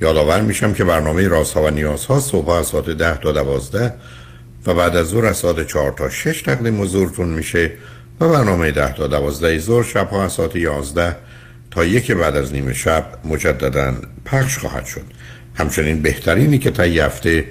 [0.00, 3.94] یادآور میشم که برنامه راست ها و نیاز ها صبح از ساعت 10 تا 12
[4.66, 7.72] و بعد از ظهر از ساعت 4 تا 6 تقدیم حضورتون میشه
[8.20, 11.16] و برنامه 10 تا 12 ظهر شب ها از ساعت 11
[11.70, 13.94] تا یک بعد از نیمه شب مجددا
[14.24, 15.04] پخش خواهد شد.
[15.54, 17.44] همچنین بهترینی که تا هفته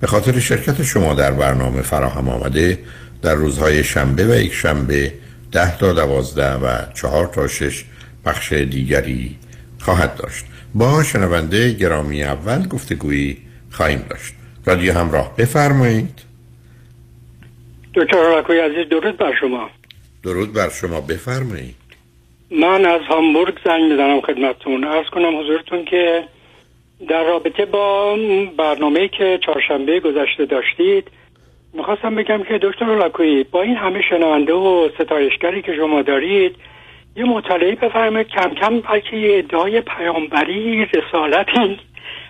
[0.00, 2.78] به خاطر شرکت شما در برنامه فراهم آمده
[3.22, 5.12] در روزهای شنبه و یک شنبه
[5.52, 7.84] 10 تا 12 و 4 تا 6
[8.24, 9.38] پخش دیگری
[9.78, 10.44] خواهد داشت.
[10.74, 13.36] با شنونده گرامی اول گفتگویی
[13.70, 14.34] خواهیم داشت.
[14.66, 16.22] رادیو همراه بفرمایید.
[17.94, 19.70] دکتر راکوی عزیز درود بر شما.
[20.24, 21.00] درود بر شما.
[21.00, 21.74] بفرمایید.
[22.50, 24.84] من از هامبورگ زنگ می‌زنم خدمتتون.
[24.84, 26.24] ارز کنم حضورتون که
[27.08, 28.16] در رابطه با
[28.58, 31.10] برنامه که چهارشنبه گذشته داشتید
[31.72, 36.56] می‌خواستم بگم که دکتر راکوی با این همه شنونده و ستایشگری که شما دارید
[37.16, 38.28] یه مطالعه بفرمایید.
[38.28, 41.78] کم کم بلکه یه ادعای پیامبری رسالتی.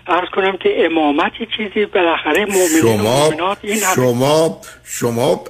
[0.07, 5.43] ارز کنم که امامتی چیزی بالاخره مؤمنین شما این شما شما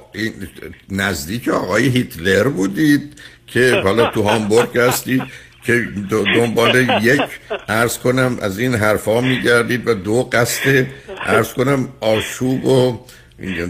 [0.90, 5.22] نزدیک آقای هیتلر بودید که حالا تو هامبورگ هستید
[5.64, 7.22] که دنبال یک
[7.68, 10.86] ارز کنم از این حرفا میگردید و دو قصد
[11.26, 12.98] ارز کنم آشوب و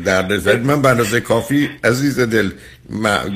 [0.05, 2.51] در نظر من به کافی عزیز دل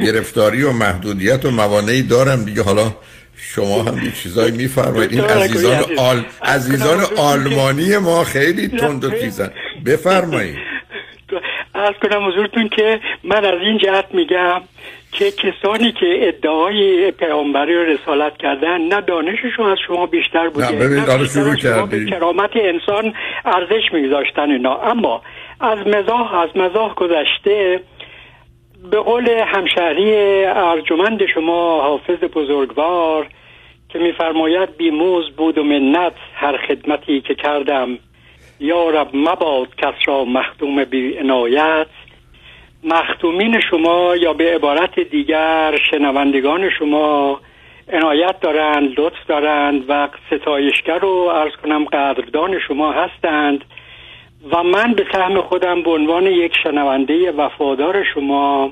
[0.06, 2.62] گرفتاری و محدودیت و موانعی دارم دیگه.
[2.62, 2.94] حالا
[3.36, 5.12] شما هم یه چیزایی میفرمایید.
[5.12, 6.22] این عزیزان آل...
[6.42, 9.50] عزیزان آلمانی ما خیلی تند و تیزن.
[9.86, 10.56] بفرمایید.
[11.74, 14.60] از کنم حضورتون که من از این جهت میگم
[15.12, 20.78] که کسانی که ادعای پیامبری رو رسالت کردن نه دانششون از شما بیشتر بوده نه
[20.78, 22.10] ببین شروع کردی.
[22.10, 24.76] کرامت انسان ارزش میگذاشتن اینا.
[24.80, 25.22] اما
[25.60, 27.80] از مزاح از مزاح گذشته
[28.82, 33.26] به قول همشهری ارجمند شما حافظ بزرگوار
[33.88, 37.98] که میفرماید بیموز بود و منت هر خدمتی که کردم.
[38.60, 41.86] یارب مباد کس را مخدوم بی عنایت.
[42.84, 47.40] مختومین شما یا به عبارت دیگر شنوندگان شما
[47.92, 53.64] عنایت دارند لطف دارند و ستایشگر و ارز کنم قدردان شما هستند.
[54.52, 58.70] و من به سهم خودم به عنوان یک شنونده وفادار شما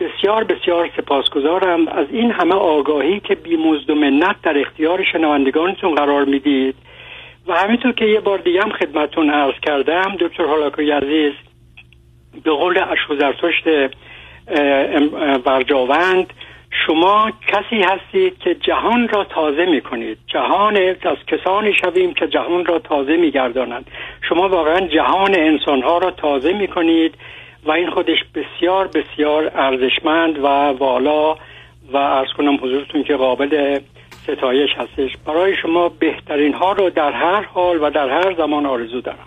[0.00, 1.88] بسیار بسیار سپاسگزارم.
[1.88, 6.74] از این همه آگاهی که بیمزد و منت در اختیار شنوندگانتون قرار می‌دید
[7.46, 11.32] و همینطور که یه بار دیگه هم خدمتون عرض کردم دکتر هالاکوی عزیز
[12.44, 13.64] به قول اشوزرتشت
[15.44, 16.32] برجاوند
[16.86, 22.64] شما کسی هستید که جهان را تازه می کنید جهان از کسانی شویم که جهان
[22.64, 23.90] را تازه می گردانند
[24.28, 27.14] شما واقعا جهان انسان ها را تازه می کنید
[27.64, 30.46] و این خودش بسیار بسیار ارزشمند و
[30.78, 31.34] والا
[31.92, 33.80] و ارز کنم حضورتون که قابل
[34.22, 35.16] ستایش هستش.
[35.26, 39.26] برای شما بهترین ها رو در هر حال و در هر زمان آرزو دارم.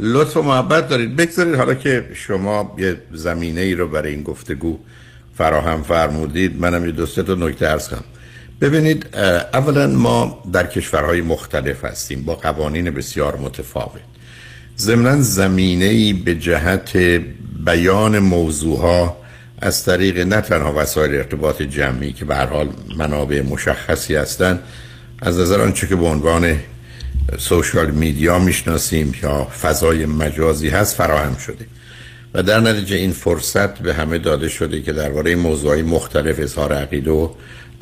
[0.00, 1.16] لطف و محبت دارید.
[1.16, 4.78] بگذارید حالا که شما یه زمینه ای رو برای این گفتگو
[5.38, 8.04] فراهم فرمودید منم یه دو تا نکته ارز کنم
[8.60, 9.16] ببینید
[9.54, 14.00] اولا ما در کشورهای مختلف هستیم با قوانین بسیار متفاوت.
[14.78, 16.96] ضمنا زمینه ای به جهت
[17.64, 19.16] بیان موضوعها
[19.60, 24.60] از طریق نه تنها وسایل ارتباط جمعی که به حال منابع مشخصی هستند
[25.22, 26.56] از نظر آنچه که به عنوان
[27.38, 31.66] سوشال میدیا می‌شناسیم یا فضای مجازی هست فراهم شده.
[32.36, 37.10] و در نتیجه این فرصت به همه داده شده که درباره موضوعی مختلف اظهار عقیده
[37.10, 37.28] و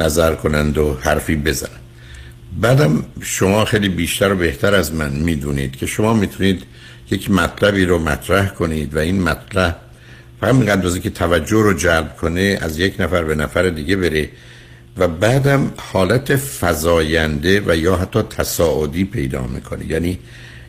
[0.00, 1.80] نظر کنند و حرفی بزنند.
[2.60, 6.62] بعدم شما خیلی بیشتر و بهتر از من می‌دونید که شما می‌تونید
[7.10, 9.76] یک مطلبی رو مطرح کنید و این مطلب
[10.40, 14.28] فقط اندازه که توجه رو جلب کنه از یک نفر به نفر دیگه بره
[14.98, 19.86] و بعدم حالت فضاینده و یا حتی تصاعدی پیدا می‌کنه.
[19.86, 20.18] یعنی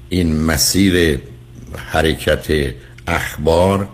[0.10, 1.20] این مسیر
[1.76, 2.74] حرکت
[3.08, 3.88] اخبار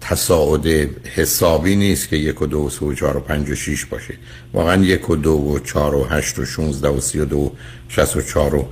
[0.00, 0.66] تصاعد
[1.06, 4.14] حسابی نیست که یک و دو و سه و چهار و پنج و شیش باشه.
[4.52, 7.50] واقعا یک و دو و چهار و هشت و شونزده و سی و دو و
[7.88, 8.68] شست و چهار و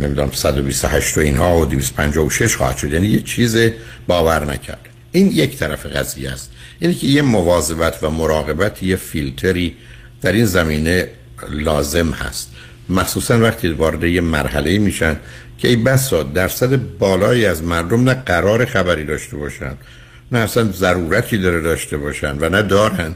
[0.00, 2.92] نمی‌دونم صد و بیست و هشت و اینها و دیویست پنج و شش خواهد شد.
[2.92, 3.56] یعنی یه چیز
[4.06, 4.88] باور نکرد.
[5.12, 6.50] این یک طرف قضیه است.
[6.80, 9.76] یعنی که یه مواظبت و مراقبت یه فیلتری
[10.22, 11.08] در این زمینه
[11.50, 12.50] لازم هست.
[12.88, 15.16] مخصوصا وقتی وارد یه مرحله میشن
[15.58, 19.76] که این بسا درصد بالایی از مردم نه قرار خبری داشته باشن
[20.32, 23.14] نه اصلا ضرورتی داره داشته باشن و نه دارن.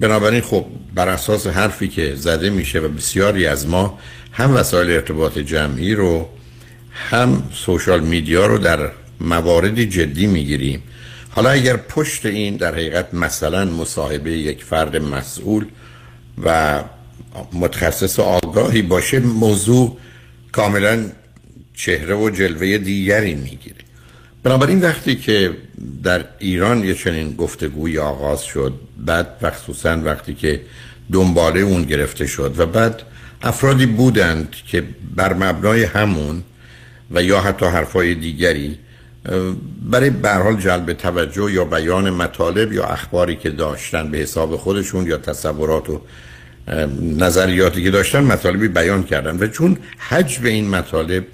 [0.00, 3.98] بنابراین خب بر اساس حرفی که زده میشه و بسیاری از ما
[4.32, 6.28] هم وسایل ارتباط جمعی رو
[7.10, 8.90] هم سوشال میدیا رو در
[9.20, 10.82] مواردی جدی می‌گیریم.
[11.30, 15.64] حالا اگر پشت این در حقیقت مثلا مصاحبه یک فرد مسئول
[16.44, 16.82] و
[17.52, 19.98] متخصص آگاهی باشه موضوع
[20.52, 21.04] کاملا
[21.76, 23.76] چهره و جلوه دیگری می‌گیره.
[24.42, 25.50] بنابراین وقتی که
[26.02, 28.72] در ایران یه چنین گفتگوی آغاز شد
[29.06, 30.60] بعد مخصوصا وقتی که
[31.12, 33.02] دنباله اون گرفته شد و بعد
[33.42, 34.84] افرادی بودند که
[35.16, 36.42] بر مبنای همون
[37.10, 38.78] و یا حتی حرفای دیگری
[39.90, 45.16] برای برحال جلب توجه یا بیان مطالب یا اخباری که داشتن به حساب خودشون یا
[45.16, 46.00] تصورات و
[47.00, 49.38] نظریاتی که داشتن مطالبی بیان کردن.
[49.38, 51.24] و چون حجم این مطالب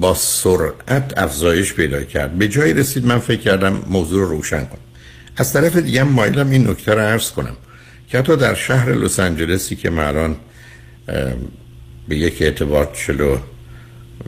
[0.00, 2.38] با سرعت افزایش پیدا کرد.
[2.38, 4.78] به جایی رسید من فکر کردم موضوع رو روشن کنم.
[5.36, 7.56] از طرف دیگه مایلم این نکته رو عرض کنم
[8.08, 10.36] که حتی در شهر لس آنجلسی که من الان
[12.08, 13.36] به یک اعتبار چلو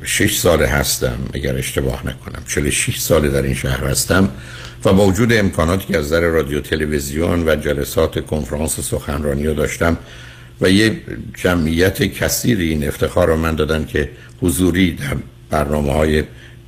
[0.05, 4.29] شش ساله هستم اگر اشتباه نکنم چلو شش ساله در این شهر هستم
[4.85, 9.97] و با وجود امکاناتی که از نظر رادیو تلویزیون و جلسات کنفرانس سخنرانی رو داشتم
[10.61, 11.01] و یه
[11.35, 14.11] جمعیت کثیری این افتخار رو من دادن که
[14.43, 15.17] حضوری در
[15.51, 16.25] برنامه های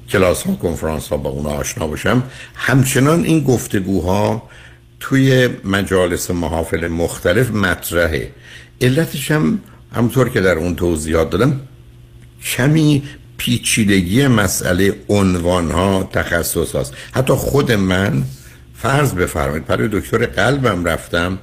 [0.09, 2.23] کلاس ها کنفرانس ها با اونا آشنا باشم.
[2.55, 4.49] همچنان این گفتگوها
[5.01, 8.31] توی مجالس محافل مختلف مطرحه.
[8.81, 9.59] علتش هم
[9.95, 11.61] همطور که در اون توضیحات دادم
[12.45, 13.03] کمی
[13.37, 18.23] پیچیدگی مسئله عنوان ها تخصص هاست حتی خود من
[18.77, 21.39] فرض بفرمایید برای دکتر قلبم رفتم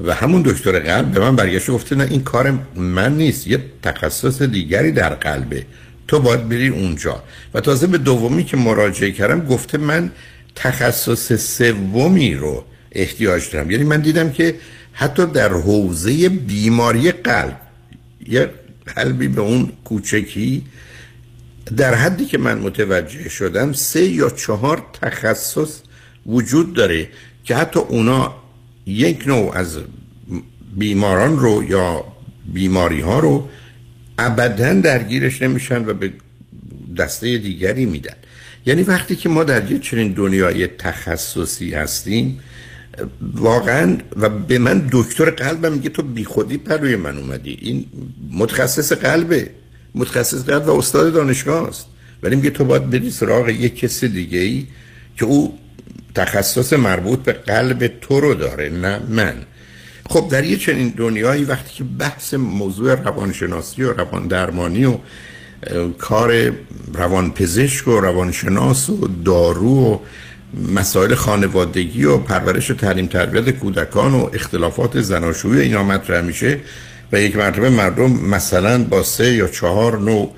[0.00, 4.42] و همون دکتر قلب به من برگشت گفته نه این کار من نیست یه تخصص
[4.42, 5.66] دیگری در قلبه
[6.08, 7.22] تو باید بری اونجا.
[7.54, 10.10] و تازه به دومی که مراجعه کردم گفته من
[10.54, 13.70] تخصص سومی رو احتیاج دارم.
[13.70, 14.54] یعنی من دیدم که
[14.92, 17.60] حتی در حوزه بیماری قلب
[18.26, 18.50] یه
[18.86, 20.64] قلبی به اون کوچکی
[21.76, 25.80] در حدی که من متوجه شدم سه یا چهار تخصص
[26.26, 27.08] وجود داره
[27.44, 28.34] که حتی اونا
[28.88, 29.78] یک نوع از
[30.76, 32.04] بیماران رو یا
[32.52, 33.48] بیماری ها رو
[34.18, 36.12] ابدا درگیرش نمیشن و به
[36.98, 38.14] دسته دیگری میدن.
[38.66, 42.40] یعنی وقتی که ما در یه چنین دنیای تخصصی هستیم
[43.34, 47.58] واقعا و به من دکتر قلبم میگه تو بیخودی پر روی من اومدی.
[47.62, 47.84] این
[48.32, 49.50] متخصص قلبه
[49.94, 51.86] متخصص قلب و استاد دانشگاه است.
[52.22, 54.66] ولی میگه تو باید بری سراغ یک کس دیگه ای
[55.16, 55.58] که او
[56.14, 59.34] تخصص مربوط به قلب تو رو داره نه من.
[60.08, 64.96] خب در یه چنین دنیایی وقتی که بحث موضوع روانشناسی و روان درمانی و
[65.98, 66.52] کار
[66.94, 69.98] روانپزشک و روانشناس و دارو و
[70.74, 76.58] مسائل خانوادگی و پرورش و تعلیم تربیت کودکان و اختلافات زناشویی اینا مطرح میشه
[77.12, 80.34] و یک مرتبه مردم مثلا با سه یا چهار نوع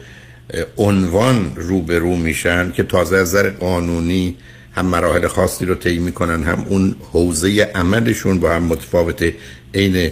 [0.77, 4.37] عنوان روبرو میشن که تازه از نظر قانونی
[4.73, 9.35] هم مراحل خاصی رو طی می‌کنن هم اون حوزه عملشون با هم متفاوته.
[9.75, 10.11] عین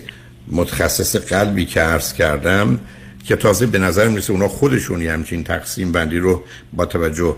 [0.48, 2.80] متخصص قلبی که عرض کردم
[3.24, 7.36] که تازه به نظر می‌رسه اونا خودشون همچین تقسیم بندی رو با توجه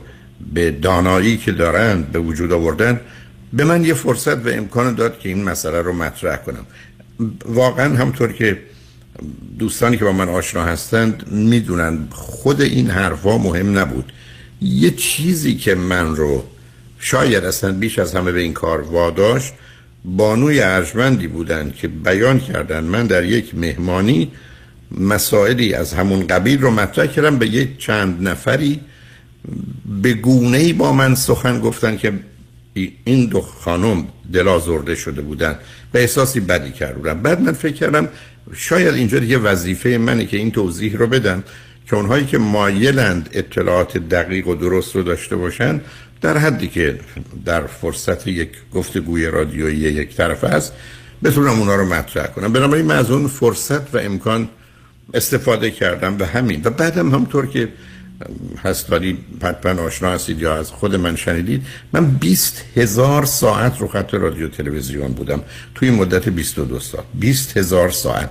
[0.54, 3.00] به دانایی که دارن به وجود آوردن
[3.52, 6.66] به من یه فرصت و امکان داد که این مسئله رو مطرح کنم.
[7.44, 8.58] واقعا همطور که
[9.58, 14.12] دوستانی که با من آشنا هستند می‌دونن خود این حرفا مهم نبود.
[14.60, 16.44] یه چیزی که من رو
[17.00, 19.52] شاید اصلا بیش از همه به این کار واداشت.
[20.04, 24.32] بانوی ارجمندی بودند که بیان کردن من در یک مهمانی
[24.98, 27.38] مسائلی از همون قبیل رو مطرح کردم.
[27.38, 28.80] به یک چند نفری
[30.02, 32.12] به گونه با من سخن گفتن که
[33.04, 35.58] این دو خانم دلازرده شده بودن
[35.92, 38.08] به احساسی بدی کردم بعد من فکر کردم
[38.54, 41.44] شاید اینجا دیگه وظیفه منه که این توضیح رو بدم
[41.86, 45.80] که اونهایی که مایلند اطلاعات دقیق و درست رو داشته باشن
[46.20, 47.00] در حدی که
[47.44, 50.72] در فرصت یک گفتگوی رادیویی یک طرف است
[51.24, 52.52] بتونم اونا رو مطرح کنم.
[52.52, 54.48] بنابراین من از اون فرصت و امکان
[55.14, 56.60] استفاده کردم و همین.
[56.64, 57.68] و بعدم همطور که
[58.64, 61.62] هست ولی حتما آشنا هستید یا از خود من شنیدید
[61.92, 65.42] من 20 هزار ساعت رو خط رادیو تلویزیون بودم.
[65.74, 68.30] توی مدت 22 سال 20 هزار ساعت.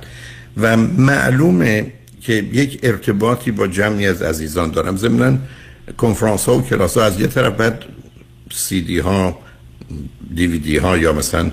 [0.57, 4.97] و معلومه که یک ارتباطی با جمعی از عزیزان دارم.
[4.97, 5.39] ضمن
[5.97, 7.83] کنفرانس ها و کلاس ها از یه طرف بعد
[8.51, 9.39] سی دی ها
[10.35, 11.51] دی ها یا مثلا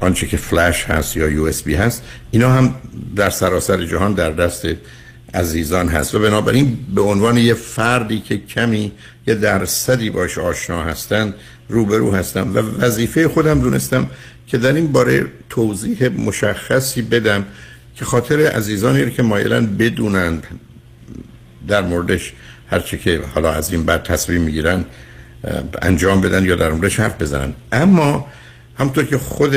[0.00, 2.74] آنچه که فلش هست یا یو اس بی هست اینا هم
[3.16, 4.66] در سراسر جهان در دست
[5.34, 6.14] عزیزان هست.
[6.14, 8.92] و بنابراین به عنوان یه فردی که کمی
[9.26, 11.34] یه درصدی باش آشنا هستن
[11.68, 12.54] روبرو هستم.
[12.54, 14.10] و وظیفه خودم دونستم
[14.46, 17.44] که در این باره توضیح مشخصی بدم
[17.94, 20.46] که خاطر عزیزانی که مایلن بدونند
[21.68, 22.32] در موردش
[22.70, 24.84] هرچی که حالا از این بعد تصمیم می‌گیرن
[25.82, 27.52] انجام بدن یا در موردش حرف بزنن.
[27.72, 28.26] اما
[28.78, 29.56] همطور که خود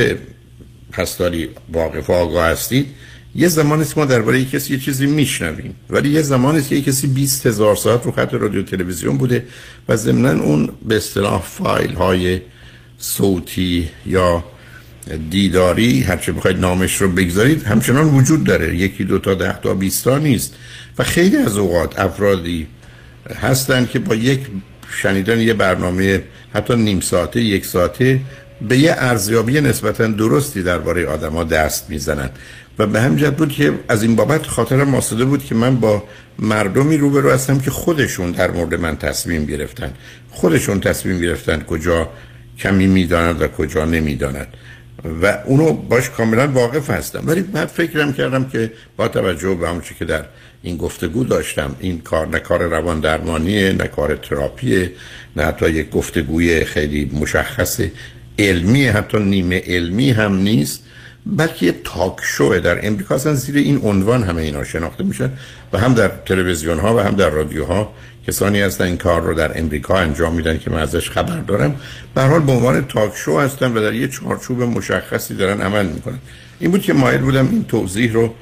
[0.91, 2.87] پستاری واقف و آگاه هستید
[3.35, 5.75] یه زمانی است ما درباره کسی یه چیزی میشنویم.
[5.89, 9.45] ولی یه زمانی است که یه کسی 20 هزار ساعت رو خط رادیو تلویزیون بوده
[9.89, 12.41] و ضمنا اون به اصطلاح فایل های
[12.97, 14.43] صوتی یا
[15.29, 18.75] دیداری هرچه بخواید نامش رو بگذارید همچنان وجود داره.
[18.75, 20.55] یکی دو تا ده تا بیستا نیست.
[20.97, 22.67] و خیلی از اوقات افرادی
[23.29, 24.39] هستند که با یک
[24.89, 26.23] شنیدن یه برنامه
[26.53, 28.21] حتی نیم ساعته یک ساعته
[28.61, 32.29] به یه ارزیابی نسبتا درستی درباره آدما دست می‌زنن.
[32.79, 36.03] و به همین بود که از این بابت خاطرم ماسده بود که من با
[36.39, 39.93] مردمی روبرو هستم که خودشون در مورد من تصمیم گرفتن.
[40.29, 42.09] خودشون تصمیم گرفتن کجا
[42.59, 44.47] کمی می‌داند و کجا نمی‌داند
[45.21, 47.23] و اونو باش کاملا واقف هستم.
[47.25, 50.25] ولی بعد فکرم کردم که با توجه به همون که در
[50.63, 54.91] این گفتگو داشتم این کار نه کار روان درمانیه نه کار تراپیه
[55.35, 57.81] نه حتی یک گفتگوی خیلی مشخص
[58.39, 60.83] علمی حتی نیمه علمی هم نیست
[61.25, 65.31] بلکه یه تاک شوه در امریکا اصلا زیر این عنوان همه اینا شناخته میشن
[65.73, 67.93] و هم در تلویزیون ها و هم در رادیوها
[68.27, 71.75] کسانی هستن این کار رو در امریکا انجام میدن که من ازش خبر دارم.
[72.15, 76.19] به حال به عنوان تاک شو هستن و در یه چارچوب مشخصی دارن عمل می‌کنن.
[76.59, 78.33] این بود که مایل بودم این توضیح رو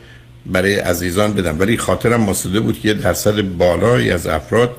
[0.45, 1.59] برای عزیزان بدم.
[1.59, 4.75] ولی خاطرم مسئله بود که یه درصد بالایی از افراد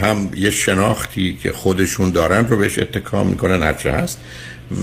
[0.00, 4.20] هم یه شناختی که خودشون دارن رو بهش اتکا می‌کنن هرچه هست.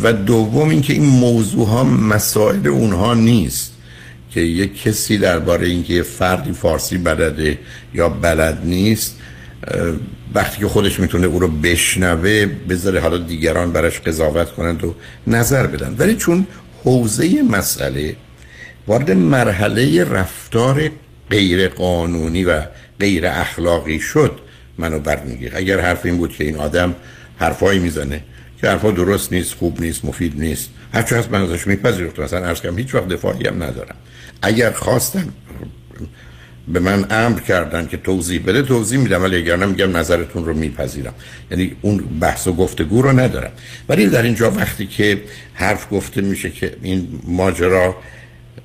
[0.04, 3.74] و دوم اینکه این موضوع ها مسائل اونها نیست
[4.32, 7.60] که یک کسی درباره اینکه فردی فارسی بلده
[7.94, 9.18] یا بلد نیست
[10.34, 14.96] وقتی که خودش می‌تونه او رو بشنوه بذاره حالا دیگران براش قضاوت کنند و
[15.28, 15.96] نظر بدن.
[15.98, 16.48] ولی چون
[16.84, 18.16] حوزه مسئله
[18.88, 20.90] وارد مرحله رفتار
[21.30, 22.62] غیر قانونی و
[23.00, 24.40] غیر اخلاقی شد
[24.78, 25.58] منو برمیگیره.
[25.58, 26.96] اگر حرف این بود که این آدم
[27.38, 28.24] حرفایی می‌زنه
[28.62, 32.22] که حرفا درست نیست خوب نیست مفید نیست هرچه هست من ازش میپذیرفتم.
[32.22, 33.96] اصلا عرض کردم هیچ وقت دفاعی هم ندارم.
[34.42, 35.30] اگر خواستن
[36.68, 41.14] به من امر کردن که توضیح بده توضیح میدم ولی اگر میگم نظرتون رو میپذیرم.
[41.52, 43.52] یعنی اون بحث و گفتگو رو ندارم.
[43.90, 45.22] ولی در اینجا وقتی که
[45.54, 47.96] حرف گفته میشه که این ماجرا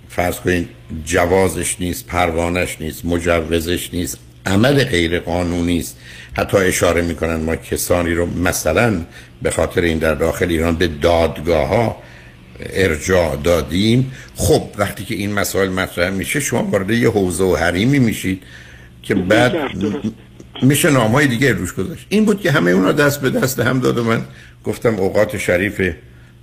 [0.08, 0.68] فرض کنید
[1.04, 5.96] جوازش نیست پروانش نیست مجوزش نیست عمل غیر قانونی است
[6.32, 9.02] حتی اشاره می‌کنن ما کسانی رو مثلا
[9.42, 11.96] به خاطر این در داخل ایران به دادگاه ها
[12.60, 14.12] ارجاع دادیم.
[14.36, 18.42] خب وقتی که این مسائل مطرح میشه شما وارد یه حوزه و حریمی میشید
[19.02, 19.56] که بعد
[20.62, 22.06] میشه نام های دیگه روش گذاشت.
[22.08, 24.22] این بود که همه اونا دست به دست هم داد و من
[24.64, 25.92] گفتم اوقات شریف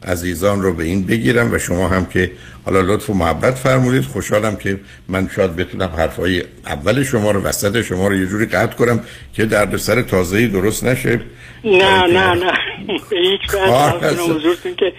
[0.05, 2.31] عزیزان رو به این بگیرم و شما هم که
[2.65, 4.03] حالا لطف و محبت فرمودید.
[4.03, 8.75] خوشحالم که من شاید بتونم حرفای اول شما رو وسط شما رو یه جوری قطع
[8.75, 8.99] کنم
[9.33, 11.19] که درد سر تازه‌ای درست نشه.
[11.63, 12.53] نه نه نه.
[13.11, 13.41] هیچ
[14.77, 14.93] که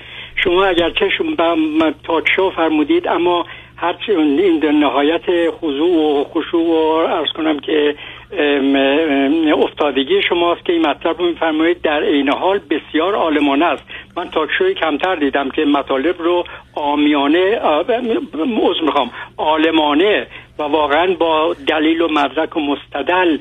[0.44, 2.24] شما اگرچه شما تاک
[2.56, 3.46] فرمودید اما
[3.76, 6.72] هرچی این نهایت خضوع و خشوع و
[7.14, 7.94] ارز کنم که
[9.56, 13.82] افتادگی شماست که این مطلب رو میفرمایید در عین حال بسیار عالمانه است.
[14.16, 18.00] من تاکشوی کمتر دیدم که مطالب رو آمیانه عذر
[18.82, 20.26] می‌خوام عالمانه
[20.58, 23.38] و واقعا با دلیل و مدرک و مستدل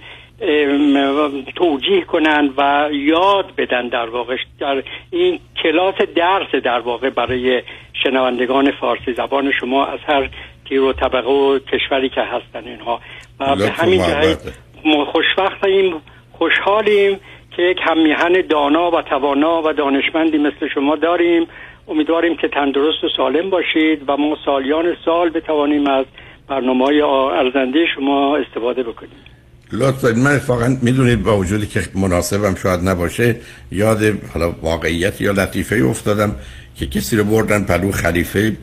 [1.56, 7.62] توجیه کنند و یاد بدن در واقع در این کلاس درس در واقع برای
[8.04, 9.14] شنوندگان فارسی.
[9.14, 10.30] زبان شما از هر
[10.70, 13.00] تیر و طبقه و کشوری که هستن اینها.
[13.40, 17.20] و به همین جهت ما خوشوقتیم خوشحالیم
[17.56, 21.48] که یک همیهن دانا و توانا و دانشمندی مثل شما داریم.
[21.88, 26.06] امیدواریم که تندرست و سالم باشید و ما سالیان سال بتوانیم از
[26.48, 29.33] برنامه های ارزنده شما استفاده بکنیم.
[29.74, 33.36] لطفا من واقعا می‌دونید با وجودی که مناسبم شاید نباشه
[33.72, 34.04] یاد
[34.34, 36.36] حالا واقعیت یا لطیفه افتادم
[36.76, 38.58] که کسی رو بردن پلو خلیفه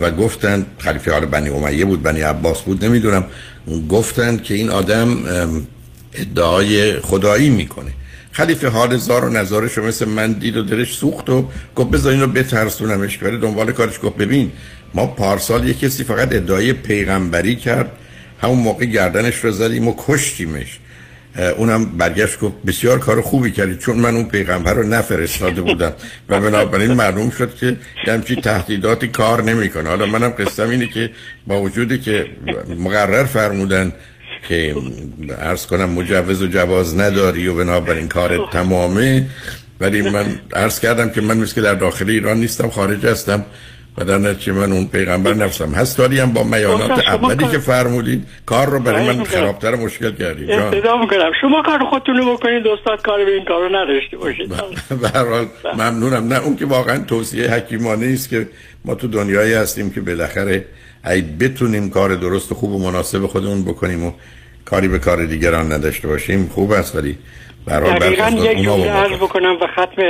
[0.00, 3.24] و گفتن خلیفه حال بنی امیه بود بنی عباس بود نمی‌دونم.
[3.88, 5.08] گفتن که این آدم
[6.14, 7.90] ادعای خدایی می‌کنه.
[8.32, 12.12] خلیفه حال زار و نظارش رو مثل من دید و دلش سوخت و گفت بذار
[12.12, 14.52] این رو بترسونمش کرده دنبال کارش گفت ببین
[14.94, 17.90] ما پارسال یه کسی فقط ادعای پیغمبری کرد
[18.42, 20.78] همون موقع گردنش رو زدیم و کشتیمش.
[21.56, 25.92] اونم برگشت گفت بسیار کار خوبی کردی چون من اون پیغمبر رو نفرستاده بودم.
[26.28, 29.88] و بنابراین معلوم شد که همچی تهدیداتی کار نمی‌کنه.
[29.88, 31.10] حالا منم قصدم اینه که
[31.46, 32.26] با وجودی که
[32.78, 33.92] مقرر فرمودن
[34.48, 34.74] که
[35.38, 39.26] عرض کنم مجوز و جواز نداری و بنابراین کار تمامه
[39.80, 43.44] ولی من عرض کردم که من مثل که در داخل ایران نیستم خارج هستم.
[44.00, 45.72] و در نتیجه من اون پیغمبر نفسم.
[45.72, 50.50] هست داری هم با میانات اولی که فرمودید کار رو برای من خرابتر مشکل کردید
[50.50, 51.30] ابتدا می‌کنم.
[51.40, 54.48] شما کار خودتون رو بکنید استاد کار به این کار رو نداشته باشید.
[55.00, 55.24] به هر
[55.74, 56.28] ممنونم.
[56.28, 58.48] نه اون که واقعا توصیه حکیمانه است که
[58.84, 60.64] ما تو دنیایی هستیم که بالاخره
[61.06, 64.12] ای بتونیم کار درست و خوب و مناسب خودمون بکنیم و
[64.64, 66.50] کاری به کار دیگران نداشته باشیم.
[66.54, 67.18] خوب است ولی
[67.66, 70.02] دقیقا یک جمله عرض بکنم و ختم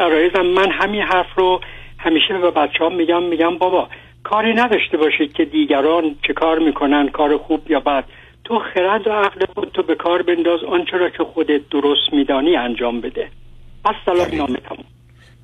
[0.00, 1.60] عرایزم من همین حرف رو
[2.06, 3.88] همیشه به بچه ها میگم میگم بابا
[4.24, 8.04] کاری نداشته باشید که دیگران چه کار می‌کنن کار خوب یا بد.
[8.44, 12.56] تو خرد و عقل خود تو به کار بنداز آنچه را که خودت درست میدانی
[12.56, 13.28] انجام بده.
[13.84, 14.84] پس سلام نامه تموم.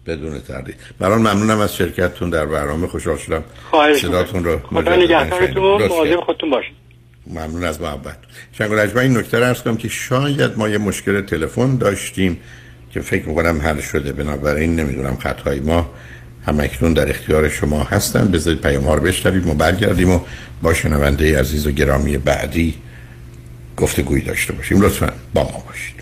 [0.07, 2.87] بدون تردید بران ممنونم از شرکتتون در برنامه.
[2.87, 3.45] خوشحال شدم
[3.95, 6.75] صداتون رو خدا نگهدارتون مواظب خودتون باشید.
[7.27, 8.19] ممنون از محبت.
[8.53, 12.41] شنگ این نکته رو کنم که شاید ما یه مشکل تلفن داشتیم
[12.95, 14.13] که فکر می‌کنم حل شده.
[14.13, 15.91] بنابراین نمی‌دونم خطهای ما
[16.47, 20.21] هم اکنون در اختیار شما هستن بذارید پیام ها رو بشنویم و برگردیم و
[20.63, 22.75] با شنونده عزیز و گرامی بعدی
[23.77, 24.81] گفتگویی داشته باشیم.
[24.81, 26.02] لطفا با ما باشید.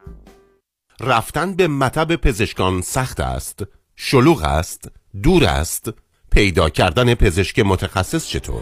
[1.01, 3.63] رفتن به مطب پزشکان سخت است
[3.95, 4.91] شلوغ است
[5.23, 5.89] دور است
[6.31, 8.61] پیدا کردن پزشک متخصص چطور؟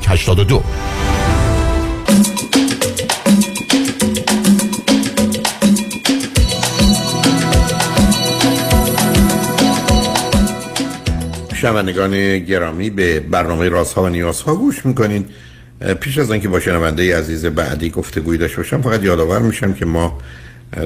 [0.07, 0.63] 82
[11.55, 15.25] شنوندگان گرامی به برنامه رازها و نیازها گوش می‌کنین.
[15.99, 20.17] پیش از اینکه با شنونده عزیز بعدی گفتگوی داشته باشم فقط یادآور میشم که ما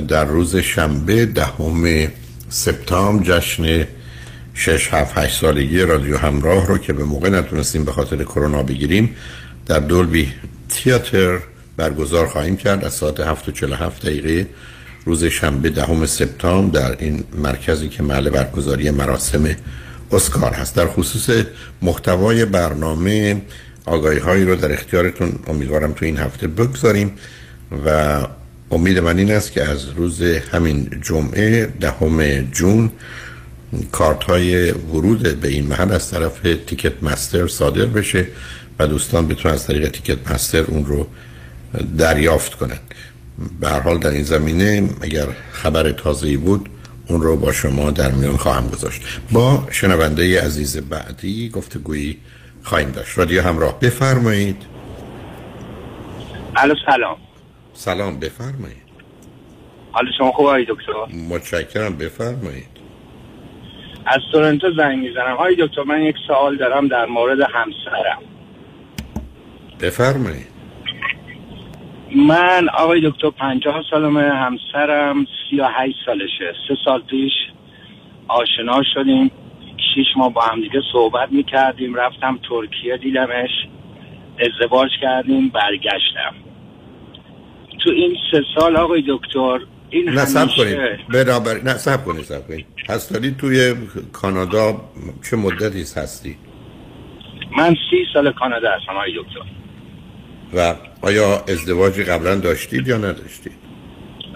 [0.08, 2.08] در روز شنبه دهم
[2.50, 3.88] سپتامبر جشن
[4.58, 9.16] 6 7 8 سالگی رادیو همراه رو که به موقع نتونستیم به خاطر کرونا بگیریم
[9.66, 10.34] در دولبی
[10.70, 11.40] تیاتر
[11.78, 12.86] برگزار خواهیم کرد.
[12.86, 14.48] از ساعت 7 و 47 دقیقه
[15.06, 19.56] روز شنبه دهم سپتامبر در این مرکزی که محل برگزاری مراسم
[20.12, 20.76] اسکار هست.
[20.76, 21.46] در خصوص
[21.82, 23.42] محتوای برنامه
[23.86, 27.12] آگاهی هایی رو در اختیارتون امیدوارم تو این هفته بگذاریم
[27.86, 28.20] و
[28.72, 32.92] امید من این است که از روز همین جمعه دهم جون
[33.92, 38.28] کارت های ورود به این محل از طرف تیکت مستر صادر بشه
[38.80, 41.08] و دوستان بتونن از طریق تیکت مستر اون رو
[41.98, 42.82] دریافت کنند
[43.60, 46.70] به هر حال در این زمینه اگر خبر تازه‌ای بود
[47.08, 49.02] اون رو با شما در میان خواهم گذاشت.
[49.32, 52.18] با شنونده عزیز بعدی گفتگویی
[52.64, 53.18] خواهیم داشت.
[53.18, 54.58] رادیو همراه بفرمایید.
[56.56, 57.18] الو سلام.
[57.74, 58.86] سلام بفرمایید.
[59.92, 62.75] حال شما خوب دکتر؟ متشکرم بفرمایید.
[64.06, 65.34] از تورنتو زنگ می‌زنم.
[65.34, 68.22] آقای دکتر من یک سوال دارم در مورد همسرم.
[69.82, 70.56] بفرمایید.
[72.16, 76.54] من آقای دکتر پنجاه سالمه همسرم سی و هشت سالشه.
[76.68, 77.32] سه سال پیش
[78.28, 79.32] آشنا شدیم.
[79.94, 81.96] شیش ماه با هم دیگه صحبت می‌کردیم.
[81.96, 83.50] رفتم ترکیه دیدمش.
[84.40, 86.36] ازدواج کردیم برگشتم.
[87.84, 90.78] تو این سه سال آقای دکتر این نه سب کنید.
[91.14, 92.66] برابر نه سب کنید سب کنید.
[92.90, 93.76] هستانی توی
[94.14, 94.82] کانادا
[95.30, 96.38] چه مدتی هستی؟
[97.58, 99.40] من سی سال کانادا هستم آقای دکتر.
[100.54, 103.66] و آیا ازدواجی قبلا داشتید یا نداشتید؟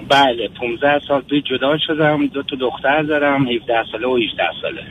[0.10, 4.84] بله 15 سال پیش جدا شدم دو تا دختر دارم 17 ساله و 18 ساله.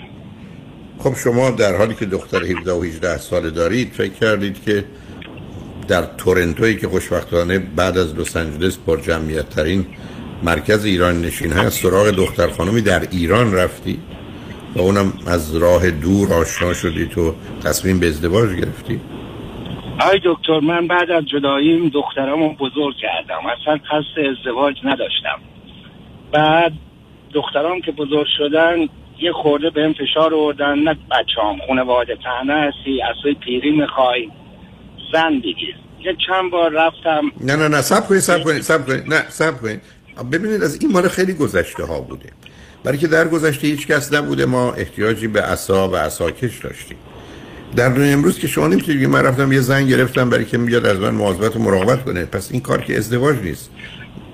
[0.98, 4.84] خب شما در حالی که دختر 17 و 18 ساله دارید فکر کردید که
[5.88, 9.86] در تورنتویی که خوشبختانه بعد از لس آنجلس پر جمعیت ترین
[10.42, 14.00] مرکز ایران نشین هست سراغ دختر خانمی در ایران رفتی
[14.76, 19.00] و اونم از راه دور آشنا شدید و تصمیم به ازدواج گرفتی؟
[20.00, 23.46] آقای دکتر من بعد از جداییم دخترامو بزرگ کردم.
[23.46, 25.38] اصلا قصد ازدواج نداشتم.
[26.32, 26.72] بعد
[27.34, 28.88] دخترام که بزرگ شدن
[29.20, 30.78] یه خورده بهم فشار آوردن.
[30.78, 34.28] نه بچه‌ام خانواده تنها هستی از توی پیری می‌خوای.
[35.12, 37.22] زن بگیر یه چند بار رفتم.
[37.40, 39.82] نه نه نه سب کنید سب کنید سب کنید نه سب کنید
[40.22, 42.28] ببینید از این مال خیلی گذشته ها بوده.
[42.84, 46.96] برای که در گذشته هیچ کس نبوده ما احتیاجی به عصا و عصاکش داشتیم.
[47.76, 50.98] در دنیا امروز که شما نمی‌تونید من رفتم یه زن گرفتم برای که بیاد از
[50.98, 52.24] من مواظبت و مراقبت کنه.
[52.24, 53.70] پس این کار که ازدواج نیست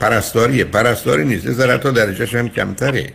[0.00, 0.64] پرستاریه.
[0.64, 1.50] پرستاری نیست.
[1.50, 3.12] ذره تا درجهش هم کمتره.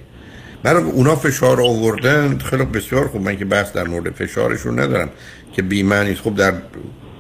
[0.64, 3.22] برای اونا فشار آوردن خیلی بسیار خوب.
[3.22, 5.10] من که بحث در مورد فشارشون ندارم
[5.54, 6.54] که بی‌معنی نیست خب در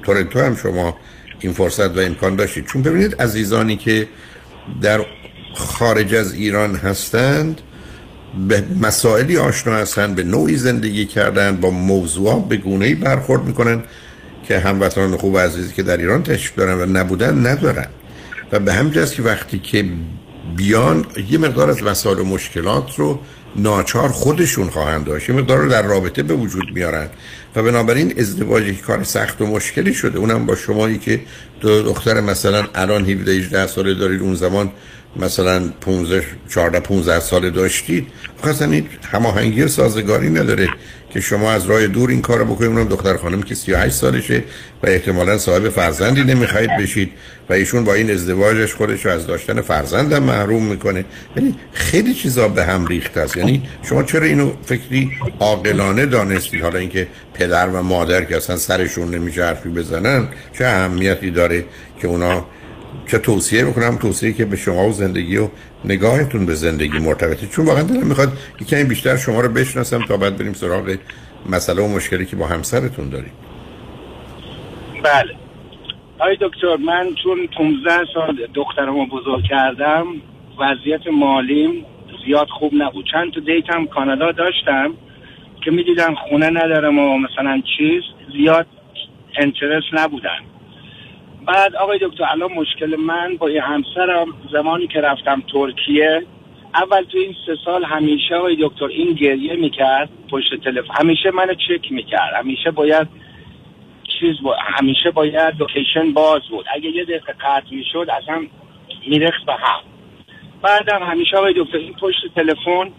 [0.04, 0.98] تورنتو هم شما
[1.40, 2.66] این فرصت و امکان داشتید.
[2.66, 4.08] چون ببینید عزیزانی که
[4.82, 5.06] در
[5.54, 7.62] خارج از ایران هستند
[8.48, 13.84] به مسائلی آشنا هستند به نوعی زندگی کردن با موضوعات به گونه‌ای برخورد می‌کنن
[14.48, 17.88] که هموطنان خوب و عزیزی که در ایران تشریف دارن و نبودن ندارن.
[18.52, 19.86] و به همین که وقتی که
[20.56, 23.20] بیان یه مقدار از وسایل و مشکلات رو
[23.56, 25.30] ناچار خودشون خواهند داشت.
[25.30, 27.08] یه مقدار رو در رابطه به وجود میارن.
[27.56, 30.20] و بنابراین ازدواج یک کار سخت و مشکلی شده.
[30.20, 31.22] اونم با شمایی که
[31.60, 34.72] دو دختر مثلا الان 17 18 ساله دارید اون زمان
[35.16, 38.08] مثلا 15 14 15 ساله داشتید.
[38.44, 40.70] اصلا این هماهنگی سازگاری نداره
[41.10, 42.70] که شما از راه دور این کارو بکنید.
[42.72, 44.44] اونم دختر خانم که 38 سالشه
[44.84, 47.12] و احتمالا صاحب فرزندی نمی‌خواید بشید
[47.50, 51.06] و ایشون با این ازدواجش خودش رو از داشتن فرزندم محروم می‌کنه.
[51.36, 53.38] یعنی خیلی چیزا به هم ریخته است.
[53.38, 59.16] یعنی شما چرا اینو فکری عاقلانه دانستید؟ حالا اینکه پدر و مادر که اصلا سرشون
[59.16, 61.66] نمیشه حرفی بزنن چه اهمیتی داره
[62.02, 62.46] که اونا
[63.12, 65.48] چه توصیه می‌کنم توصیه که به شما و زندگی و
[65.86, 67.48] نگاهتون به زندگی مرتبطه.
[67.48, 68.30] چون واقعا دلم می‌خواد
[68.62, 70.96] یکمی بیشتر شما رو بشناسم تا بعد بریم سراغ
[71.50, 73.32] مسئله و مشکلی که با همسرتون دارید
[75.04, 75.36] بله.
[76.20, 80.06] آی دکتر من چون 15 سال دخترمو بزرگ کردم
[80.60, 81.86] وضعیت مالیم
[82.26, 83.06] زیاد خوب نبود.
[83.12, 84.94] چند تا دیتم کانادا داشتم
[85.66, 88.04] که می‌دیدم خونه ندارم و مثلا چیز
[88.38, 88.68] زیاد
[89.38, 90.40] انترس نبودن.
[91.50, 96.26] بعد آقای دکتر الان مشکل من با یه همسرم زمانی که رفتم ترکیه
[96.76, 100.94] اول تو این سه سال همیشه آقای دکتر این گریه می‌کرد پشت تلفن.
[101.00, 102.34] همیشه منو چک می‌کرد.
[102.36, 103.08] همیشه باید
[104.20, 104.56] چیز با...
[104.80, 106.66] همیشه باید لوکیشن باز بود.
[106.76, 108.46] اگه یه دقیقه قطع می‌شد اصلا
[109.08, 109.82] میرخت به هم.
[110.62, 112.92] بعدم همیشه آقای دکتر این پشت تلفن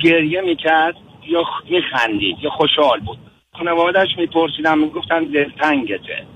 [0.00, 3.18] گریه می‌کرد یا میخندید یا خوشحال بود.
[3.52, 6.26] خانوادهش میپرسیدم می‌گفتن دلتنگته.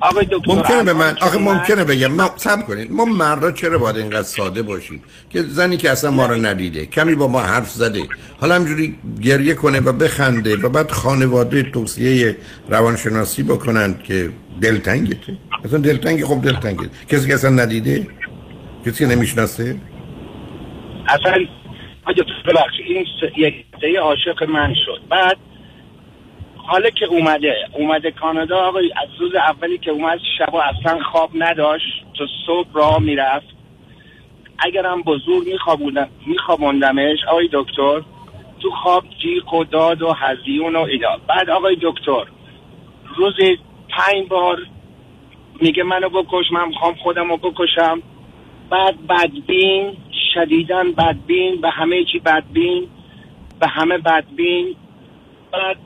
[0.00, 2.12] آقای دکتر ممکنه به من آخه ممکنه بگم.
[2.12, 2.92] ما سب کنید.
[2.92, 7.14] ما مردا چرا باید اینقدر ساده باشیم؟ که زنی که اصلا ما رو ندیده کمی
[7.14, 8.02] با ما حرف زده
[8.40, 12.36] حالا همجوری گریه کنه و بخنده و بعد خانواده توصیه
[12.68, 14.30] روانشناسی بکنن که
[14.60, 15.38] دلتنگته.
[15.64, 16.90] اصلا دلتنگی خب دلتنگه.
[17.08, 18.06] کسی که اصلا ندیده؟
[18.86, 19.76] کسی که نمی‌شناسه؟
[21.08, 21.38] اصلا
[22.08, 22.86] دکتر ببخشید.
[22.86, 23.06] این
[23.36, 23.54] یک
[24.02, 25.00] عاشق من شد.
[25.10, 25.36] بعد
[26.68, 32.04] حالا که اومده اومده کانادا آقای از روز اولی که اومد شبا اصلا خواب نداشت.
[32.18, 33.46] تا صبح راه می‌رفت.
[34.58, 38.02] اگرم بزرگ میخوابوندم میخوابوندمش آقای دکتر
[38.60, 41.16] تو خواب جیغ و داد و هزیون و اینا.
[41.28, 42.24] بعد آقای دکتر
[43.16, 44.58] روزی پنج بار
[45.60, 48.02] میگه منو بکش من می‌خوام خودم رو بکشم.
[48.70, 49.96] بعد بدبین
[50.34, 52.88] شدیدن بدبین به همه چی بدبین
[53.60, 54.76] به همه بدبین.
[55.52, 55.76] بعد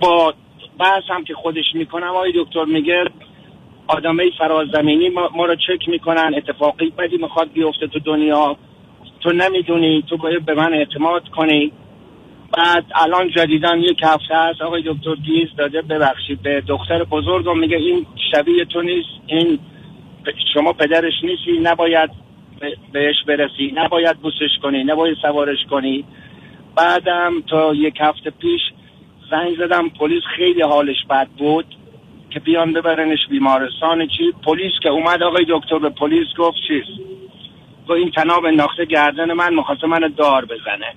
[0.00, 0.34] با
[0.80, 3.04] بحث هم که خودش می‌کنم آقای دکتر میگه
[3.88, 8.56] آدمای فرازمینی ما, ما رو چک می‌کنن اتفاقی بدی می‌خواد بیفته تو دنیا.
[9.20, 11.72] تو نمی‌دونی تو باید به من اعتماد کنی.
[12.58, 17.76] بعد الان جدیدن یک هفته هست آقای دکتر گیز داده ببخشید به دختر بزرگم میگه
[17.76, 19.58] این شبیه تو نیست این
[20.54, 22.10] شما پدرش نیستی نباید
[22.60, 26.04] به- بهش برسی نباید بوسش کنی نباید سوارش کنی.
[26.76, 28.60] بعدم تا یک هفته پیش
[29.30, 31.66] زنگ زدم پلیس خیلی حالش بد بود
[32.30, 34.06] که بیان ببرنش بیمارستان.
[34.06, 36.84] چی؟ پلیس که اومد آقای دکتر به پلیس گفت چیز
[37.88, 40.94] گفت این تناب انداخته گردن من مخواسته منو دار بزنه.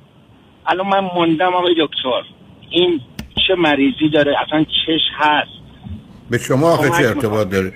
[0.66, 2.24] الان من موندم آقای دکتر
[2.70, 3.02] این
[3.48, 5.52] چه مریضی داره؟ اصلا چش هست.
[6.30, 7.74] به شما آخه چه ارتباط داره؟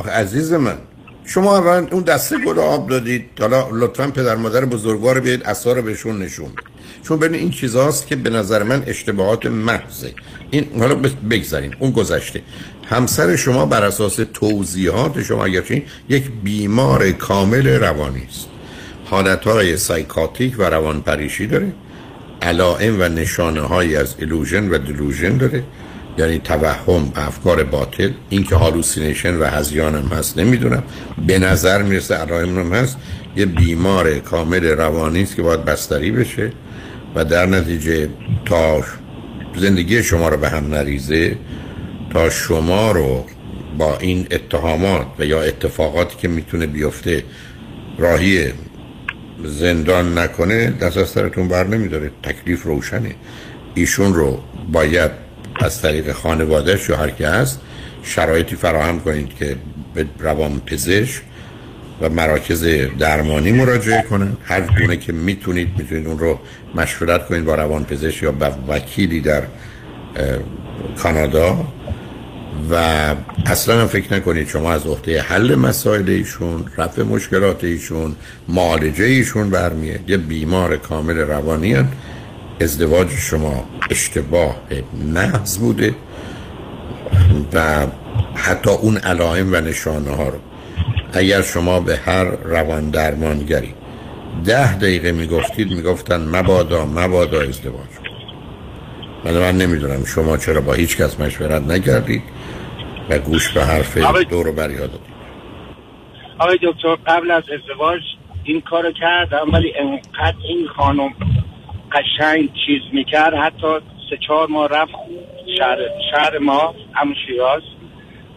[0.00, 0.78] آخه عزیز من
[1.26, 3.24] شما اول اون دسته گل آب دادید.
[3.40, 6.50] حالا لطفا پدر مادر بزرگوار بیاید اثار بهشون نشون.
[7.02, 10.14] چون ببین این چیزاست که به نظر من اشتباهات محضه.
[10.50, 10.94] این حالا
[11.30, 12.42] بگذاریم اون گذشته.
[12.86, 18.48] همسر شما بر اساس توضیحات شما اگرچه یک بیمار کامل روانی است.
[19.04, 21.72] حالتهای psychotic و روانپریشی داره.
[22.42, 25.64] علائم و نشانه های از illusion و delusion داره.
[26.18, 30.82] یعنی توهم و افکار باطل این که hallucination و هذیان هم هست نمی‌دونم.
[31.26, 32.96] به نظر می‌رسه علائم هم هست.
[33.36, 36.52] یه بیمار کامل روانی است که باید بستری بشه
[37.14, 38.08] و در نتیجه
[38.44, 38.84] تا
[39.56, 41.36] زندگی شما رو به هم نریزه
[42.12, 43.24] تا شما رو
[43.78, 47.24] با این اتهامات و یا اتفاقاتی که می‌تونه بیفته
[47.98, 48.52] راهی
[49.44, 52.10] زندان نکنه دست از سرتون بر نمیداره.
[52.22, 53.14] تکلیف روشنه.
[53.74, 54.40] ایشون رو
[54.72, 55.23] باید
[55.60, 57.60] از طریق خانوادهش یا هر که هست
[58.02, 59.56] شرایطی فراهم کنید که
[59.94, 61.22] به روان پزشک
[62.00, 62.64] و مراکز
[62.98, 66.38] درمانی مراجعه کنن هر گونه که می‌تونید می‌تونید اون رو
[66.74, 69.42] مشورت کنید با روان پزشک یا با وکیلی در
[70.98, 71.66] کانادا.
[72.70, 72.74] و
[73.46, 78.16] اصلا هم فکر نکنید شما از عهده حل مسائل ایشون رفع مشکلات ایشون
[78.48, 80.10] معالجه ایشون برمیاد.
[80.10, 81.88] یه بیمار کامل روانی هست.
[82.60, 84.56] ازدواج شما اشتباه
[85.14, 85.94] محض بوده
[87.52, 87.86] و
[88.34, 90.38] حتی اون علائم و نشانه ها رو
[91.12, 93.74] اگر شما به هر روان درمانگری
[94.44, 97.88] ده دقیقه می‌گفتید می‌گفتن مبادا مبادا ازدواج.
[99.24, 102.22] من من نمی‌دونم شما چرا با هیچ کس مشورت نکردید
[103.10, 103.98] و گوش به حرف
[104.30, 104.90] دور و بریاد
[106.38, 108.00] آقای دکتر قبل از ازدواج
[108.44, 111.10] این کارو کردم ولی انقدر این خانم
[111.92, 113.34] قشنگ چیز می‌کرد.
[113.34, 113.66] حتی
[114.10, 114.92] سه چهار ماه رفت
[115.58, 115.78] شهر,
[116.10, 117.62] شهر ما هم شیراز.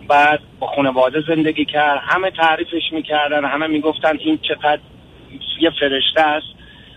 [0.08, 2.02] بعد با خانواده زندگی کرد.
[2.08, 4.80] همه تعریفش می‌کردن همه می‌گفتن این چقدر
[5.62, 6.48] یه فرشته است.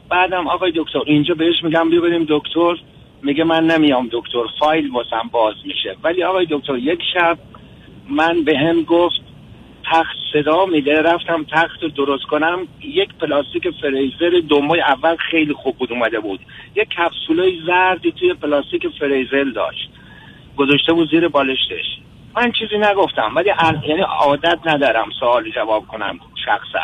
[0.09, 2.75] بعدم آقای دکتر اینجا بهش میگم بیا بریم دکتر.
[3.23, 5.97] میگه من نمیام دکتر فایل واسم باز میشه.
[6.03, 7.39] ولی آقای دکتر یک شب
[8.09, 9.30] من به هم گفت
[9.85, 11.03] تخت صدا میده.
[11.03, 12.69] رفتم تخت رو درست کنم.
[12.81, 16.41] یک پلاستیک فریزر دومای اول خیلی خوب بود اومده بود.
[16.77, 19.91] یک کپسولای زردی توی پلاستیک فریزر داشت.
[20.57, 21.87] گذاشته بود زیر بالشتش.
[22.37, 26.79] من چیزی نگفتم ولی ال- یعنی عادت ندارم سوالی جواب کنم شخصا.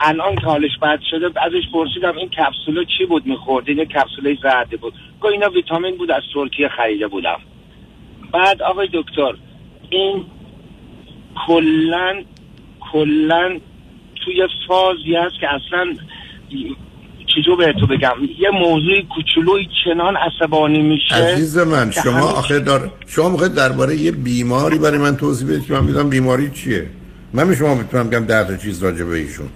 [0.00, 4.76] الان که حالش بد شده ازش پرسیدم این کپسوله چی بود می‌خورد این کپسوله زردی
[4.76, 4.94] بود.
[5.20, 7.38] گفت اینا ویتامین بود از ترکیه خریده بودم.
[8.32, 9.34] بعد آقای دکتر
[9.90, 10.24] این
[11.46, 12.22] کلا
[12.92, 13.58] کلا
[14.24, 15.94] توی فازی هست که اصلا
[17.26, 18.12] چجور بهتون بگم.
[18.38, 21.14] یه موضوع کوچولوی چنان عصبانی میشه.
[21.14, 25.66] عزیز من شما همه- آخه دار شما می‌خواید درباره یه بیماری برای من توضیح بدید
[25.66, 26.86] که من می‌دونم بیماری چیه.
[27.32, 29.48] من به شما می‌تونم بگم ده تا چیز راجع به ایشون.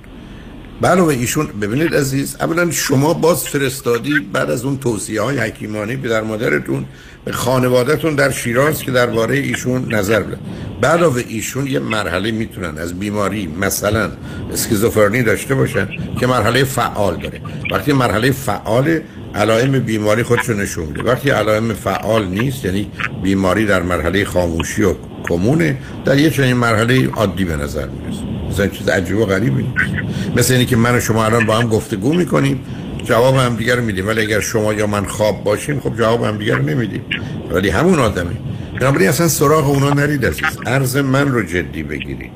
[0.85, 6.09] علاوه ایشون ببینید عزیز اولا شما باز فرستادی بعد از اون توصیه های حکیمانی به
[6.09, 6.87] در مادرتون به
[7.33, 10.39] خانوادهتون در شیراز که درباره ایشون نظر بده.
[10.81, 14.11] به علاوه ایشون یه مرحله می‌تونن از بیماری مثلا
[14.53, 15.89] اسکیزوفرنی داشته باشن
[16.21, 17.41] که مرحله فعال داره.
[17.71, 19.01] وقتی مرحله فعال
[19.35, 21.03] علائم بیماری خودشو نشون میده.
[21.03, 22.91] وقتی علائم فعال نیست یعنی
[23.23, 24.95] بیماری در مرحله خاموشی و
[25.29, 28.23] کمونه در یه چنین مرحله عادی به نظر می‌رسه.
[28.51, 29.95] مثلا چیز عجیب و غریبی نیست.
[30.37, 32.61] مثل اینی که من و شما الان با هم گفتگو می‌کنیم.
[33.07, 34.07] جواب هم دیگر میدیم.
[34.07, 37.05] ولی اگر شما یا من خواب باشیم خب جواب هم دیگر نمیدیم.
[37.51, 38.37] ولی همون آدمی
[38.81, 40.59] بنابراین اصلا سراغ اونا نرید عزیز.
[40.67, 42.31] عرض من رو جدی بگیرید.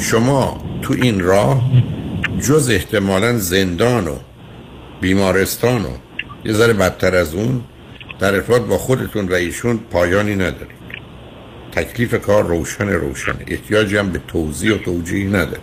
[0.00, 1.62] شما تو این راه
[2.40, 4.16] جز احتمالا زندان و
[5.00, 5.88] بیمارستان و
[6.44, 7.60] یه ذره بدتر از اون
[8.18, 10.84] در ارتباط با خودتون و ایشون پایانی ندارید.
[11.72, 15.60] تکلیف کار روشن روشن احتیاجی هم به توضیح و توجیه نداره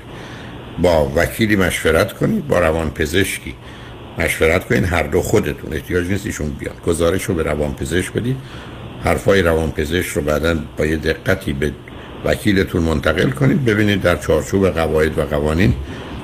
[0.81, 3.55] با وکیلی مشورت کنید با روان پزشکی
[4.17, 5.73] مشورت کنید هر دو خودتون.
[5.73, 6.75] احتیاج نیست ایشون بیان.
[6.85, 8.35] گزارش رو به روان پزشک بدید.
[9.03, 11.71] حرفای روان پزشک رو بعدا با یه دقتی به
[12.25, 13.65] وکیلتون منتقل کنید.
[13.65, 15.73] ببینید در چارچوب قواعد و قوانین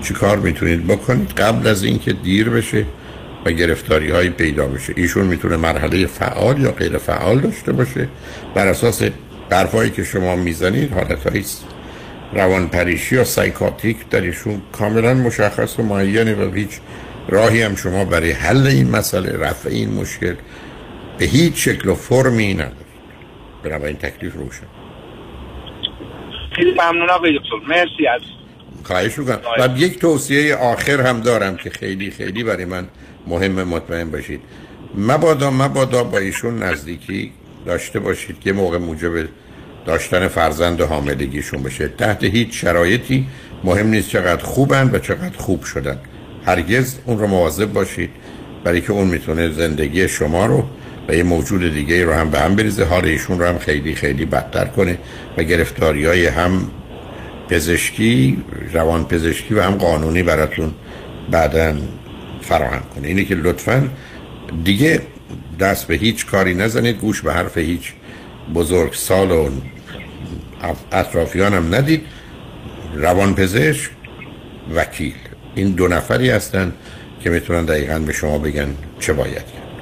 [0.01, 1.29] چی کار می‌تونید بکنید.
[1.29, 2.85] قبل از اینکه دیر بشه
[3.45, 4.93] و گرفتاری های پیدا بشه.
[4.95, 8.07] ایشون می‌تونه مرحله فعال یا غیر فعال داشته باشه.
[8.55, 9.01] بر اساس
[9.51, 11.19] حرفایی که شما می‌زنید حالت
[12.33, 16.69] روان پریشی یا سایکاتیک در ایشون کاملا مشخص و معینه و هیچ
[17.29, 20.35] راهی هم شما برای حل این مسئله رفع این مشکل
[21.17, 22.87] به هیچ شکل و فرمی ندارید.
[23.63, 24.67] بنابراین تکلیف روشن.
[26.55, 27.67] خیلی ممنون آقای دکتر.
[27.67, 28.21] مرسی از
[28.83, 29.39] خواهش می‌کنم.
[29.59, 32.87] و یک توصیه آخر هم دارم که خیلی خیلی برای من
[33.27, 34.41] مهم مطمئن باشید.
[34.95, 37.31] مبادا مبادا با ایشون نزدیکی
[37.65, 39.11] داشته باشید که موقع موجب
[39.85, 41.87] داشتن فرزند حاملگیشون بشه.
[41.87, 43.27] تحت هیچ شرایطی
[43.63, 45.99] مهم نیست چقدر خوبن و چقدر خوب شدن.
[46.47, 48.09] هرگز اون رو مواظب باشید
[48.63, 50.63] برای که اون می‌تونه زندگی شما رو
[51.07, 52.85] و یه موجود دیگه رو هم به هم بریزه.
[52.85, 54.97] حال ایشون رو هم خیلی خیلی بدتر کنه
[55.37, 56.71] و گرفتاری های هم
[57.49, 60.73] پزشکی روان پزشکی و هم قانونی براتون
[61.31, 61.75] بعدا
[62.41, 63.07] فراهم کنه.
[63.07, 63.89] اینه که لطفا
[64.63, 65.01] دیگه
[65.59, 67.93] دست به هیچ کاری نزنید گوش به حرف هیچ
[68.53, 69.49] بزرگ سال و
[70.91, 72.01] اطرافیان هم ندید.
[72.95, 73.91] روان پزشک
[74.75, 75.26] وکیل.
[75.57, 76.73] این دو نفری هستن
[77.23, 79.81] که می‌تونن دقیقا به شما بگن چه باید کرد.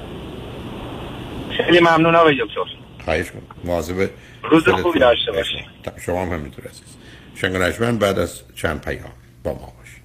[1.56, 2.60] خیلی ممنون آقای دکتر.
[3.04, 4.10] خواهش کنم مواظب
[4.50, 5.64] روز خوبی داشته باشید
[6.06, 6.96] شما هم همینطور عزیز.
[7.34, 9.12] شنگ بعد از چند پیام
[9.42, 10.02] با ما باشید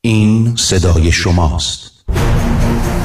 [0.00, 1.87] این صدای شماست.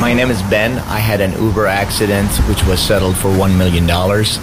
[0.06, 0.72] My name is Ben.
[0.98, 3.86] I had an Uber accident which was settled for $1 million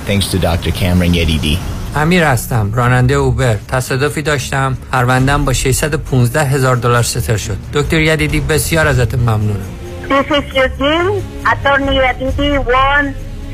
[0.07, 0.71] thanks to Dr.
[0.71, 1.57] Cameron Yedidi.
[1.95, 8.39] امیر هستم راننده اوبر تصادفی داشتم پروندم با 615 هزار دلار ستر شد دکتر یدیدی
[8.39, 9.65] بسیار ازت ممنونم
[10.09, 11.23] This is Eugene.
[11.51, 13.03] Attorney Aditi won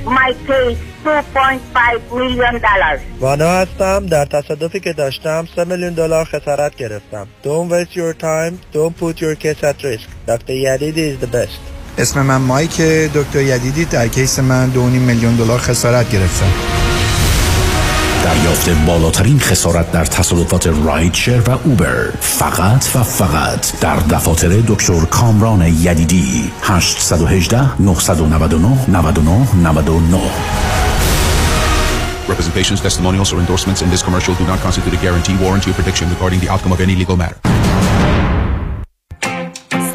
[0.05, 3.01] my case 2.5 million dollars.
[3.19, 8.75] وانا هستم در تصادفی که داشتم 3 میلیون دلار خسارت گرفتم Don't waste your time
[8.75, 10.53] Don't put your case at risk Dr.
[10.65, 11.59] Yadidi is the best
[11.98, 12.80] اسم من مایک
[13.14, 16.52] دکتر یدیدی در کیس من 2.5 میلیون دلار خسارت گرفتم
[18.24, 25.62] دریافت بالاترین خسارت در تصادفات رایدشر و اوبر فقط و فقط در دفاتر دکتر کامران
[25.62, 30.20] یدیدی 818 999 99 99
[32.28, 36.10] Representations, testimonials, or endorsements in this commercial do not constitute a guarantee, warranty, or prediction
[36.10, 37.55] regarding the outcome of any legal matter.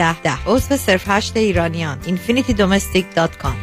[0.01, 0.15] 10
[0.47, 3.55] عضو صرف 8 ایرانیان infinitydomestic.com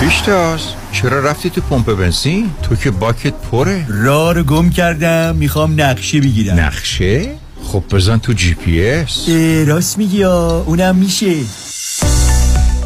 [0.00, 0.60] پیشتاز
[0.92, 3.86] چرا رفتی تو پمپ بنزین؟ تو که باکت پره.
[3.88, 6.60] راه رو گم کردم می‌خوام نقشه بگیرم.
[6.60, 7.34] نقشه؟
[7.64, 9.28] خب بزن تو جی پی اس.
[9.68, 11.34] راست میگی اونم میشه.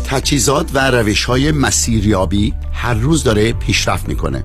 [0.07, 4.45] تجهیزات و روش های مسیریابی هر روز داره پیشرفت می‌کنه.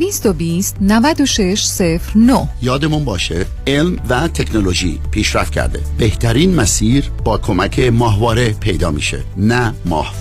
[0.00, 5.80] 220 9609 یادمون باشه علم و تکنولوژی پیشرفت کرده.
[5.98, 10.14] بهترین مسیر با کمک ماهواره پیدا میشه نه ماه.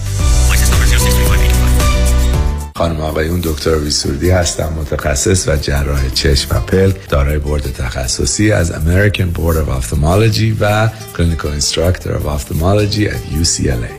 [2.75, 8.71] خانم آقایون دکتر ویسوردی هستم متخصص و جراح چشم و پلک دارای بورد تخصصی از
[8.71, 13.98] American Board of Ophthalmology و Clinical Instructor of Ophthalmology at UCLA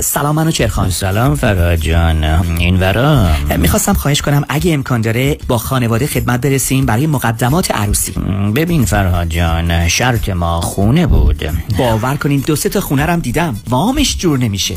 [0.00, 0.90] سلام منوچهر خان.
[0.90, 2.24] سلام فرهاد جان.
[2.58, 3.26] این ورا؟
[3.58, 8.12] می‌خواستم خواهش کنم اگه امکان داره با خانواده خدمت برسیم برای مقدمات عروسی.
[8.56, 11.50] ببین فرهاد جان شرط ما خونه بود.
[11.78, 13.56] باور کنین دو سه تا خونه رم دیدم.
[13.68, 14.76] وامش جور نمیشه.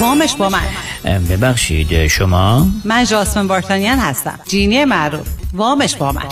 [0.00, 1.24] وامش با من.
[1.30, 4.38] ببخشید شما؟ من جاسمن بارتانیان هستم.
[4.48, 5.26] جینی معروف.
[5.52, 6.22] وامش با من.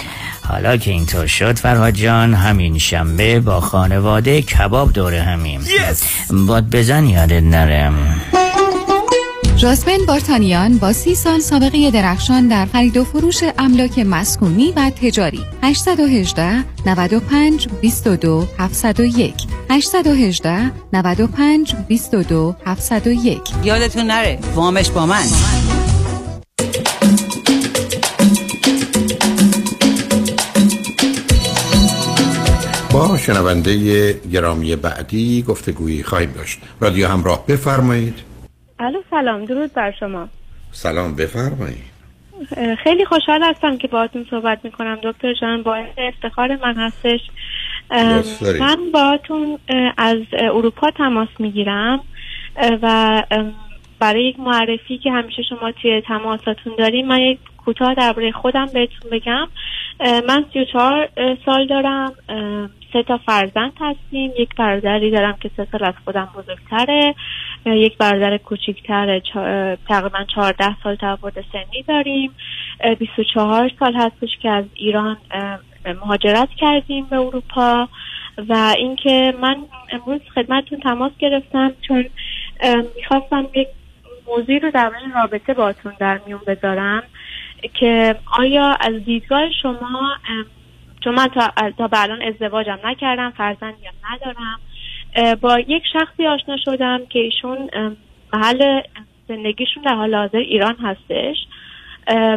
[0.49, 5.61] حالا که اینطور شد فرهاد جان همین شنبه با خانواده کباب دوره همیم.
[5.61, 6.33] Yes!
[6.33, 8.21] باد بزن یادت نرم
[9.57, 15.41] جاسمن بارتانیان با سی سال سابقه درخشان در خرید و فروش املاک مسکونی و تجاری.
[15.63, 19.35] 818 95 22 701
[19.71, 25.25] 818 95 22 701 یادتون نره وامش با من.
[33.19, 36.61] شنونده گرامی بعدی گفتگویی خواهیم داشت.
[36.81, 38.15] رادیو همراه بفرمایید.
[38.79, 40.29] الو سلام درود بر شما.
[40.71, 41.89] سلام بفرمایید.
[42.85, 44.99] خیلی خوشحال هستم که باهاتون صحبت می‌کنم.
[45.03, 47.21] دکتر جان باعث افتخار من هستش.
[48.61, 49.59] من باهاتون
[49.97, 52.01] از اروپا تماس می‌گیرم
[52.83, 53.23] و
[53.99, 59.11] برای یک معرفی که همیشه شما توی تماساتون داریم من یک کوتاه درباره خودم بهتون
[59.13, 59.49] بگم.
[60.29, 61.09] من 34
[61.45, 62.13] سال دارم.
[62.93, 64.33] سه تا فرزند هستیم.
[64.39, 67.15] یک برادری دارم که سه سال از خودم بزرگتره.
[67.67, 69.21] یک برادر کوچیکتر
[69.89, 72.31] تقریبا 14 سال تفاوت سنی داریم.
[72.99, 75.17] 24 سال هستش که از ایران
[75.87, 77.89] مهاجرت کردیم به اروپا.
[78.49, 79.57] و اینکه من
[79.93, 82.05] امروز خدمتتون تماس گرفتم چون
[82.97, 83.69] می‌خواستم یک
[84.27, 87.03] موضوعی رو در رابطه باتون در میون بذارم
[87.75, 90.17] که آیا از دیدگاه شما
[91.05, 94.61] چون من تا, تا به الان ازدواجم نکردم فرزندی هم ندارم
[95.41, 97.71] با یک شخصی آشنا شدم که ایشون
[98.33, 98.81] محل
[99.29, 101.37] زندگیشون در حال حاضر ایران هستش.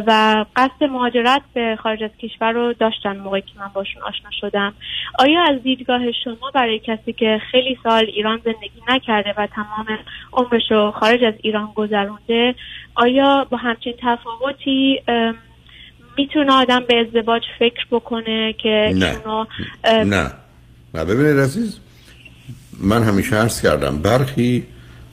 [0.06, 4.74] و قصد مهاجرت به خارج از کشور رو داشتن موقعی که من باشون آشنا شدم.
[5.18, 9.98] آیا از دیدگاه شما برای کسی که خیلی سال ایران زندگی نکرده و تمام
[10.32, 12.54] عمرش رو خارج از ایران گذرونده
[12.94, 15.00] آیا با همچین تفاوتی
[16.18, 19.18] می‌تونه آدم به ازدواج فکر بکنه که نه.
[20.04, 20.32] نه.
[20.94, 21.78] نه ببینید عزیز
[22.78, 24.66] من همیشه عرض کردم برخی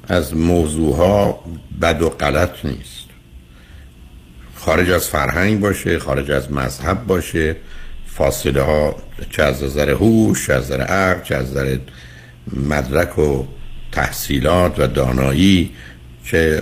[0.07, 1.43] از موضوع ها
[1.81, 3.09] بد و غلط نیست.
[4.55, 7.55] خارج از فرهنگ باشه خارج از مذهب باشه
[8.05, 8.95] فاصله ها
[9.29, 11.77] چه از نظر هوش چه از نظر عقل چه از نظر
[12.53, 13.45] مدرک و
[13.91, 15.71] تحصیلات و دانایی
[16.25, 16.61] چه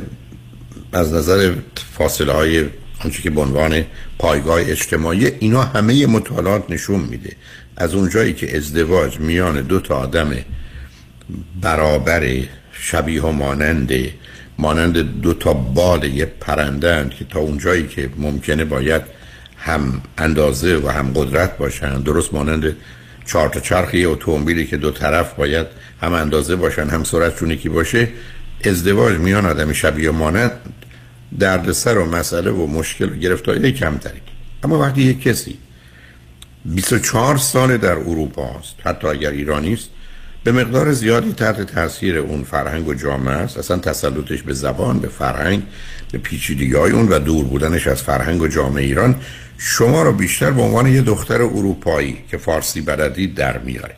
[0.94, 2.66] از نظر فاصله های
[3.04, 3.86] آنچه که به عنوان
[4.20, 7.36] پایگاه اجتماعی اینا همه مطالعات نشون میده.
[7.78, 10.32] از اونجایی که ازدواج میان دو تا آدم
[11.62, 13.92] برابر شبیه و مانند
[14.58, 19.02] مانند دو تا بال یه پرنده که تا اونجایی که ممکنه باید
[19.58, 22.76] هم اندازه و هم قدرت باشن درست مانند
[23.26, 25.68] چهار تا چرخ یه اتومبیلی که دو طرف باید
[26.02, 28.08] هم اندازه باشن هم سرعتشون یکی باشه
[28.66, 30.52] ازدواج میان آدم شبیه مانند
[31.40, 34.22] دردسر و مسئله و مشکل و گرفتاری کمتری.
[34.64, 35.58] اما وقتی یک کسی
[36.66, 39.90] 24 سال در اروپا است حتی اگر ایرانی است
[40.44, 43.58] به مقدار زیادی تحت تاثیر اون فرهنگ و جامعه است.
[43.58, 45.64] اصلا تسلطش به زبان به فرهنگ
[46.12, 49.16] به پیچیدگی های اون و دور بودنش از فرهنگ و جامعه ایران
[49.58, 53.96] شما رو بیشتر به عنوان یه دختر اروپایی که فارسی بلدی در میاره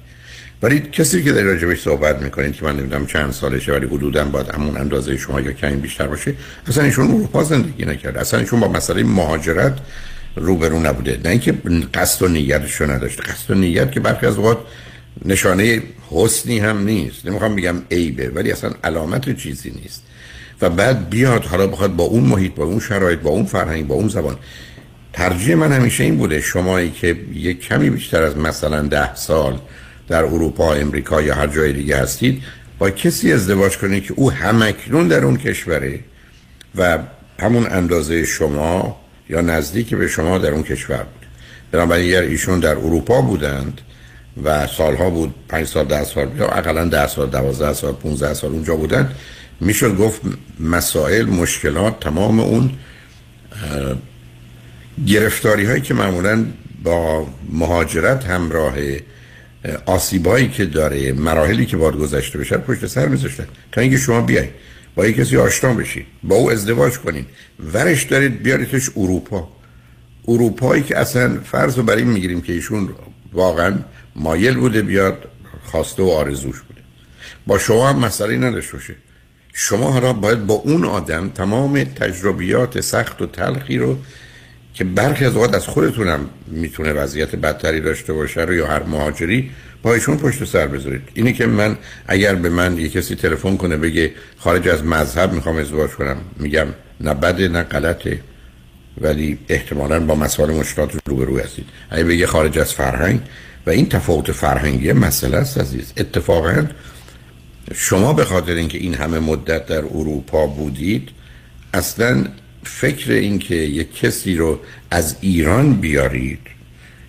[0.61, 4.49] ولی کسی که در راجبش صحبت می‌کنید که من نمی‌دونم چند سالشه ولی حدودا باید
[4.49, 6.33] همون اندازه شما یا کمی بیشتر باشه
[6.67, 8.19] اصلا ایشون اروپا زندگی نکرده.
[8.19, 9.77] اصلا ایشون با مسئله مهاجرت
[10.35, 11.19] روبرو نبوده.
[11.23, 11.51] نه اینکه
[11.93, 13.23] قصد و نیتش نداشته.
[13.23, 14.57] قصد و نیت که برخی از اوقات
[15.25, 17.25] نشانه حسنی هم نیست.
[17.25, 20.03] نمی‌خوام بگم عیبه ولی اصلا علامت چیزی نیست.
[20.61, 23.95] و بعد بیاد حالا بخواد با اون محیط با اون شرایط با اون فرهنگ با
[23.95, 24.37] اون زبان.
[25.13, 29.59] ترجیح من همیشه این بوده شمایی که یک کمی بیشتر از مثلا ده سال
[30.09, 32.43] در اروپا امریکا یا هر جای دیگه هستید
[32.79, 35.99] با کسی ازدواج کنید که او همکنون در اون کشوره
[36.75, 36.97] و
[37.39, 38.99] همون اندازه شما
[39.29, 41.25] یا نزدیک به شما در اون کشور بود.
[41.71, 43.81] بنابراین اگر ایشون در اروپا بودند
[44.43, 48.51] و سالها بود پنج سال ده سال یا اقلا ده سال دوازده سال 15 سال
[48.51, 49.11] اونجا بودن
[49.59, 50.21] می‌شد گفت
[50.59, 52.71] مسائل مشکلات تمام اون
[55.07, 56.45] گرفتاری هایی که معمولا
[56.83, 58.75] با مهاجرت همراه
[59.85, 64.49] آسیبایی که داره مراحلی که باید گذشته بشه پشت سر میذاشتن تا اینکه شما بیاید
[64.95, 67.25] با یک کسی آشنا بشید با او ازدواج کنین.
[67.73, 69.47] ورش دارید بیاریدش اروپا.
[70.27, 72.89] اروپایی که اصلا فرض رو برای می‌گیریم که ایشون
[73.33, 73.75] واقعا
[74.15, 75.27] مایل بوده بیاد
[75.63, 76.81] خواسته و آرزوش بوده.
[77.47, 78.95] با شما هم مسئله نداشته باشه.
[79.53, 83.97] شما حالا باید با اون آدم تمام تجربیات سخت و تلخی رو
[84.73, 89.51] که برخی از اوقات از خودتونم می‌تونه وضعیت بدتری داشته باشه رو یا هر مهاجری
[89.83, 91.01] با ایشون پشت سر بذارید.
[91.13, 95.55] اینی که من اگر به من یه کسی تلفن کنه بگه خارج از مذهب می‌خوام
[95.55, 96.67] ازدواج کنم میگم
[97.01, 98.19] نه بده نه غلطه.
[99.01, 101.65] ولی احتمالا با مسائل مشکلات روبرو هستید.
[101.89, 103.21] اگه بگه خارج از فرهنگ
[103.65, 105.93] و این تفاوت فرهنگی مسئله است عزیز.
[105.97, 106.65] اتفاقا
[107.73, 111.09] شما به خاطر اینکه این همه مدت در اروپا بودید
[111.73, 112.25] اصلا
[112.63, 114.59] فکر اینکه یک کسی رو
[114.91, 116.39] از ایران بیارید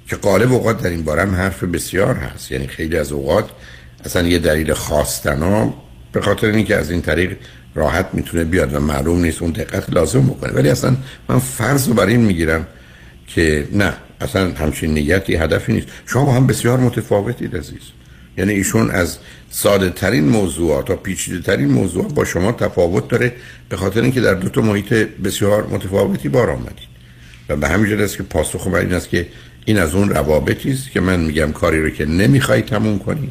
[0.09, 2.53] که قالب اوقات در این باره هم حرف بسیار هست.
[2.53, 3.51] یعنی خیلی از اوقات
[4.05, 5.75] اصلا یه دلیل خواستنا
[6.13, 7.37] به خاطر اینکه از این طریق
[7.75, 10.53] راحت می‌تونه بیاد و معلوم نیست اون دقت لازم بکنه.
[10.53, 10.97] ولی اصلا
[11.29, 12.67] من فرض رو بر این می‌گیرم
[13.27, 15.87] که نه اصلا همچین نیتی هدفی نیست.
[16.07, 17.83] شما هم بسیار متفاوتید عزیز.
[18.39, 19.19] یعنی ایشون از
[19.51, 23.33] ساده ترین موضوعات تا پیچیده ترین موضوعات با شما تفاوت داره
[23.69, 26.89] به خاطر اینکه در دو تا محیط بسیار متفاوتی بار آمدید
[27.49, 29.27] و به همین جهت است که پاسخ من این است که
[29.65, 33.31] این از اون روابطی است که من میگم کاری رو که نمی‌خوای تموم کنی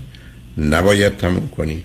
[0.57, 1.84] نباید تموم کنی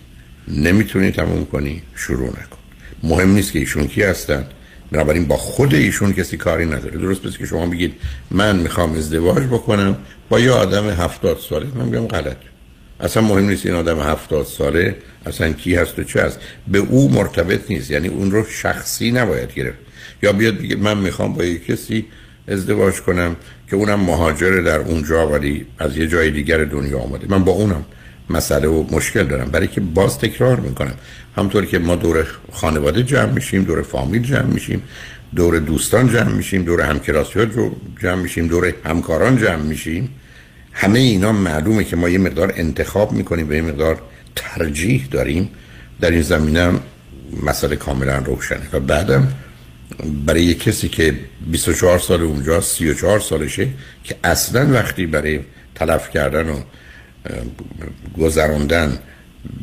[0.49, 2.59] نمی‌تونی تموم کنی شروع نکن.
[3.03, 4.47] مهم نیست که ایشون کی هستن
[4.93, 6.99] بنابراین با خود ایشون کسی کاری نداره.
[6.99, 7.95] درست بس که شما بگید
[8.30, 9.97] من می‌خوام ازدواج بکنم
[10.28, 12.37] با یه آدم هفتاد ساله من میگم غلط
[13.01, 16.38] اصلا مهم نیست این آدم هفتاد ساله اصلا کی هست و چه هست.
[16.68, 19.78] به او مرتبط نیست یعنی اون رو شخصی نباید گرفت.
[20.22, 22.07] یا بیاد بگه من می‌خوام با یک کسی
[22.49, 23.36] ازدواج کنم
[23.70, 27.26] که اونم مهاجر در اونجا ولی از یه جای دیگر دنیا آمده.
[27.28, 27.84] من با اونم
[28.30, 29.51] مسئله و مشکل دارم.
[29.51, 30.95] برای که باز تکرار می‌کنم.
[31.36, 34.82] همطور که ما دور خانواده جمع میشیم دور فامیل جمع میشیم
[35.36, 37.47] دور دوستان جمع میشیم دور همکلاسی ها
[38.03, 40.09] جمع میشیم دور همکاران جمع میشیم.
[40.75, 44.03] همه اینا معلومه که ما یه مقدار انتخاب می‌کنیم و یه مقدار
[44.37, 45.51] ترجیح داریم.
[46.01, 46.72] در این زمینه
[47.43, 48.68] مسئله کاملا روشنه.
[48.72, 49.29] و بعدم
[50.27, 51.14] برای کسی که
[51.47, 53.68] 24 سال اونجا 34 سالشه
[54.05, 55.41] که اصلا وقتی برای
[55.75, 56.61] تلف کردن و
[58.18, 58.99] گذراندن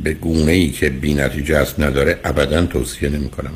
[0.03, 3.51] به گونه ای که بی نتیجه است نداره ابدا توصیه نمی کنم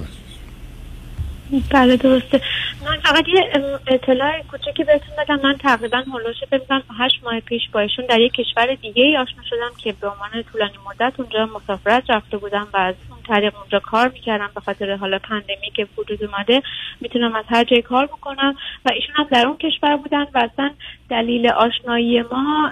[1.70, 2.42] بله درسته.
[2.86, 3.52] من فقط یه
[3.88, 5.40] اطلاع کوچکی بهتون بدم.
[5.44, 9.72] من تقریبا هلوش بزنم هشت ماه پیش با در یک کشور دیگه ای آشنا شدم
[9.78, 12.96] که به عنوان طولانی مدت اونجا مسافرت رفته بودم و از
[13.28, 14.50] طریق اونجا کار می‌کردم.
[14.56, 16.62] به خاطر حالا پندمی که وجود اومده
[17.02, 18.56] می‌تونم از هر جای کار بکنم
[18.86, 20.72] و ایشون هم در اون کشور بودن و اصلا
[21.10, 22.72] دلیل آشنایی ما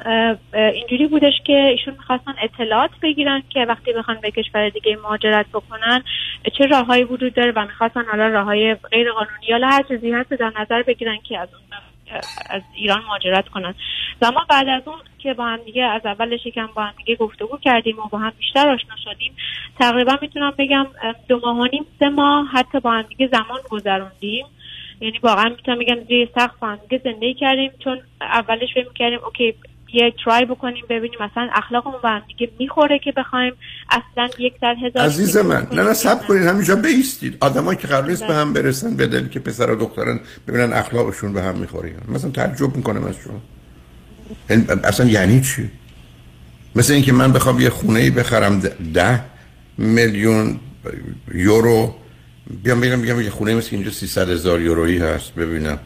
[0.54, 6.04] اینجوری بودش که ایشون می‌خواستن اطلاعات بگیرن که وقتی بخوان به کشور دیگه مهاجرت بکنن
[6.58, 10.52] چه راههایی وجود داره و می‌خواستن حالا راههای غیر قانونی یا هر چیزی هست در
[10.62, 11.93] نظر بگیرن که از اون
[12.50, 13.76] از ایران مهاجرت کنن.
[14.22, 17.16] و ما بعد از اون که با هم دیگه از اولش یکم با هم دیگه
[17.16, 19.36] گفتگو کردیم و با هم بیشتر آشنا شدیم
[19.80, 20.88] تقریبا می‌تونم بگم
[21.28, 24.46] دو ماه و نیم سه ماه حتی با هم دیگه زمان گذروندیم.
[25.02, 29.20] یعنی واقعا می‌تونم بگم زیر سخت با هم دیگه زندگی کردیم چون اولش فکر کردیم
[29.24, 29.56] اوکی
[29.94, 31.20] یه ترای بکنیم ببینیم.
[31.20, 33.54] مثلا اخلاقمون با هم دیگه می‌خوره که بخوایم
[33.90, 37.38] اصلا یک در هزار عزیز من نه نه سب کنید همینجا بیستید.
[37.42, 41.42] آدمایی که قرار نیست به هم برسن بدل که پسر و دخترن ببینن اخلاقشون به
[41.42, 43.42] هم می‌خوره مثلا تعجب می‌کنم از شما
[44.84, 45.70] اصلا یعنی چی؟
[46.76, 48.60] مثل اینکه من بخوام یه خونه ای بخرم
[48.94, 49.20] ده
[49.78, 50.60] میلیون
[51.34, 51.96] یورو.
[52.64, 55.80] بیام بگم بگم یه خونه مثل اینجا 300 هزار یورویی هست ببینم.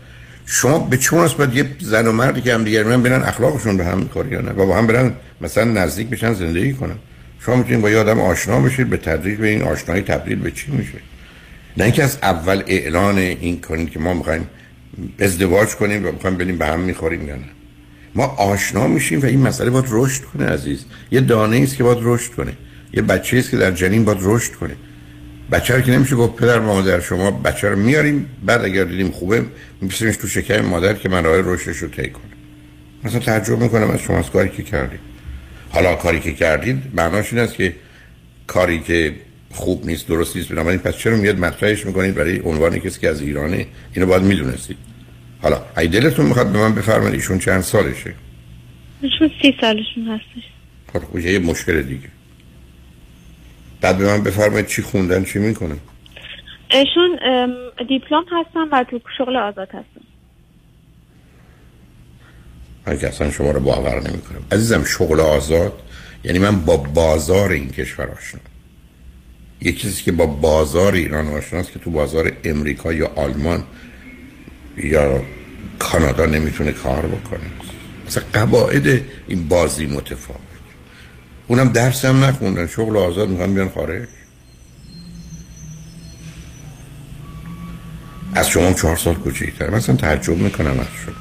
[0.49, 3.85] شما به است باید یه زن و مردی که هم دیگر من برن اخلاقشون به
[3.85, 6.95] هم می‌خوره یا نه؟ و با هم برن مثلا نزدیک بشن زندگی کنن.
[7.39, 10.71] شما می‌تونید با یه آدم آشنا بشید به تدریج به این آشنایی تبدیل به چی
[10.71, 10.97] میشه
[11.77, 14.47] نه اینکه از اول اعلان این کنید که ما می‌خوایم
[15.19, 17.49] ازدواج کنیم و می‌خوایم بریم به هم می‌خوریم یا نه.
[18.15, 20.85] ما آشنا میشیم و این مسئله باید رشد کنه عزیز.
[21.11, 22.53] یه دانه است که باید رشد کنه.
[22.93, 24.75] یه بچه است که در جنین باید رشد کنه.
[25.51, 29.45] بچه رو که نمیشه گفت پدر مادر شما بچه رو میاریم بعد اگر دیدیم خوبه
[29.81, 32.23] میپسیمش تو شکم مادر که من راه رشدش رو طی کنه.
[33.03, 34.99] مثلا تعجب می‌کنم از شما از کاری که کردید.
[35.69, 37.75] حالا کاری که کردید معناش این است که
[38.47, 39.15] کاری که
[39.51, 43.21] خوب نیست درست نیست بنابراین پس چرا میاد مطرحش می‌کنید برای عنوان کسی که از
[43.21, 44.77] ایرانه اینو باید می‌دونستید؟
[45.41, 48.13] حالا ای دلتون می‌خواد به من بفرمایید ایشون چند سالشه؟
[49.01, 50.43] ایشون سی سالشون هستش.
[50.93, 52.07] خب یه مشکل دیگه.
[53.81, 55.77] بعد به من بفرمایید چی خوندن چی می‌کنن؟
[56.71, 57.19] ایشون
[57.87, 60.01] دیپلم هستن و تو شغل آزاد هستن.
[62.87, 65.73] من که اصلا شما رو باور نمی کنم عزیزم شغل آزاد
[66.23, 68.41] یعنی من با بازار این کشور آشنا.
[69.61, 73.63] یه چیزی که با بازار ایران آشناست که تو بازار امریکا یا آلمان
[74.77, 75.21] یا
[75.79, 77.49] کانادا نمی‌تونه کار بکنه.
[78.07, 80.46] مثلا قواعد این بازی متفاوت.
[81.47, 84.07] اونم درس هم نخوندن شغل آزاد می‌خوان بیان خارج.
[88.35, 89.69] از شما چهار سال کوچیک‌تر.
[89.69, 91.15] مثلا تعجب می‌کنم از شما.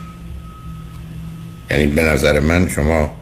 [1.70, 3.16] یعنی به نظر من شما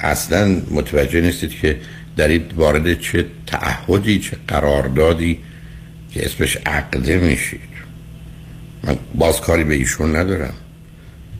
[0.00, 1.80] اصلا متوجه نیستید که
[2.16, 5.38] دارید وارد چه تعهدی چه قراردادی
[6.10, 7.60] که اسمش عقده میشید.
[8.84, 10.54] من باز کاری به ایشون ندارم.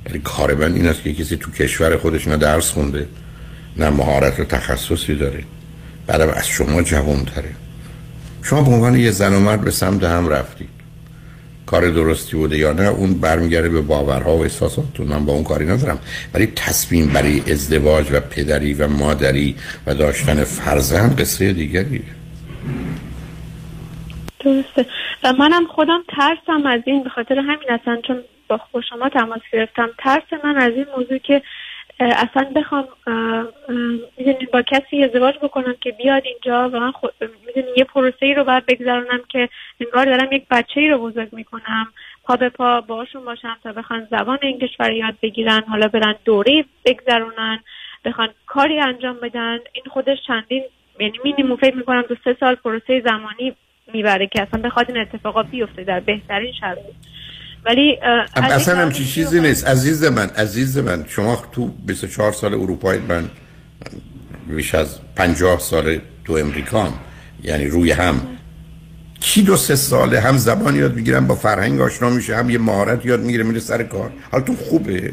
[0.06, 3.06] یعنی کار من این است که کسی تو کشور خودش نه درس خونده.
[3.76, 5.44] نه مهارت و تخصصی داره
[6.06, 7.54] بعدم از شما تره
[8.42, 10.82] شما به عنوان یه زن و مرد به سمت هم رفتید
[11.66, 15.06] کار درستی بوده یا نه اون برمیگرده به باورها و احساساتتون.
[15.06, 15.98] من با اون کاری ندارم.
[16.34, 19.56] ولی تصمیم برای ازدواج و پدری و مادری
[19.86, 22.02] و داشتن فرزند قصه دیگری.
[24.40, 24.86] درسته.
[25.24, 28.16] و منم خودم ترسم از این به خاطر همین اصلا چون
[28.48, 28.60] با
[28.90, 29.88] شما تماس گرفتم.
[29.98, 31.42] ترس من از این موضوع که
[32.00, 32.88] اصلا بخوام
[34.52, 37.12] با کسی ازدواج بکنم که بیاد اینجا و من خود
[37.76, 39.48] یه پروسه ای رو باید بگذرانم که
[39.80, 41.92] انگار دارم یک بچه ای رو بزرگ می‌کنم
[42.24, 46.64] پا به پا باشون باشم تا بخوان زبان این کشور یاد بگیرن حالا برن دوره
[46.84, 47.60] بگذرونن
[48.04, 49.58] بخوان کاری انجام بدن.
[49.72, 50.64] این خودش چندین
[51.00, 53.54] یعنی مینیموم فکر می‌کنم دو سه سال پروسه زمانی
[53.92, 56.94] می‌بره که اصلا بخواد این اتفاقا بیفته در بهترین شرایط.
[57.64, 57.98] ولی
[58.34, 59.66] اصلا هم چیزی نیست.
[59.66, 63.30] عزیز من عزیز من شما تو 24 سال اروپایی من
[64.48, 66.92] بیش از 50 سال تو امریکا
[67.42, 68.20] یعنی روی هم
[69.20, 73.06] کی دو سه ساله هم زبان یاد می‌گیرم با فرهنگ آشنا میشه هم یه مهارت
[73.06, 74.12] یاد می‌گیره میره سر کار.
[74.32, 75.12] حال تو خوبه؟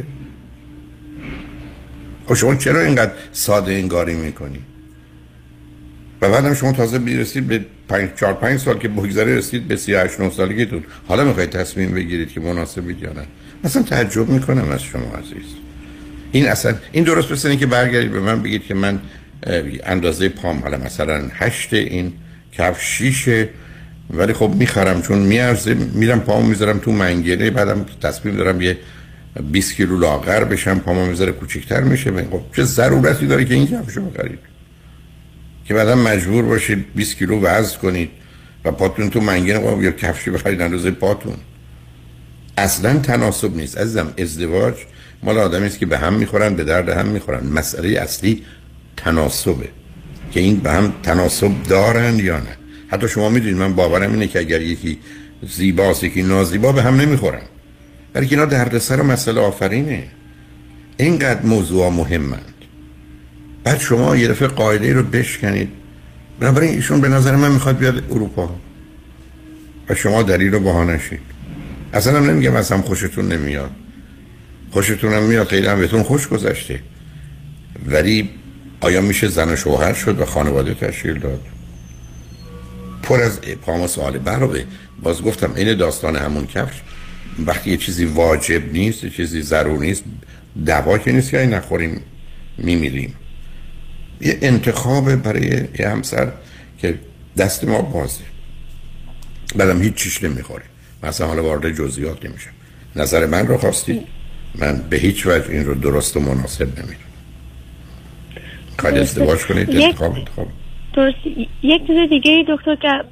[2.28, 4.60] خب شما چرا اینقدر ساده انگاری می‌کنی؟
[6.22, 10.20] و بعدم شما تازه بیرسید به پنج چهار پنج سال که بگذره رسید به 38
[10.20, 13.24] 9 سالگیتون حالا می‌خواید تصمیم بگیرید که مناسبید یا نه.
[13.64, 15.56] مثلا تعجب می‌کنم از شما عزیز.
[16.32, 19.00] این اصلا این درست بسنه که برگردید به من بگید که من
[19.86, 22.14] اندازه پام حالا مثلا هشت این
[22.52, 23.50] کف شیشه
[24.14, 28.78] ولی خب می‌خرم چون میارزه میرم پامو می‌ذارم تو منگنه بعدم تصمیم دارم یه
[29.52, 32.12] 20 کیلو لاغر بشم پامو می‌ذاره کوچیک‌تر میشه.
[32.12, 34.40] خب چه ضرورتی داره که این کفشو بخرید؟
[35.70, 38.10] که بعدا مجبور باشید 20 کیلو وزن کنید
[38.66, 41.34] و پاتون تو منگنه خب یا کفشی بخرید اندازه پاتون.
[42.58, 43.78] اصلا تناسب نیست.
[43.78, 44.74] عزیزم ازدواج
[45.24, 47.48] مال آدمی است که به هم می‌خورن به درد هم می‌خورن.
[47.48, 48.44] مسئله اصلی
[48.98, 49.70] تناسبه.
[50.32, 52.58] که این به هم تناسب دارن یا نه.
[52.88, 55.00] حتی شما می‌دونید من باورم اینه که اگر یکی
[55.50, 57.42] زیباست یکی نازیبا به هم نمی‌خورن.
[58.14, 60.04] برای که اینا دردسر مسئله آفرینه.
[60.98, 62.59] اینقدر موضوع مهمند
[63.70, 65.70] بعد شما یه دفعه قاعده رو بشکنید.
[66.40, 68.56] بنابراین ایشون به نظر من می‌خواد بیاد اروپا.
[69.90, 71.20] و شما دلیل رو بهانشید
[71.94, 73.72] اصلا هم نمیگم اصلا خوشتون نمیاد.
[74.72, 76.80] خوشتون هم میاد خیلی هم بهتون خوش گذشته.
[77.86, 78.30] ولی
[78.82, 81.42] آیا میشه زن و شوهر شد و خانواده تشکیل داد؟
[83.04, 84.66] پر از ابهام و سوال برابه.
[85.04, 86.82] باز گفتم این داستان همون کفش.
[87.46, 90.04] وقتی یه چیزی واجب نیست یه چیزی ضرور نیست
[90.66, 92.02] دوا که نیست که نخوریم
[92.58, 93.16] میمیریم.
[94.22, 96.32] یه انتخاب برای یه همسر
[96.82, 97.00] که
[97.38, 98.24] دست ما بازه.
[99.56, 100.64] بعدم هیچ چیش نمی‌خوره.
[101.04, 102.50] مثلا حالا وارد جزئیات نمیشم.
[102.96, 104.02] نظر من رو خواستید
[104.56, 107.00] من به هیچ وجه این رو درست و مناسب نمی‌دونم.
[108.80, 110.48] خواهد ازدواج کنید انتخاب انتخاب.
[110.94, 111.18] درست.
[111.64, 113.04] یک چیز دیگه دکتر که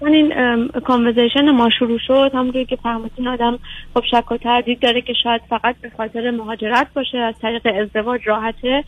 [0.00, 2.30] من این کانورزیشن ما شروع شد.
[2.34, 3.58] همونجوری که فهمیدین آدم
[3.94, 8.20] خب شک و تردید داره که شاید فقط به خاطر مهاجرت باشه از طریق ازدواج
[8.24, 8.84] راحته.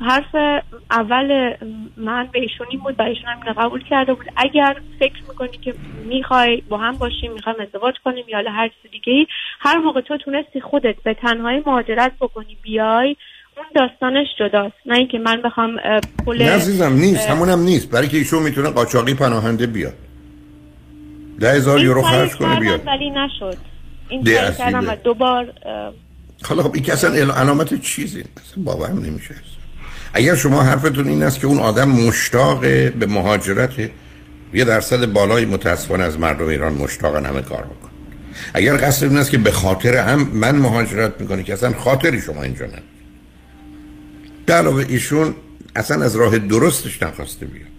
[0.00, 1.54] حرف اول
[1.96, 4.26] من به ایشون بود و ایشون هم قبول کرده بود.
[4.36, 5.74] اگر فکر می‌کنی که
[6.04, 9.26] می‌خوای با هم باشیم می‌خوایم ازدواج کنیم یا هر چیز دیگه ای
[9.60, 13.16] هر موقع تو تونستی خودت به تنهایی مهاجرت بکنی بیای
[13.56, 14.76] اون داستانش جداست.
[14.86, 15.76] نه اینکه من بخوام
[16.24, 17.30] پول نه عزیزم نیست.
[17.30, 17.90] همونم نیست.
[17.90, 19.94] برای که ایشون می‌تونه قاچاقی پناهنده بیاد.
[21.40, 22.86] ده هزار یورو خرج کنه بیاد.
[22.86, 23.56] ولی نشد.
[24.08, 25.52] این کردم و دوبار
[26.42, 29.34] حالا خب این که اصلا علامت چیزی اصلا باورم نمیشه.
[30.14, 33.72] اگر شما حرفتون این است که اون آدم مشتاق به مهاجرت
[34.54, 37.88] یه درصد بالای متاسفانه از مردم ایران مشتاقن همه کار بکن
[38.54, 42.42] اگر قصد این است که به خاطر هم من مهاجرت می‌کنه که اصلا خاطری شما
[42.42, 42.82] اینجا نه.
[44.54, 45.34] علاوه ایشون
[45.76, 47.77] اصلا از راه درستش نخواسته بیاد.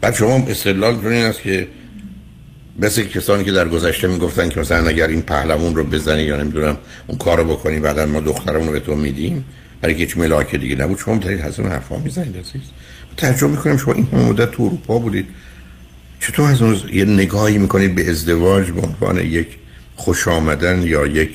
[0.00, 1.68] بعد شما استدلال این است که
[2.78, 6.76] مثل کسانی که در گذشته می‌گفتن که مثلا اگر این پهلوون رو بزنی یا نمی‌دونم
[7.06, 9.44] اون کارو بکنی بعدا ما دخترمون رو به تو میدیم
[9.80, 12.62] برای هیچ ملاک دیگه نبود شما دارید از اون حرفا می‌زنید عزیز.
[13.16, 15.26] ترجمه می‌کنم شما این مدت تو اروپا بودید.
[16.20, 19.48] چطور از اون یه نگاهی می‌کنید به ازدواج به عنوان یک
[19.96, 21.30] خوش آمدن یا یک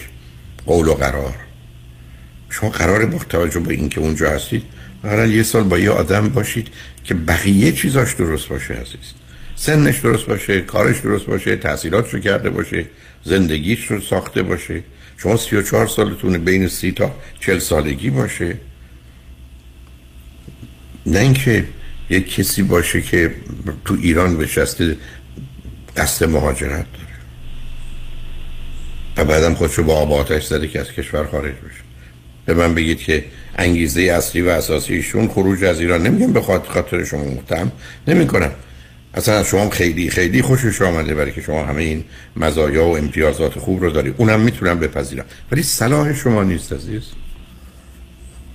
[0.65, 1.35] قول و قرار؟
[2.49, 4.63] شما قرار با توجه به اینکه اونجا هستید
[5.03, 6.67] قرار یه سال با یه آدم باشید
[7.03, 9.13] که بقیه چیزاش درست باشه عزیز.
[9.55, 12.85] سنش درست باشه کارش درست باشه تحصیلاتش رو کرده باشه
[13.23, 14.83] زندگیش رو ساخته باشه.
[15.17, 18.57] شما 34 سالتونه بین سی تا 40 سالگی باشه.
[21.05, 21.65] نه اینکه
[22.09, 23.35] یک کسی باشه که
[23.85, 24.97] تو ایران بشسته
[25.97, 27.13] قصد مهاجرت داره.
[29.17, 31.83] و بعدم خودشو با آب آتش زده که از کشور خارج بشه.
[32.45, 33.25] به من بگید که
[33.55, 36.07] انگیزه اصلی و اساسیشون خروج از ایران.
[36.07, 37.71] نمیگم به خاطر شما متهم
[38.07, 38.51] نمی‌کنم.
[39.13, 42.03] اصلا از شما خیلی خیلی خوشش آمده برای که شما همه این
[42.35, 45.25] مزایا و امتیازات خوب رو دارید اونم می‌تونم بپذیرم.
[45.51, 47.03] ولی صلاح شما نیست عزیز.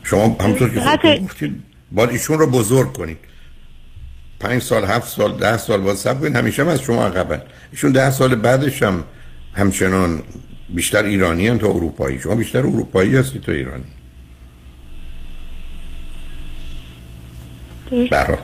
[0.05, 3.19] شما همطور که خودتون گفتید باید ایشون رو بزرگ کنید.
[4.41, 6.37] پنج سال هفت سال ده سال باید سب کنید.
[6.37, 7.43] همیشه هم از شما عقبن.
[7.73, 9.05] ایشون ده سال بعدش هم
[9.55, 10.23] همچنان
[10.69, 12.19] بیشتر ایرانی هم تا اروپایی.
[12.19, 13.85] شما بیشتر اروپایی هستی تا ایرانی.
[18.11, 18.37] برای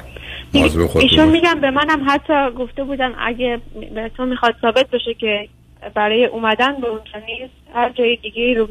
[0.94, 3.60] ایشون میگم به منم حتی گفته بودن اگه
[3.94, 5.48] به تو می‌خواد ثابت بشه که
[5.94, 8.68] برای اومدن به اونجا نیست هر جای دیگه رو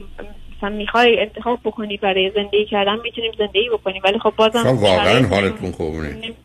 [0.57, 4.01] مثلا می‌خوای انتخاب بکنی برای زندگی کردن می‌تونیم زندگی بکنیم.
[4.03, 6.37] ولی خب بازم واقعا حالتون خوب نیست.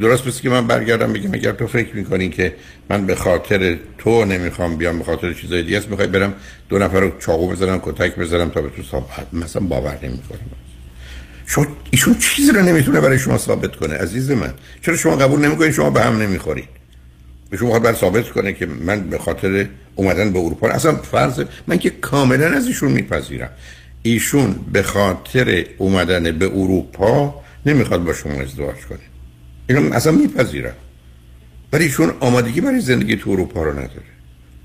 [0.00, 2.54] درست بسی که من برگردم بگم اگر تو فکر می‌کنی که
[2.90, 6.34] من به خاطر تو نمی‌خوام بیام به خاطر چیزای دیگه است می‌خوای برم
[6.68, 10.63] دو نفر رو چاقو بزنم کتک بزنم تا به تو صحبت مثلا باور نمی‌کنم.
[11.46, 14.54] شما ایشون چیزی رو نمی‌تونه برای شما ثابت کنه عزیز من.
[14.82, 16.68] چرا شما قبول نمی‌کنید؟ شما به هم نمی‌خورید.
[17.50, 21.78] به شما باید ثابت کنه که من به خاطر اومدن به اروپا اصلا فرض من
[21.78, 23.50] که کاملا از ایشون میپذیرم.
[24.02, 28.98] ایشون به خاطر اومدن به اروپا نمی‌خواد با شما ازدواج کنه.
[29.68, 30.74] اینو اصلا میپذیرم.
[31.72, 34.14] ولی ایشون آمادگی برای زندگی تو اروپا رو نداره.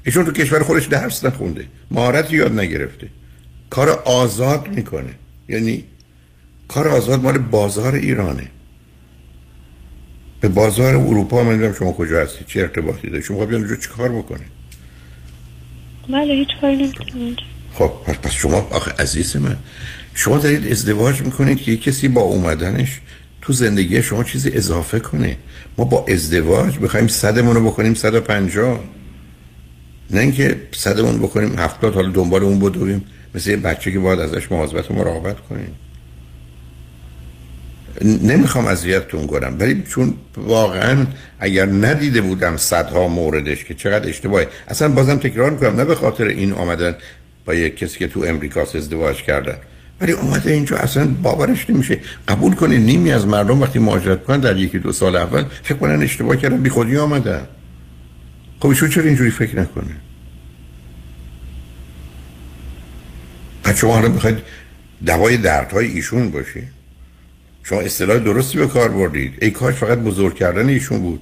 [0.04, 3.08] ایشون تو کشور خودش درس نخونده مهارت یاد نگرفته.
[3.70, 5.14] کار آزاد می‌کنه.
[5.50, 5.84] یعنی
[6.70, 8.48] کار آزاد مال بازار ایرانه.
[10.42, 14.60] به بازار اروپا من شما کجا هستی چه ارتباطی داری شما بیان اونجا چیکار بکنید؟
[16.10, 17.36] بله هیچ کاری نمی‌تونم
[17.74, 17.92] خب
[18.24, 19.58] پس شما آخه عزیز من
[20.14, 23.00] شما دارید ازدواج می‌کنید که کسی با اومدنش
[23.42, 25.38] تو زندگی شما چیزی اضافه کنه.
[25.78, 28.84] ما با ازدواج بخوایم صدمون رو بکنیم 150
[30.12, 33.06] نه اینکه صدمون بکنیم هفتاد حالا دنبال اون بدویم.
[33.36, 35.76] مثل یه بچه که باید ازش مواظبت و مراقبت کنیم.
[38.02, 41.06] نمی‌خوام اذیتتون کنم ولی چون واقعا
[41.40, 46.24] اگر ندیده بودم صدها موردش که چقدر اشتباهه اصلا بازم تکرار می‌کنم نه به خاطر
[46.24, 46.96] این آمدن
[47.46, 49.58] با یک کسی که تو امریکاست ازدواج کردن
[50.02, 52.00] ولی اومده اینجا اصلا باورش نمیشه.
[52.28, 56.04] قبول کنه نیمی از مردم وقتی مهاجرت کنن در یکی دو سال اول فکر کنن
[56.04, 57.48] اشتباه کردن بی خودی آمدن.
[58.60, 59.96] خب ایشون چرا اینجوری فکر نکنه؟
[63.64, 64.38] پس شما حالا می‌خواید
[65.06, 66.64] دوای دردهای ایشون باشی
[67.70, 69.34] شما اصطلاح درستی به کار بردید.
[69.42, 71.22] ای کاش فقط بزرگ کردن ایشون بود.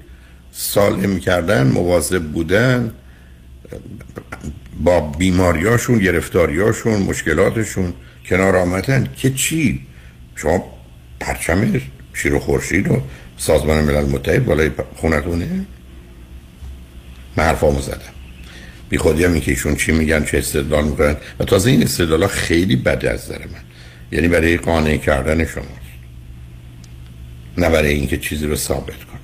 [0.51, 2.91] سالم کردن مواظب بودن
[4.79, 7.93] با بیماریاشون گرفتاریاشون مشکلاتشون
[8.25, 9.07] کنار آمدن.
[9.15, 9.85] که چی؟
[10.35, 10.63] شما
[11.19, 11.81] پرچم
[12.13, 13.01] شیر و خورشید و
[13.37, 15.65] سازمان ملل متحد بالای خونتونه؟
[17.37, 18.13] من حرفامو زدم.
[18.89, 21.15] بی خودی هم که ایشون چی میگن چه استدلال می‌کنن.
[21.39, 23.61] و تازه این استدلال خیلی بده از در من.
[24.11, 25.86] یعنی برای قانع کردن شماست
[27.57, 29.19] نه برای اینکه چیزی رو ثابت کنن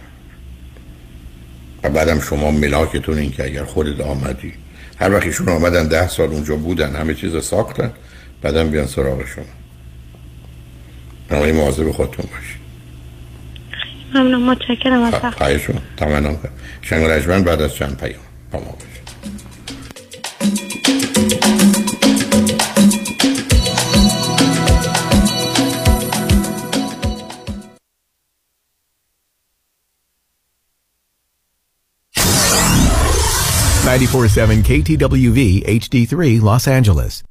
[1.84, 4.54] و بعدم شما ملاکتون این که اگر خودت آمدی.
[5.00, 7.94] هر وقت ایشون آمدن ده سال اونجا بودن همه چیز ساختن
[8.42, 9.46] بعدم بیان سراغ شما.
[11.30, 12.64] بنابراین مواظب خودتون باشید
[14.16, 15.38] ممنون متشکرم از وقت.
[15.38, 16.52] خواهشون تمنام کنم.
[16.82, 18.93] شنگ رجمن بعد از چند پیام با ما باشید
[33.94, 35.40] Ninety-four seven KTWV
[35.82, 37.24] HD3 Los Angeles.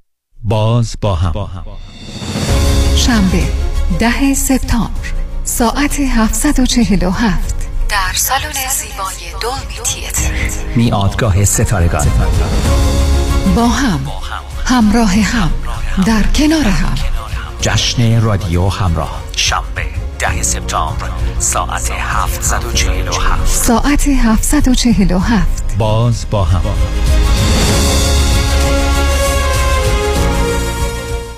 [0.42, 1.64] باز با هم.
[2.96, 3.42] شنبه
[3.98, 5.12] ده سپتامبر
[5.44, 8.40] ساعت 747 در سالن
[8.70, 10.32] زیبای دولمی تیتر.
[10.76, 12.06] میادگاه ستارگان.
[13.56, 14.00] با هم
[14.64, 15.50] همراه هم
[16.06, 16.94] در کنار هم.
[17.60, 19.22] جشن رادیو همراه.
[19.36, 19.86] شنبه.
[20.22, 26.62] ده سپتامبر ساعت 747 ساعت 747 باز با هم.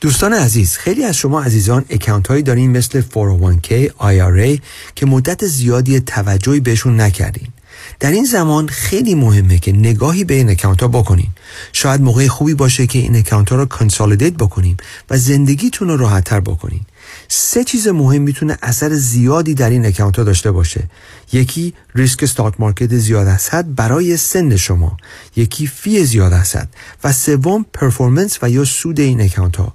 [0.00, 4.60] دوستان عزیز خیلی از شما عزیزان account هایی دارین مثل 401k IRA
[4.94, 7.48] که مدت زیادی توجهی بهشون نکردین.
[8.00, 11.28] در این زمان خیلی مهمه که نگاهی به این account ها بکنین.
[11.72, 14.76] شاید موقع خوبی باشه که این account ها رو consolidate بکنیم
[15.10, 16.80] و زندگیتون رو راحت تر بکنین.
[17.28, 20.82] سه چیز مهم می‌تونه اثر زیادی در این account ها داشته باشه.
[21.32, 24.96] یکی ریسک stock market زیاد حد برای سن شما.
[25.36, 26.68] یکی fee زیاد حد
[27.04, 29.74] و سوم performance و یا سود این account ها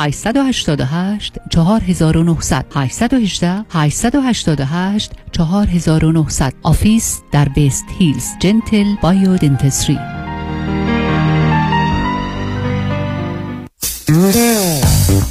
[0.00, 9.98] 888 4900 818 888 4900 office در Beverly Hills Gentle Bio Dentistry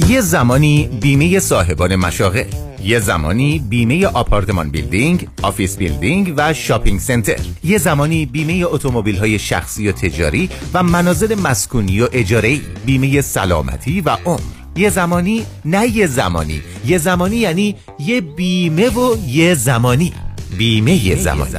[0.10, 2.44] یه زمانی بیمه صاحبان مشاغل
[2.84, 7.40] یه زمانی بیمه آپارتمان building، office building و shopping center.
[7.64, 14.02] یه زمانی بیمه اتومبیل های شخصی و تجاری و منازل مسکونی و اجاره بیمه سلامتی
[14.02, 14.59] و عمر.
[14.80, 16.62] یه زمانی نه یه زمانی.
[16.86, 20.14] یه زمانی یعنی یه بیمه و یه زمانی.
[20.58, 21.52] بیمه یه زمانی.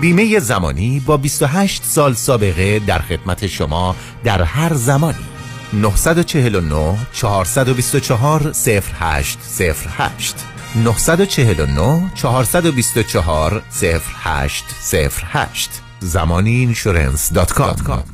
[0.00, 5.24] بیمه زمانی با 28 سال سابقه در خدمت شما در هر زمانی.
[5.72, 9.38] 949 424 0808
[10.76, 18.04] 949 424 0808 زمانی insurance dot com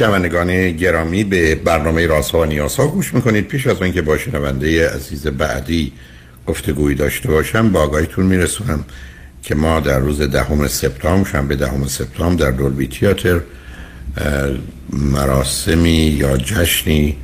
[0.00, 3.46] شنوندگان گرامی به برنامه رازها و نیازها گوش می‌کنید.
[3.46, 5.92] پیش از اینکه با شنونده عزیز بعدی
[6.46, 8.84] گفتگویی داشته باشم با آگاهیتون میرسونم
[9.42, 13.40] که ما در روز دهم سپتامبر شنبه دهم سپتامبر در Dolby Theatre
[14.92, 17.16] مراسمی یا جشنی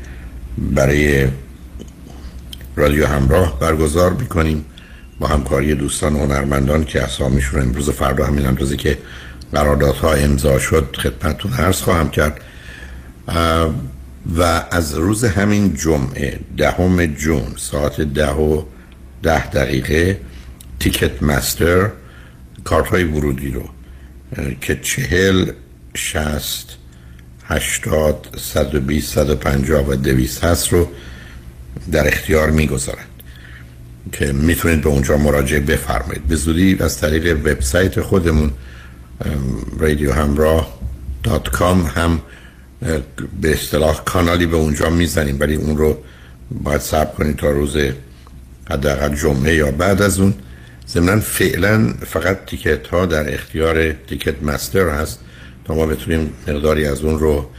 [0.59, 1.29] برای
[2.77, 4.65] رادیو همراه برگزار می‌کنیم.
[5.21, 8.99] با همکاری دوستان هنرمندان که اسامیشون امروز فردا همین اندازه که
[9.53, 12.41] قراردادها امضا شد خدمتتون عرض خواهم کرد.
[14.37, 18.63] و از روز همین جمعه دهم جون ساعت ده و
[19.23, 20.21] ده دقیقه
[20.81, 21.91] تیکت مستر
[22.65, 23.69] کارت های ورودی رو
[24.61, 25.51] که چهل
[25.97, 26.77] شست
[27.45, 30.89] هشتاد صد و بیست صد و پنجاه و دویست هست رو
[31.93, 33.07] در اختیار می‌گذارند
[34.13, 36.27] که می‌تونید به اونجا مراجعه بفرمایید.
[36.27, 38.51] به زودی از طریق وبسایت خودمون
[39.79, 40.79] رادیو همراه
[41.23, 42.21] دات کام هم
[43.41, 45.99] به اصطلاح کانالی به اونجا می‌زنیم ولی اون رو
[46.51, 47.77] باید صبر کنید تا روز
[48.71, 50.35] حداقل جمعه یا بعد از اون.
[50.89, 55.21] ضمنا فعلا فقط تیکت ها در اختیار تیکت مستر هست
[55.65, 57.51] تا ما بتونیم مقداری از اون رو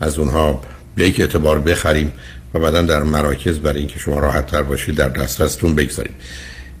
[0.00, 0.62] از اونها
[0.96, 2.12] به یک اعتبار بخریم
[2.54, 6.14] و بعدا در مراکز برای اینکه شما راحت تر باشید در دسترستون بگذاریم.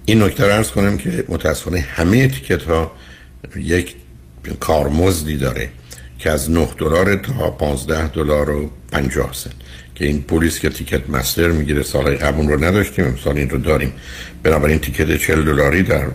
[0.04, 2.92] این نکته رو ارز کنم که متاسفانه همه تیکت ها
[3.56, 3.94] یک
[4.60, 5.68] کارمزدی داره.
[6.24, 9.52] که از 9 دلار تا 15 دلار و 50 سنت.
[9.94, 13.92] که این پلیس که تیکت مستر می‌گیره سال قبل رو نداشتیم امسال این رو داریم.
[14.42, 16.06] بنابراین تیکت 40 دلاری در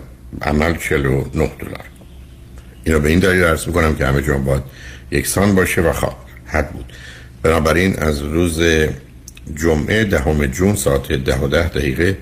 [0.42, 1.84] عمل 49 دلار.
[2.84, 4.62] اینو به این دلیل عرض می‌کنم که همه جا باید
[5.10, 6.92] یکسان باشه و خواه حد بود.
[7.42, 8.60] بنابراین از روز
[9.54, 12.18] جمعه دهم جون ساعت ده و ده دقیقه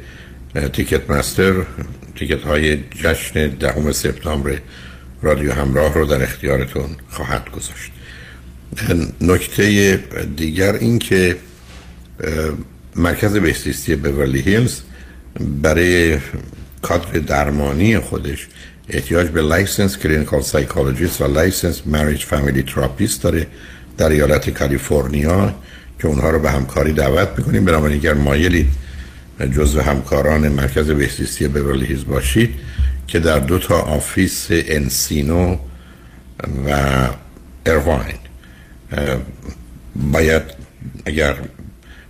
[0.72, 1.54] تیکت مستر
[2.16, 4.58] تیکت های جشن دهم سپتامبر
[5.22, 7.92] رادیو همراه رو در اختیارتون خواهد گذاشت.
[9.20, 9.96] نکته
[10.36, 11.36] دیگر این که
[12.96, 14.80] مرکز بهزیستی بورلی هیلز
[15.62, 16.18] برای
[16.82, 18.48] کادر درمانی خودش
[18.88, 23.46] احتیاج به license clinical psychologist و license marriage family therapist داره
[23.98, 25.54] در ایالت کالیفرنیا
[25.98, 27.64] که اونها رو به همکاری دعوت می‌کنیم.
[27.64, 28.68] بنابراین اگر مایلید
[29.56, 32.54] جزو همکاران مرکز بهزیستی بورلی هیلز باشید.
[33.08, 35.56] که در دو تا office انسینو
[36.66, 37.08] و
[37.66, 38.18] ارواین
[40.12, 40.42] باید
[41.06, 41.36] اگر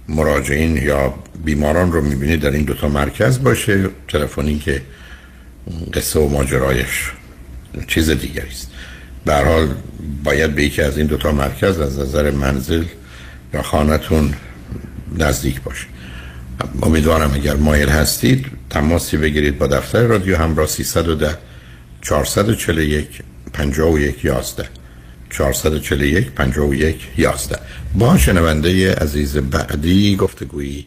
[0.08, 4.82] مراجعین یا بیماران رو می‌بینید در این دوتا مرکز باشه تلفنی که
[5.92, 7.12] قصه و ماجرایش
[7.86, 8.70] چیز دیگری است.
[9.24, 9.68] به حال
[10.24, 12.84] باید به یکی از این دوتا مرکز از نظر منزل
[13.54, 14.34] یا خانتون
[15.16, 15.86] نزدیک باشه.
[16.82, 21.38] امیدوارم اگر مایل هستید تماسی بگیرید با دفتر رادیو همراه 310
[22.02, 24.68] 441 51 11
[25.30, 27.56] 441 51 11
[27.98, 30.86] با شنونده عزیز بعدی گفتگویی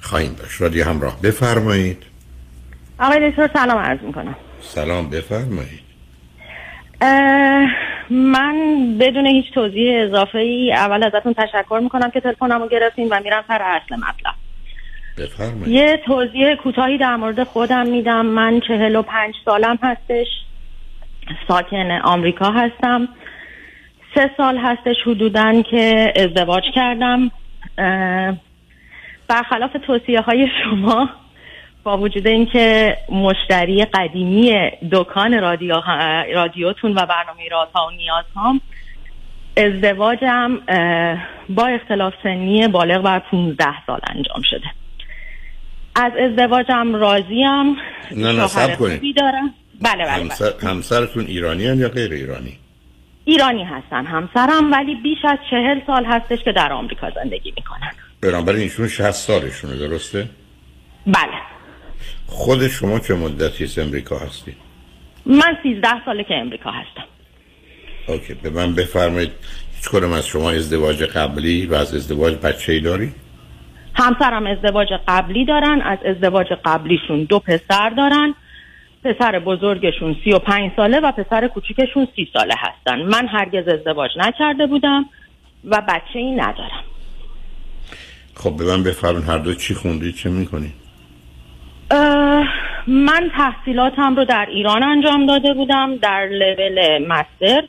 [0.00, 0.60] خواهیم داشت.
[0.60, 2.02] رادیو همراه بفرمایید.
[2.98, 4.36] آقای دکتر سلام عرض می‌کنم.
[4.60, 5.84] سلام بفرمایید.
[8.10, 8.54] من
[9.00, 13.62] بدون هیچ توضیح اضافه ای اول ازتون تشکر می‌کنم که تلفنمو گرفتیم و میرم سر
[13.62, 14.34] اصل مطلب.
[15.18, 15.68] بفرمایید.
[15.68, 18.26] یه توضیح کوتاهی در مورد خودم میدم.
[18.26, 20.26] من چهل و پنج سالم هستش.
[21.48, 23.08] ساکن آمریکا هستم.
[24.14, 27.30] سه سال هستش حدودا که ازدواج کردم.
[29.28, 31.08] برخلاف توصیه های شما
[31.84, 35.74] با وجود اینکه مشتری قدیمی دکان رادیو
[36.34, 38.60] رادیوتون و برنامه رازها و نیازهام
[39.56, 40.58] ازدواجم
[41.48, 44.66] با اختلاف سنی بالغ بر 15 سال انجام شده.
[45.94, 47.76] از ازدواجم راضیم
[48.10, 50.50] نه نه سب کنید دارم بله بله, همسر...
[50.50, 50.70] بله.
[50.70, 52.58] همسرتون ایرانی یا غیر ایرانی
[53.24, 58.62] ایرانی هستن همسرم ولی بیش از چهل سال هستش که در آمریکا زندگی می‌کنن بنابراین
[58.62, 60.28] ایشون 60 سالشونه درسته؟
[61.06, 61.40] بله
[62.26, 64.56] خود شما چه مدتی از امریکا هستید؟
[65.26, 67.04] من 13 ساله که امریکا هستم
[68.06, 69.30] اوکی به من بفرمایید
[69.76, 73.12] هیچ از شما ازدواج قبلی و از ازدواج بچه ای داری؟
[73.94, 78.34] همسرم ازدواج قبلی دارن از ازدواج قبلیشون دو پسر دارن.
[79.04, 83.02] پسر بزرگشون سی و پنج ساله و پسر کوچیکشون سی ساله هستن.
[83.02, 85.04] من هرگز ازدواج نکرده بودم
[85.64, 86.84] و بچه ای ندارم.
[88.34, 90.72] خب به من بفرمایید هر دو چی خوندی چه می‌کنی؟
[92.86, 97.62] من تحصیلاتم رو در ایران انجام داده بودم در level master.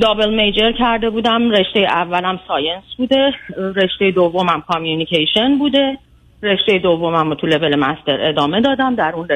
[0.00, 1.50] double major کرده بودم.
[1.50, 3.34] رشته اولم science بوده.
[3.56, 5.98] رشته دومم communication بوده.
[6.42, 8.94] رشته دومم تو لول مستر ادامه دادم.
[8.94, 9.28] در اون,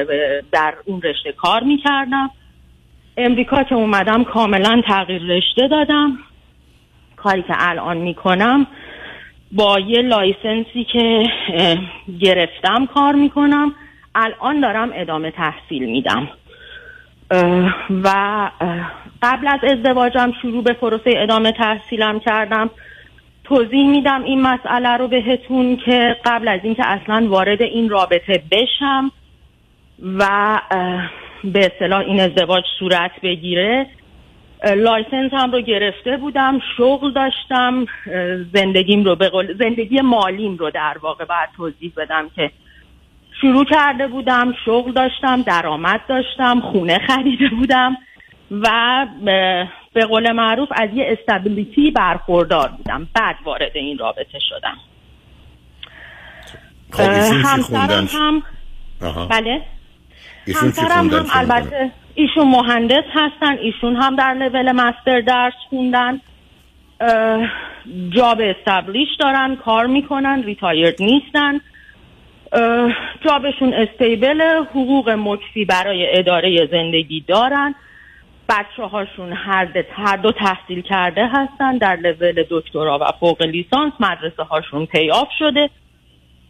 [0.51, 2.29] در اون رشته کار می‌کردم.
[3.17, 6.17] امریکا که اومدم کاملا تغییر رشته دادم.
[7.15, 8.67] کاری که الان می‌کنم
[9.51, 11.23] با یه لایسنسی که
[12.19, 13.73] گرفتم کار می‌کنم.
[14.15, 16.27] الان دارم ادامه تحصیل میدم.
[18.03, 18.49] و
[19.21, 22.69] قبل از ازدواجم شروع به پروسه ادامه تحصیلم کردم
[23.43, 29.11] توضیح میدم این مسئله رو بهتون که قبل از اینکه اصلا وارد این رابطه بشم
[30.03, 30.59] و
[31.43, 33.87] به اصطلاح این ازدواج صورت بگیره
[34.75, 37.85] لایسنس هم رو گرفته بودم شغل داشتم
[38.53, 42.51] زندگیم رو به زندگی مالیم رو در واقع باید توضیح بدم که
[43.41, 47.97] شروع کرده بودم شغل داشتم درآمد داشتم خونه خریده بودم.
[48.51, 49.05] و
[49.93, 53.07] به قول معروف از یه استابیلیتی برخوردار بودم.
[53.13, 54.77] بعد وارد این رابطه شدم.
[56.91, 57.09] خب
[57.45, 58.43] همسرم هم
[59.29, 59.61] بله.
[60.55, 66.21] همسرم هم البته ایشون مهندس هستن ایشون هم در لول مستر درس خوندن.
[68.09, 71.59] جاب استبلیش دارن کار می‌کنن ریتایرد نیستن.
[73.25, 77.75] جابشون استیبل حقوق مکفی برای اداره زندگی دارن.
[78.49, 83.93] بچه هاشون هر, هر دو تحصیل کرده هستن در لول دکترا و فوق لیسانس.
[83.99, 85.69] مدرسه هاشون پیاف شده.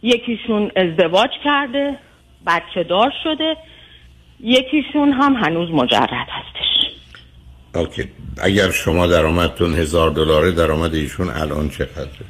[0.02, 1.98] یکیشون ازدواج کرده.
[2.46, 3.56] بچه دار شده.
[4.40, 6.68] یکیشون هم هنوز مجرد هستش.
[7.74, 8.08] اوکی.
[8.42, 12.26] اگر شما درآمدتون هزار دلاره درآمد ایشون الان چقدره؟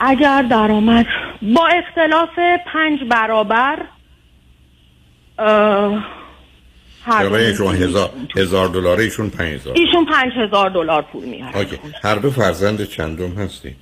[0.00, 1.06] اگر درآمد
[1.42, 2.38] با اختلاف
[2.72, 3.78] پنج برابر
[5.38, 6.02] هر
[7.54, 9.74] شما هزار, هزار دلاره ایشون پنج هزار.
[9.76, 11.66] ایشون پنج هزار دلار پول میاره
[12.04, 13.76] هر دو فرزند چندم هستی؟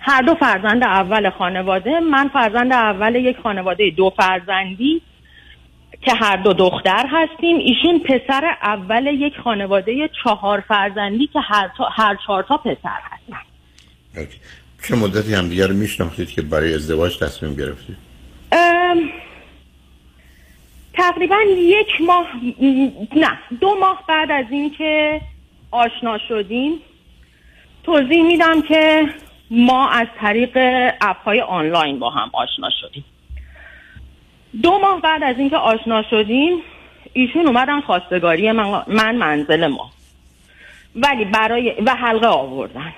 [0.00, 2.00] هر دو فرزند اول خانواده.
[2.00, 5.02] من فرزند اول یک خانواده دو فرزندی
[6.00, 7.58] که هر دو دختر هستیم.
[7.58, 13.42] ایشون پسر اول یک خانواده چهار فرزندی که هر, تا، هر چهار تا پسر هستن.
[14.88, 17.96] چه مدتی هم دیگر میشناختید که برای ازدواج تصمیم گرفتید؟
[20.96, 22.26] تقریبا یک ماه
[23.16, 25.20] نه دو ماه بعد از اینکه
[25.70, 26.72] آشنا شدیم
[27.84, 29.08] توضیح میدم که
[29.50, 30.58] ما از طریق
[31.00, 33.04] اپ های آنلاین با هم آشنا شدیم.
[34.62, 36.58] دو ماه بعد از اینکه آشنا شدیم
[37.12, 39.90] ایشون اومدن خواستگاری من, من منزل ما.
[40.96, 42.92] ولی برای و حلقه آوردن.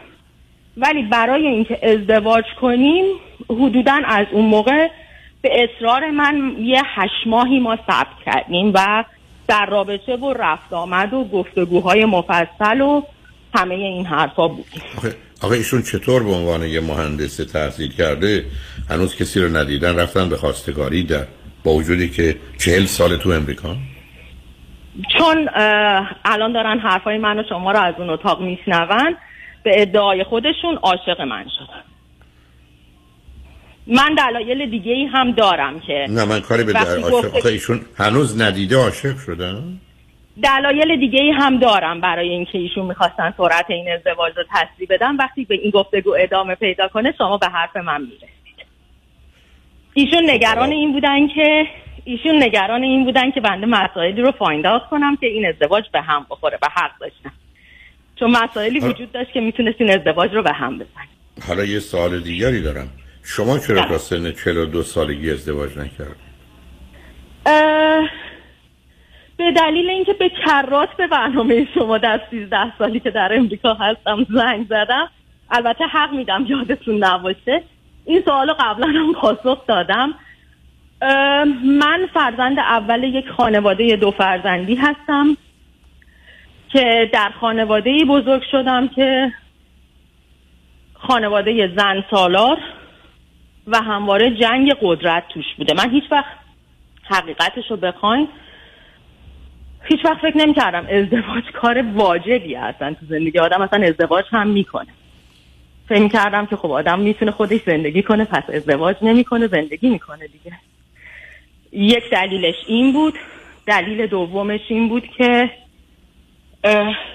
[0.76, 3.04] ولی برای اینکه ازدواج کنیم
[3.50, 4.88] حدودا از اون موقع
[5.42, 9.04] به اصرار من یه هشت ماهی ما ثبت کردیم و
[9.48, 13.02] در رابطه و رفت آمد و گفتگوهای مفصل و
[13.54, 14.66] همه این حرفا بود.
[15.42, 18.44] آقا ایشون چطور به عنوان یه مهندس تحصیل کرده؟
[18.90, 21.26] هنوز کسی رو ندیدن رفتن به خواستگاری در
[21.64, 23.76] با وجودی که چهل سال تو امریکا؟
[25.18, 25.48] چون
[26.24, 29.16] الان دارن حرفای من و شما رو از اون اتاق میشنون
[29.62, 31.87] به ادعای خودشون عاشق من شدن.
[33.88, 38.76] من دلایل دیگه ای هم دارم که نه من کاری به عاشق ایشون هنوز ندیده
[38.76, 39.80] عاشق شدن؟
[40.42, 45.18] دلایل دیگه ای هم دارم برای اینکه ایشون می‌خواستن سرعت این ازدواج رو تصریح بدم
[45.18, 48.28] وقتی به این گفتگو ادامه پیدا کنه شما به حرف من می‌رسید.
[49.94, 51.66] ایشون نگران این بودن که
[52.04, 56.26] ایشون نگران این بودن که بنده مسائلی رو فایند کنم که این ازدواج به هم
[56.30, 57.32] بخوره و حق داشتم
[58.16, 61.08] چون مسائلی وجود داشت که می‌تونستین ازدواج رو به هم بزن
[61.48, 62.88] حالا یه سوال دیگری دارم.
[63.30, 66.16] شما چرا تا سن 42 سالگی ازدواج نکرد؟
[69.36, 74.26] به دلیل اینکه به کرات به برنامه شما در 13 سالی که در امریکا هستم
[74.30, 75.08] زنگ زدم
[75.50, 77.62] البته حق میدم یادتون نباشه.
[78.04, 80.14] این سوال قبلا هم پاسخ دادم.
[81.64, 85.36] من فرزند اول یک خانواده دو فرزندی هستم
[86.72, 89.32] که در خانواده ای بزرگ شدم که
[90.94, 92.58] خانواده زن سالار.
[93.68, 95.74] و همواره جنگ قدرت توش بوده.
[95.74, 96.38] من هیچ وقت
[97.10, 98.28] حقیقتش رو بخواین
[99.84, 103.38] هیچ وقت فکر نمی کردم ازدواج کار واجبی هستن تو زندگی.
[103.38, 104.88] آدم اصلا ازدواج هم می‌کنه.
[105.88, 110.52] فکر کردم که خب آدم می‌تونه خودش زندگی کنه پس ازدواج نمی‌کنه زندگی می‌کنه دیگه.
[111.72, 113.14] یک دلیلش این بود.
[113.66, 115.50] دلیل دومش این بود که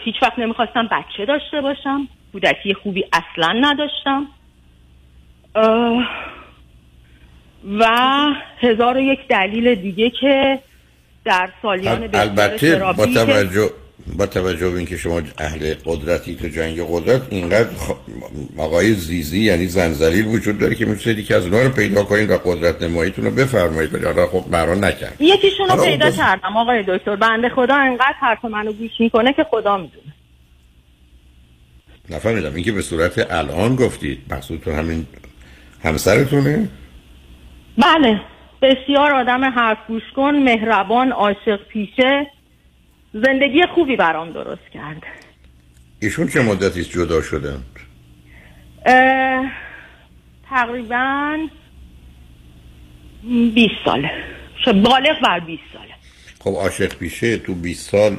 [0.03, 2.07] هیچ وقت نمی‌خواستم بچه داشته باشم.
[2.31, 4.27] کودکی خوبی اصلا نداشتم.
[7.79, 7.85] و
[8.59, 10.59] هزار و یک دلیل دیگه که
[11.25, 13.69] در سالیان البته با توجه
[14.17, 17.69] با توجه به اینکه شما اهل قدرتی تو جنگ قدرت اینقدر
[18.57, 22.37] آقای زیزی یعنی زنزلیل وجود داره که می‌تونید که از اونها رو پیدا کنید و
[22.37, 23.93] قدرت نماییتون رو بفرمایید.
[23.93, 25.15] ولی حالا خب بران نکرد.
[25.19, 27.15] یکیشون رو پیدا کردم آقای دکتر.
[27.15, 30.13] بنده خدا انقدر حرف منو گوش می‌کنه که خدا می‌دونه.
[32.09, 32.55] نفهمیدم.
[32.55, 35.05] اینکه به صورت الان گفتید مقصودتون همین
[35.83, 36.69] همسرتونه؟
[37.77, 38.21] بله
[38.61, 42.27] بسیار آدم حرف گوش کن مهربان عاشق پیشه
[43.13, 45.03] زندگی خوبی برام درست کرد
[45.99, 47.63] ایشون چه مدتی جدا شدن؟
[50.49, 51.37] تقریبا
[53.55, 54.11] 20 ساله
[54.65, 55.93] بالغ بر 20 ساله
[56.39, 58.17] خب عاشق پیشه تو 20 سال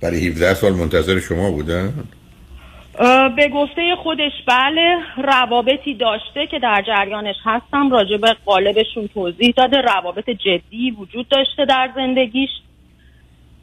[0.00, 2.04] برای 17 سال منتظر شما بودن؟
[3.36, 7.90] به گفته خودش بله روابطی داشته که در جریانش هستم.
[7.90, 9.80] راجع به قالبشون توضیح داده.
[9.80, 12.50] روابط جدی وجود داشته در زندگیش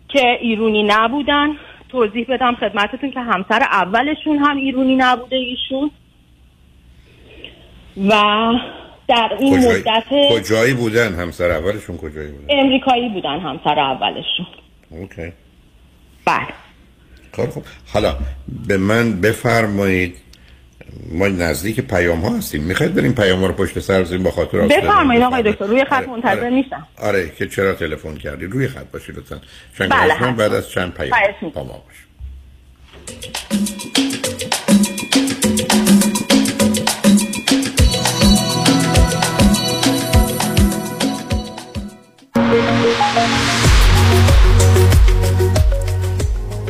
[0.10, 1.50] که ایرونی نبودن.
[1.90, 5.92] توضیح بدم خدمتتون که همسر اولشون هم ایرونی نبوده ایشون.
[8.10, 8.12] و
[9.08, 9.80] در این کجای...
[9.80, 14.48] مدت کجایی بودن؟ همسر اولشون کجایی بودن؟ امریکایی بودن همسر اولشون.
[14.90, 15.32] اوکی.
[16.26, 16.62] بله.
[17.34, 18.18] خب خب حالا
[18.68, 20.18] به من بفرمایید
[21.12, 22.64] ما نزدیک پیام ها هستیم.
[22.64, 26.08] می‌خواید بریم پیام ها رو پشت سر بزنیم با خاطر بفرمایید آقای دکتر روی خط
[26.08, 26.50] منتظر آره.
[26.50, 26.88] نیستم.
[26.98, 29.42] آره که چرا تلفن کردی؟ روی خط باشید لطفا.
[29.78, 31.12] چون بله بعد از چند پیام.
[31.54, 31.84] با ما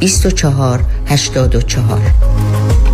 [0.00, 2.93] 24 84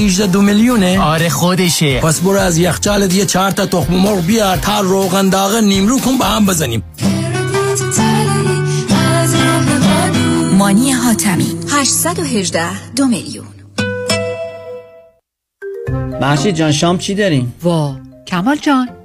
[0.00, 2.00] 818 دو میلیونه؟ آره خودشه.
[2.00, 6.18] پس برو از یخچالت یه چهار تا تخم مرغ بیار تا روغن داغ نیمرو کن
[6.18, 6.82] با هم بزنیم.
[10.58, 13.46] مانی حاتمی 818 دو میلیون.
[16.20, 17.96] محشید جان شام چی داریم؟ وا
[18.26, 18.88] کمال جان.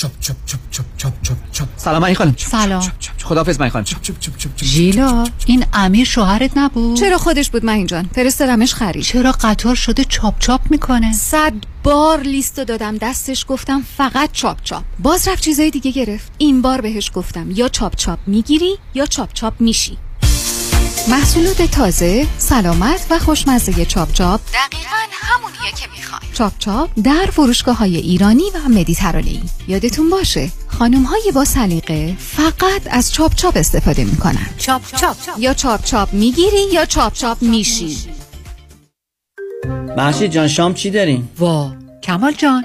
[0.00, 2.82] چپ چپ چپ چپ چپ چپ چپ سلام این خانم سلام
[3.22, 3.84] خدافظ من خانم
[4.62, 10.04] ژیلا این امیر شوهرت نبود چرا خودش بود من جان فرستادمش خرید چرا قطار شده
[10.04, 11.52] چاپ چاپ می‌کنه صد
[11.82, 16.80] بار لیستو دادم دستش گفتم فقط چاپ چاپ باز رفت چیزای دیگه گرفت این بار
[16.80, 19.98] بهش گفتم یا چاپ چاپ می‌گیری یا چاپ چاپ میشی
[21.08, 24.40] محصولات تازه، سلامت و خوشمزه چاپ چاپ.
[24.40, 29.40] دقیقا همونیه که می‌خوای چاپ چاپ در فروشگاه های ایرانی و مدیترانه‌ای.
[29.68, 34.46] یادتون باشه خانم های با سلیقه فقط از چاپ چاپ استفاده می‌کنن.
[34.58, 35.16] چاپ چاپ.
[35.38, 37.96] یا چاپ چاپ می‌گیری یا چاپ چاپ میشی.
[39.96, 41.72] محشید جان شام چی داریم؟ وا
[42.02, 42.64] کمال جان.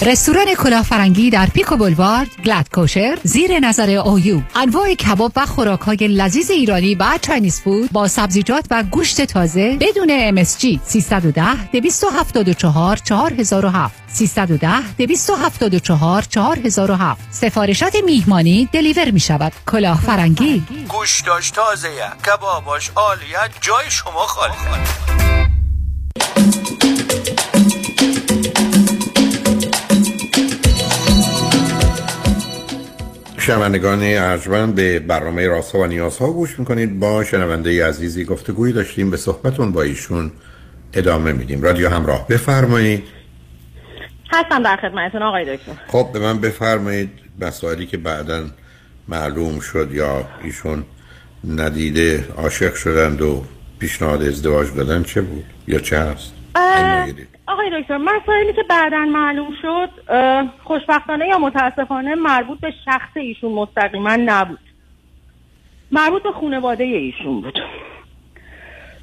[0.00, 5.80] رستوران کلاه فرنگی در Pico Boulevard glatt kosher زیر نظر OU انواع کباب و خوراک
[5.80, 12.96] های لذیذ ایرانی و Chinese food با سبزیجات و گوشت تازه بدون MSG 310 274
[12.96, 21.88] 4007 310 274 4007 سفارشات میهمانی deliver می شود کلاه فرنگی گوشتاش تازه
[22.26, 23.38] کباباش عالیه.
[23.60, 24.54] جای شما خالی
[33.42, 36.98] شنوندگان ارجمند به برنامه راسا و نیازها گوش می‌کنید.
[36.98, 40.32] با شنونده عزیزی گفتگویی داشتیم به صحبتون با ایشون
[40.92, 41.62] ادامه میدیم.
[41.62, 43.04] رادیو همراه بفرمایید.
[44.32, 45.72] هستم در خدمتتون آقای دکتر.
[45.88, 47.10] خب به من بفرمایید
[47.40, 48.44] مسائلی که بعدا
[49.08, 50.84] معلوم شد یا ایشون
[51.48, 53.44] ندیده عاشق شدند و
[53.78, 56.32] پیشنهاد ازدواج دادن چه بود یا چه هست
[57.52, 59.90] آقای دکتر مسائلی که بعدا معلوم شد
[60.64, 64.58] خوشبختانه یا متاسفانه مربوط به شخص ایشون مستقیما نبود.
[65.90, 67.58] مربوط به خانواده ایشون بود.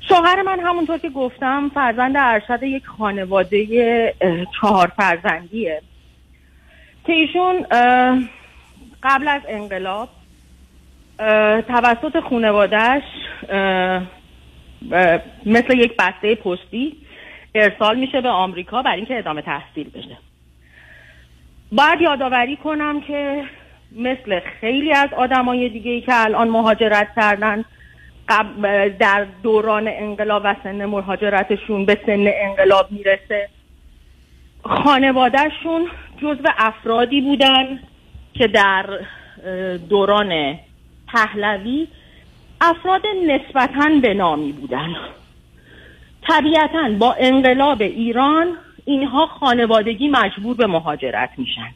[0.09, 4.15] شوهر من همونطور که گفتم فرزند ارشد یک خانواده
[4.61, 5.81] چهار فرزندیه
[7.05, 7.65] که ایشون
[9.03, 10.09] قبل از انقلاب
[11.67, 13.03] توسط خانوادهش
[15.45, 16.97] مثل یک بسته پستی
[17.55, 20.17] ارسال میشه به آمریکا برای اینکه ادامه تحصیل بشه.
[21.71, 23.43] باید یادآوری کنم که
[23.95, 27.65] مثل خیلی از آدمای دیگه ای که الان مهاجرت کردن
[28.99, 33.49] در دوران انقلاب و سن مهاجرتشون به سن انقلاب می‌رسه.
[34.63, 35.88] خانوادهشون
[36.21, 37.80] جزو افرادی بودن
[38.34, 38.85] که در
[39.89, 40.59] دوران
[41.07, 41.88] پهلوی
[42.61, 44.95] افراد نسبتا به نامی بودن.
[46.21, 51.73] طبیعتا با انقلاب ایران اینها خانوادگی مجبور به مهاجرت میشن.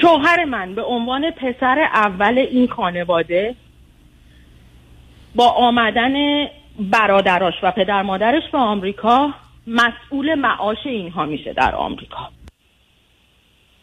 [0.00, 3.54] شوهر من به عنوان پسر اول این خانواده
[5.34, 6.46] با آمدن
[6.78, 9.34] برادراش و پدر مادرش به آمریکا
[9.66, 12.30] مسئول معاش اینها میشه در آمریکا.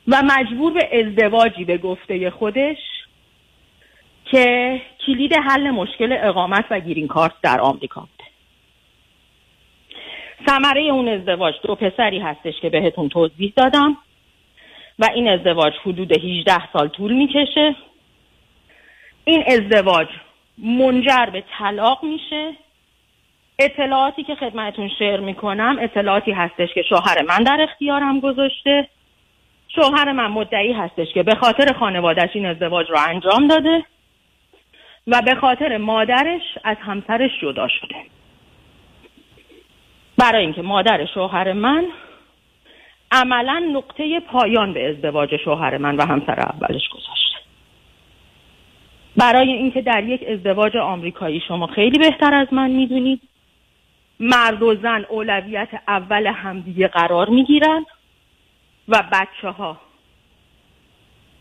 [0.07, 2.77] و مجبور به ازدواجی به گفته خودش
[4.25, 8.07] که کلید حل مشکل اقامت و گیرین کارت در آمریکا.
[10.47, 13.97] ثمره اون ازدواج دو پسری هستش که بهتون توضیح دادم.
[14.99, 17.75] و این ازدواج حدود 18 سال طول می‌کشه.
[19.25, 20.07] این ازدواج
[20.57, 22.53] منجر به طلاق میشه.
[23.59, 28.87] اطلاعاتی که خدمتون شیر می‌کنم اطلاعاتی هستش که شوهر من در اختیارم گذاشته.
[29.75, 33.85] شوهر من مدعی هستش که به خاطر خانوادش این ازدواج رو انجام داده
[35.07, 37.95] و به خاطر مادرش از همسرش جدا شده.
[40.17, 41.85] برای اینکه مادر شوهر من
[43.11, 47.35] عملا نقطه پایان به ازدواج شوهر من و همسر اولش گذاشته
[49.17, 53.21] برای اینکه در یک ازدواج آمریکایی شما خیلی بهتر از من می‌دونید.
[54.19, 57.85] مرد و زن اولویت اول همدیگه قرار می‌گیرن
[58.87, 59.77] و بچه ها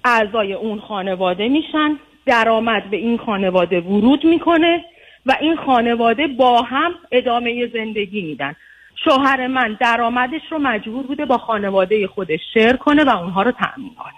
[0.05, 1.99] اعضای اون خانواده میشن.
[2.27, 4.85] درآمد به این خانواده ورود می‌کنه.
[5.27, 8.57] و این خانواده با هم ادامه زندگی میدن.
[9.05, 13.95] شوهر من درآمدش رو مجبور بوده با خانواده خودش شیر کنه و اونها رو تأمین
[13.95, 14.13] کنه.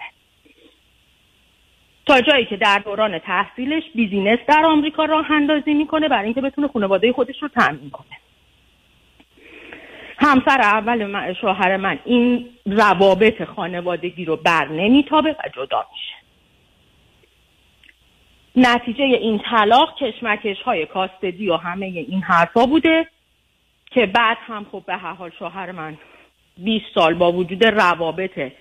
[2.05, 6.67] تا جایی که در دوران تحصیلش بیزینس در آمریکا راه اندازی می‌کنه برای اینکه بتونه
[6.67, 8.17] خانواده خودش رو تأمین کنه.
[10.17, 16.26] همسر اول من شوهر من این روابط خانوادگی رو بر نمیتابه و جدا میشه.
[18.57, 23.07] نتیجه این طلاق کشمکش های کاستدی و همه این حرفا بوده
[23.91, 25.97] که بعد هم خب به هر حال شوهر من
[26.57, 28.51] 20 سال با وجود روابط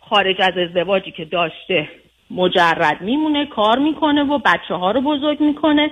[0.00, 1.88] خارج از ازدواجی که داشته
[2.30, 5.90] مجرد میمونه کار می‌کنه و بچه ها رو بزرگ می‌کنه.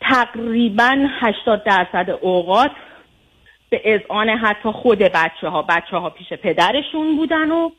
[0.00, 2.70] تقریبا 80 درصد اوقات
[3.70, 7.70] به اذعان حتی خود بچه ها بچه ها پیش پدرشون بودن و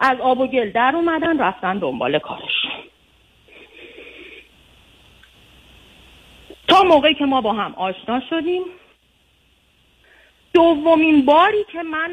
[0.00, 2.70] از آب و گل در اومدن رفتن دنبال کارشون.
[6.68, 8.62] تا موقعی که ما با هم آشنا شدیم
[10.54, 12.10] دومین باری که من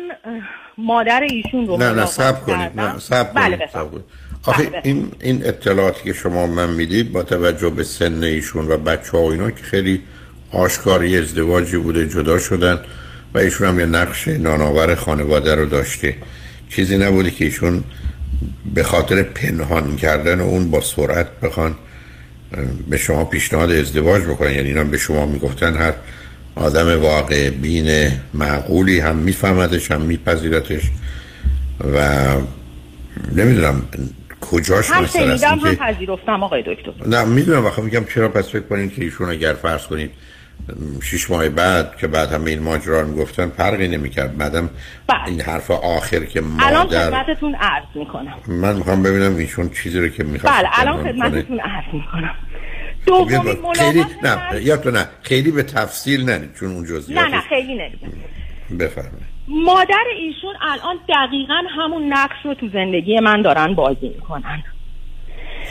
[0.78, 4.04] مادر ایشون رو نه نه سب کنید نه سب بله کنید.
[4.48, 8.78] آخه بله این, این اطلاعاتی که شما من می‌دید با توجه به سن ایشون و
[8.78, 10.02] بچه ها و اینا که خیلی
[10.52, 12.80] آشکاری ازدواجی بوده جدا شدن
[13.34, 16.16] و ایشون هم یه نقش نانآور خانواده رو داشته.
[16.70, 17.84] چیزی نبوده که ایشون
[18.74, 21.76] به خاطر پنهان کردن و اون با سرعت بخوان
[22.90, 24.52] به شما پیشنهاد ازدواج بکنن.
[24.52, 25.94] یعنی اینا به شما می‌گفتن هر
[26.56, 30.82] آدم واقع بین معقولی هم میفهمدش هم میپذیرتش
[31.94, 32.26] و
[33.36, 33.82] نمی‌دونم
[34.42, 37.08] کجاش هم شنیدم هم پذیرفتم آقای دکتر.
[37.08, 37.66] نه می‌دونم.
[37.66, 40.12] وقتی میگم چرا پس فکر کنید که ایشون اگر فرض کنید
[41.04, 44.38] شش ماه بعد که بعد همه این ماجرا می‌گفتن فرقی نمی‌کرد.
[44.38, 44.70] بعدم
[45.08, 45.28] بله.
[45.28, 48.36] این حرف آخر که مادر الان خدمتتون عرض می‌کنم.
[48.48, 52.36] من می‌خوام ببینم ایشون چیزی رو که می‌خواد بله الان خدمتتون عرض می‌کنم.
[53.06, 55.08] دومین خیلی نه یا تو نه.
[55.22, 58.10] خیلی به تفصیل نه چون اون جزئیات نه نه خیلی نمیگم
[58.80, 59.34] بفرمایید.
[59.48, 64.64] مادر ایشون الان دقیقا همون نقش رو تو زندگی من دارن بازی می‌کنن.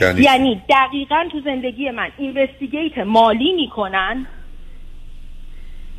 [0.01, 4.27] یعنی, یعنی دقیقا تو زندگی من اینوستیگیت مالی می‌کنن.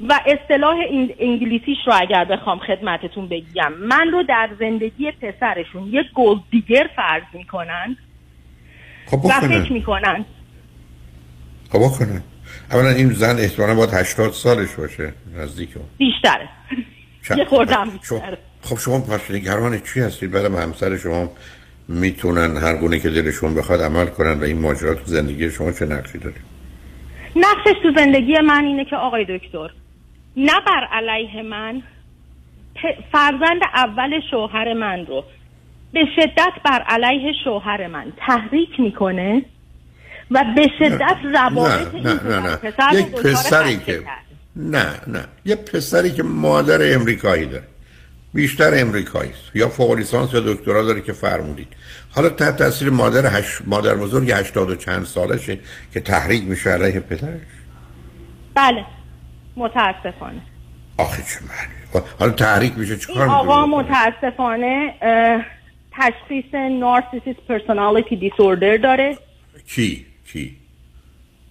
[0.08, 0.76] و اصطلاح
[1.18, 3.72] انگلیسیش رو اگر بخوام خدمتتون بگم.
[3.72, 7.96] من رو در زندگی پسرشون یک گلد دیگر فرض می‌کنن
[9.06, 10.24] خب و فکر می‌کنن.
[11.72, 12.22] خب بکنن
[12.70, 15.68] اولا این زن احتمالا باید 80 سالش باشه نزدیک
[15.98, 16.48] بیشتره.
[17.36, 18.38] یه خوردم بیشتره.
[18.62, 21.30] خب شما پس نگران چی هستید؟ بعد همسر شما
[21.88, 25.86] می‌تونن هر گونه که دلشون بخواد عمل کنن و این ماجرا تو زندگی شما چه
[25.86, 26.36] نقشی داره؟
[27.36, 29.70] نقشش تو زندگی من اینه که آقای دکتر
[30.36, 31.82] نه بر علیه من
[33.12, 35.24] فرزند اول شوهر من رو.
[35.92, 39.42] به شدت بر علیه شوهر من تحریک می‌کنه
[40.30, 42.58] و به شدت روابط نه نه نه,
[42.92, 42.98] نه.
[42.98, 44.02] یک پسری که
[44.56, 45.24] نه نه.
[45.44, 47.64] یه پسری که مادر امریکایی داره.
[48.34, 49.56] بیشتر امریکایی است.
[49.56, 51.68] یا فوق لیسانس یا دکترا داره که فرمودید.
[52.14, 53.62] حالا تحت تاثیر مادر هش...
[53.66, 55.58] مادر بزرگ 80 و چند سالشه
[55.92, 57.40] که تحریک میشه علیه پدرش.
[58.54, 58.84] بله.
[59.56, 60.40] متاسفانه.
[60.98, 64.94] آخه چه معنی؟ حالا تحریک میشه چیکار آقا متاسفانه
[65.92, 69.18] تشخیص نارسیسیس پرسونالیتی دیسوردر داره.
[69.66, 70.56] کی؟ کی؟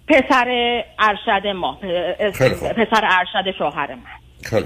[0.07, 0.47] پسر
[0.99, 1.73] ارشد ما
[2.61, 4.01] پسر ارشد شوهر من.
[4.43, 4.65] خیلی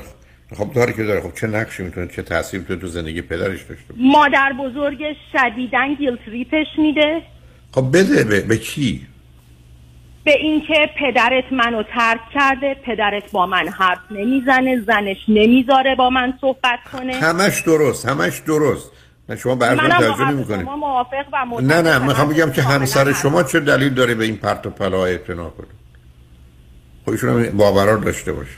[0.57, 1.21] خب داری که داره.
[1.21, 6.27] خب چه نقشی می‌تونه چه تاثیر می‌تونه تو زندگی پدرش داشته مادر بزرگ شدیدن گیلت
[6.27, 7.21] ریپش میده.
[7.71, 9.07] خب بده به, به کی؟
[10.27, 16.33] به اینکه پدرت منو ترک کرده پدرت با من حرف نمی‌زنه زنش نمی‌ذاره با من
[16.41, 17.15] صحبت کنه.
[17.15, 18.91] همش درست همش درست.
[19.29, 20.61] نه شما برنامه ترجمه می‌کنید.
[20.61, 24.37] شما موافق و نه نه می‌خوام بگم که همسر شما چه دلیل داره به این
[24.37, 25.67] پرت و پلا اعتنا کنه؟
[27.05, 28.57] خودشون هم باورار داشته باشه.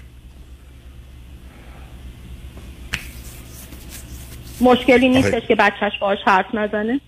[4.62, 7.02] مشکلی نیستش که بچهش باش حرف نزنه.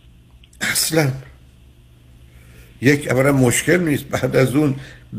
[0.62, 1.12] اصلا.
[2.82, 4.04] یک اولا مشکل نیست.
[4.04, 4.76] بعد از اون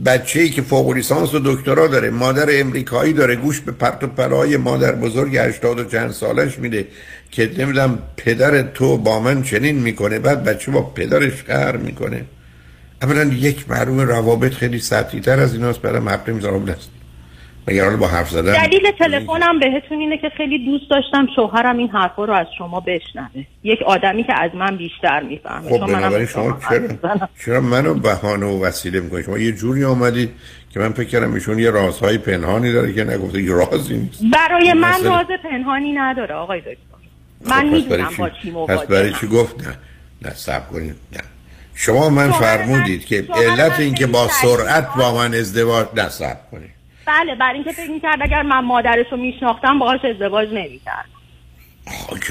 [0.06, 4.06] بچه ای که فوق لیسانس و دکترا داره مادر امریکایی داره گوش به پرت و
[4.06, 6.86] پلای مادر بزرگ 80 و چند سالش میده
[7.30, 12.24] که نمی‌دونم پدر تو با من چنین می‌کنه بعد بچه با پدرش قهر می‌کنه.
[13.02, 15.80] اولا یک معلوم روابط خیلی سطحی تر از ایناست.
[15.80, 16.90] برای مقرم زرابل است
[17.66, 22.24] حالا با حرف زدن؟ دلیل تلفنم بهتون اینه که خیلی دوست داشتم شوهرم این حرفا
[22.24, 23.44] رو از شما بشنوه.
[23.64, 25.70] یک آدمی که از من بیشتر می‌فهمه.
[25.70, 30.30] خب بنابراین شما چرا چرا منو بهانه و وسیله می‌کنید شما یه جوری آمدید
[30.70, 34.22] که من فکر کردم ایشون یه رازهای پنهانی داره که نگفته یه رازی نیست.
[34.32, 36.76] برای من راز پنهانی نداره آقای دکتر.
[37.47, 39.74] من خب، می‌دونم با چی پس برای چی گفت؟ نه
[40.22, 41.20] نه سب کنید نه.
[41.74, 46.81] شما من فرمودید که علت این که با سرعت با من ازدواج نه سب کنید.
[47.06, 51.04] بله برای اینکه فکر می‌کرد اگر من مادرش رو میشناختم باهاش ازدواج نمی‌کرد.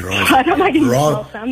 [0.03, 0.31] راز,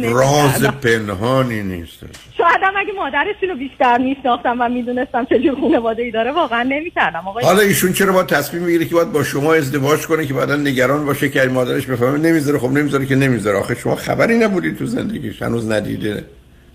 [0.03, 1.99] راز پنهانی نیست.
[2.37, 6.63] شاید هم اگه مادرشون رو بیشتر میشناختم و می‌دونستم چه جور خانواده ای داره واقعا
[6.63, 7.19] نمی‌کردم.
[7.19, 11.05] حالا ایشون چرا با تصمیم می‌گیره که باید با شما ازدواج کنه که بعدا نگران
[11.05, 13.57] باشه که مادرش بفهمه نمی‌ذاره؟ خب نمی‌ذاره که نمی‌ذاره.
[13.57, 15.41] آخه شما خبری نبودید تو زندگیش.
[15.41, 16.25] هنوز ندیده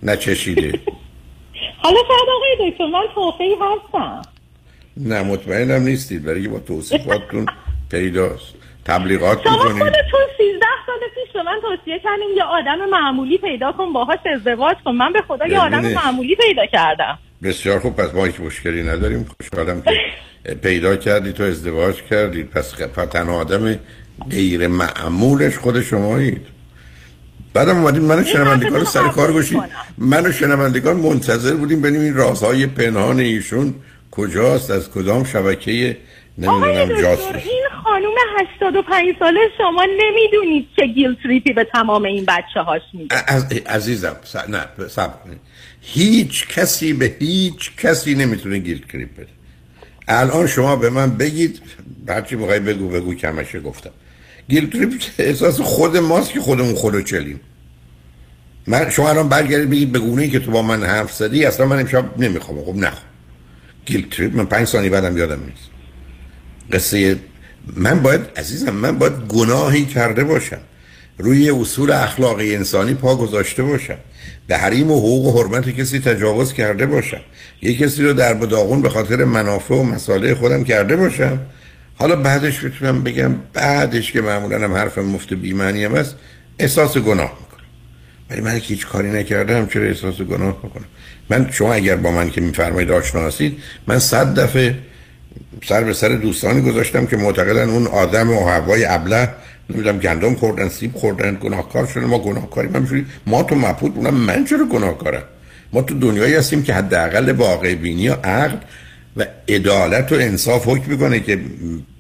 [0.03, 0.81] نچشیده.
[1.83, 4.34] حالا شاید آقای دکتر من توفیقی هستم.
[4.97, 7.47] نه مطمئنم نیستید برای با توصیفاتتون
[7.91, 8.55] پیداست.
[8.85, 13.93] تبلیغات شما خودتون 13 سال پیش به من توصیه کردیم یه آدم معمولی پیدا کن
[13.93, 14.93] باهاش ازدواج کن.
[14.93, 17.19] من به خدا یه آدم معمولی پیدا کردم.
[17.43, 19.27] بسیار خوب پس ما هیچ مشکلی نداریم.
[19.41, 19.91] خوشحالم که
[20.55, 22.71] پیدا کردی تو ازدواج کردید پس
[23.13, 23.79] تنها آدم
[24.31, 26.47] غیر معمولش خود شمایید.
[27.55, 29.63] بعدم اومدیم منو شنوندگان سر کار گوشید
[29.99, 33.75] منو شنوندگان منتظر بودیم ببینیم این رازهای پنهان ایشون
[34.17, 35.97] کجاست؟ از کدام شبکه؟
[36.39, 37.27] نمی‌دونم جاسوس.
[37.35, 43.17] این خانوم 85 ساله شما نمی‌دونید چه گیل تریپی به تمام این بچه هاش میده
[43.67, 44.37] عزیزم س...
[44.37, 45.11] نه سب
[45.81, 49.29] هیچ کسی به هیچ کسی نمی‌تونه گیل تریپ بده.
[50.09, 51.63] الان شما به من بگید
[52.09, 53.91] هرچی بخوای بگو بگو کمشه گفتم.
[54.49, 57.41] گیل تریپ احساس خود ماست که خودمون خودو چلیم.
[58.67, 61.67] من شما الان برگردید بگید به گونه ای که تو با من حرف زدی اصلا
[61.67, 63.14] من امشب نمی‌خوام خب نخوام.
[63.87, 65.71] گیل تریپ من پنج ثانیه بعدم یادم نیست.
[66.73, 67.17] قصه
[67.77, 70.61] من باید عزیزم من باید گناهی کرده باشم.
[71.19, 73.97] روی اصول اخلاقی انسانی پا گذاشته باشم.
[74.47, 77.21] به حریم و حقوق و حرمت کسی تجاوز کرده باشم.
[77.63, 81.39] یه کسی رو در بداغون به خاطر منافع و مسائل خودم کرده باشم.
[81.95, 86.17] حالا بعدش بتونم بگم بعدش که معمولا هم حرف مفت بیمعنی هم هست
[86.59, 87.67] احساس گناه می‌کنم.
[88.31, 90.85] ولی من که هیچ کاری نکردم چرا احساس گناه می‌کنم
[91.31, 94.75] من شما اگر با من که میفرمایید آشنا هستید من صد دفعه
[95.65, 99.29] سر به سر دوستانی گذاشتم که معتقدن اون آدم و هوای ابله
[99.71, 104.45] نمی‌دونم گندم خوردن سیب خوردن گناهکار شدن ما گناهکاریم من ما تو مپود اونم من
[104.45, 105.23] چرا گناهکارم؟
[105.73, 108.57] ما تو دنیایی هستیم که حداقل واقع بینی و عقل
[109.17, 111.41] و عدالت و انصاف حکم می‌کنه که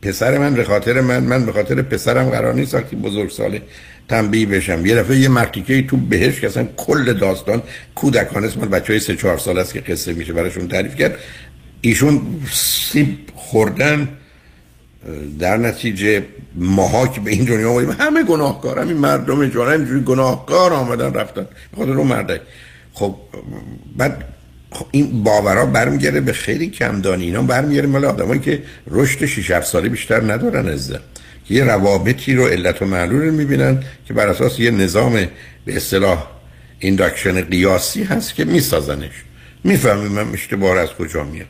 [0.02, 3.62] پسر من به خاطر من من به خاطر پسرم قرار نیست وقتی بزرگ ساله
[4.08, 4.86] تنبیه بشم.
[4.86, 7.62] یه دفعه یه مرتیکه تو بهش که اصلا کل داستان
[7.94, 11.18] کودکان اسم بچه های سه چهار سال است که قصه میشه براشون تعریف کرد.
[11.80, 12.22] ایشون
[12.52, 14.08] سیب خوردن
[15.38, 16.24] در نتیجه
[16.54, 21.46] ماها که به این دنیا آمدیم همه گناهکار همین مردم جوان اینجوری گناهکار آمدن رفتن.
[21.76, 22.40] خاطر اون مرده
[22.92, 23.16] خب
[23.96, 24.24] بعد
[24.70, 27.24] خب این باورا برمیگرده به خیلی کمدانی.
[27.24, 31.00] اینا برمیگرده مال آدمایی که رشد 6 7 ساله بیشتر ندارن ازده
[31.44, 35.12] که یه روابطی رو علت و معلول می‌بینن که بر اساس یه نظام
[35.64, 36.26] به اصطلاح
[36.78, 39.24] induction قیاسی هست که میسازنش.
[39.64, 41.46] می‌فهمیم من اشتباه از کجا میاد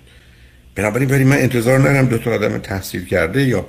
[0.74, 3.66] بنابراین ولی من انتظار ندارم دو تا آدم تحصیل کرده یا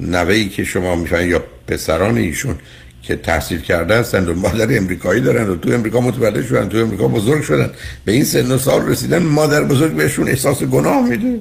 [0.00, 2.58] نوه‌ای که شما می‌فهمید یا پسران ایشون
[3.02, 7.08] که تحصیل کرده هستند و مادر امریکایی دارن و تو امریکا متولد شدن تو امریکا
[7.08, 7.70] بزرگ شدن
[8.04, 11.40] به این سن و سال رسیدن مادر بزرگ بهشون احساس گناه میده.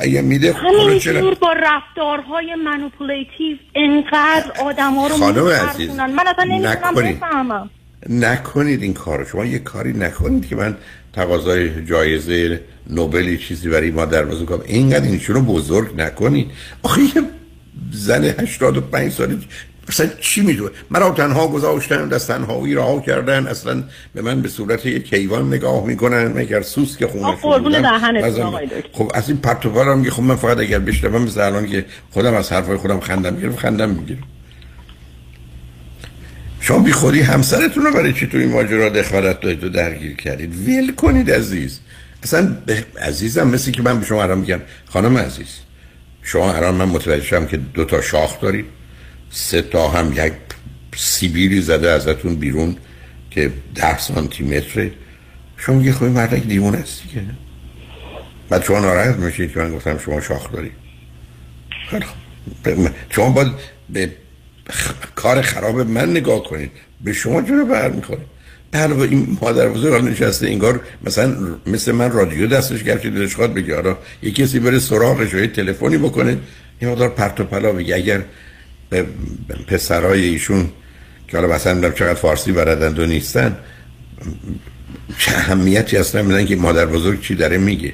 [0.00, 0.54] اگه میده
[1.00, 7.70] چرا؟ با رفتارهای manipulative انقدر آدم ها رو خانم عزیز من اصلا نمی‌تونم بفهمم.
[8.08, 9.24] نکنید این کارو.
[9.24, 10.76] شما یه کاری نکنید که من
[11.12, 12.60] تقاضای جایزه
[12.90, 14.62] نوبلی چیزی برای مادر بزرگ کنم.
[14.66, 16.50] اینقدر اینشون رو بزرگ نکنید
[16.82, 17.22] آخه یه
[17.92, 19.38] زن 85 سالی
[19.90, 23.46] اصلا چی می‌دونه؟ مرا تنها گذاشتن دست تنهایی رها کردن.
[23.46, 23.82] اصلا
[24.14, 26.26] به من به صورت یک کیوان نگاه می‌کنن.
[26.26, 27.36] مگر سوس که خونه
[28.92, 32.34] خب از این پرت و هم خب من فقط اگر بشنوم مثل الان که خودم
[32.34, 34.22] از حرفای خودم خندم می‌گیرم خندم می‌گیرم.
[36.60, 40.54] شما بی خودی همسرتون رو برای چی تو این ماجرا دخالت دادید و درگیر کردید؟
[40.54, 41.80] ویل کنید عزیز.
[42.22, 42.56] اصلا
[43.02, 44.60] عزیزم مثل که من به شما الان میگم.
[44.88, 45.58] خانم عزیز
[46.22, 48.64] شما الان من متوجه شدم که دو تا شاخ دارید.
[49.30, 50.32] سه تا هم یک
[50.96, 52.76] سیبیلی زده ازتون بیرون
[53.30, 54.92] که ده سانتی متره
[55.56, 57.22] شما میگه خب مردک دیوون هستی که
[58.48, 60.72] بعد شما ناراحت میشید که من گفتم شما شاخ دارید.
[63.10, 63.52] شما باید
[63.90, 64.10] به
[65.14, 66.70] کار خراب من نگاه کنید.
[67.04, 68.20] به شما چرا بر می‌خوره؟
[68.72, 71.36] علاوه این مادر بزرگ نشسته انگار مثلا
[71.66, 75.46] مثل من رادیو دستش گرفته دلش خواد بگه آره یه کسی بره سراغش و یه
[75.46, 76.38] تلفنی بکنه.
[76.78, 78.22] این مقدار پرت و پلا بگی اگر
[79.66, 80.70] پسرای ایشون
[81.28, 83.56] که حالا مثلا می‌دونم چقدر فارسی بردند و نیستن
[85.18, 87.92] چه اهمیتی اصلا میدن که مادر بزرگ چی داره میگه؟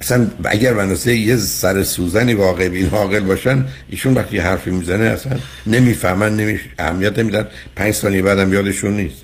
[0.00, 5.04] اصلا اگر مناسه یه سر سوزنی واقع به این حاقل باشن ایشون وقتی حرفی می‌زنه
[5.04, 7.46] اصلا نمی‌فهمن نمی اهمیت نمیدن.
[7.76, 9.22] پنج ثانیه بعدم یادشون نیست.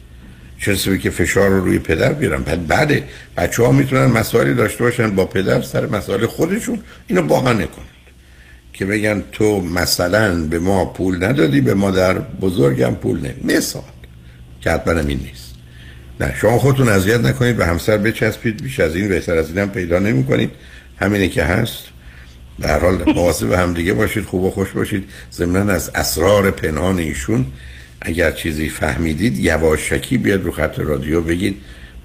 [0.61, 3.03] چه که فشار رو روی پدر بیارن؟ بعد بعد
[3.37, 6.79] بچه ها می‌تونن مسائلی داشته باشن با پدر سر مسائل خودشون.
[7.07, 7.85] اینو باهانه کنن
[8.83, 13.83] که بگن تو مثلا به ما پول ندادی به مادر بزرگم پول نمی مثال.
[14.61, 15.55] که حتما این نیست.
[16.21, 19.99] نه شما خودتون اذیت نکنید به همسر بچسبید بیش از این بهتر از اینم پیدا
[19.99, 20.51] نمی کنید.
[20.97, 21.85] همینه که هست.
[22.61, 25.05] در حال مواظب به هم دیگه باشید خوب و خوش باشید.
[25.33, 27.47] ضمنا از اسرار پنهان ایشون
[28.01, 31.57] اگر چیزی فهمیدید یواشکی بیاد رو خط رادیو بگید.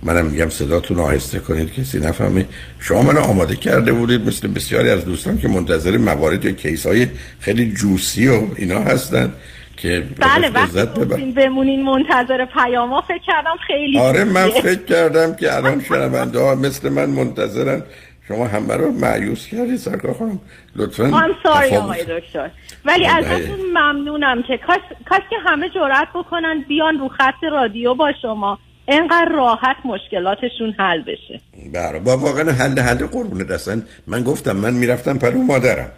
[0.03, 2.45] منم میگم صداتون آهسته کنید کسی نفهمه.
[2.79, 7.07] شما منو آماده کرده بودید مثل بسیاری از دوستان که منتظر موارد یا کیس های
[7.39, 9.33] خیلی جوسی و اینا هستن
[9.77, 15.81] که بله وقتی بمونین منتظر پیاما فکر کردم خیلی آره من فکر کردم که الان
[15.89, 17.83] شنونده ها مثل من منتظرن.
[18.27, 20.39] شما همه رو معیوس کردی سرکار خانم.
[20.75, 22.49] لطفا من ساری آقای دکتر.
[22.85, 24.79] ولی ازتون ممنونم که کاش,
[25.09, 28.59] کاش که همه جرأت بکنن بیان رو خط رادیو با شما.
[28.87, 31.41] اینقدر راحت مشکلاتشون حل بشه.
[31.73, 33.83] برای با واقعا حل حل قربونه دستن.
[34.07, 35.91] من گفتم من می‌رفتم پرو مادرم.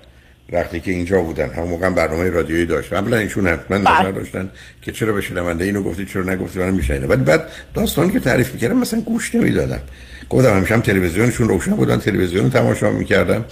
[0.51, 2.93] وقتی که اینجا بودن هم موقع برنامه رادیویی داشت.
[2.93, 4.11] قبلا ایشون حتما نظر بله.
[4.11, 4.49] داشتن
[4.81, 7.43] که چرا به شنونده اینو گفتی چرا نگفتی من میشنه ولی بعد
[7.73, 9.81] داستانی که تعریف می‌کردم مثلا گوش نمی‌دادم.
[10.29, 13.45] گفتم همیشه هم تلویزیونشون روشن بودن تلویزیون رو تماشا می‌کردم.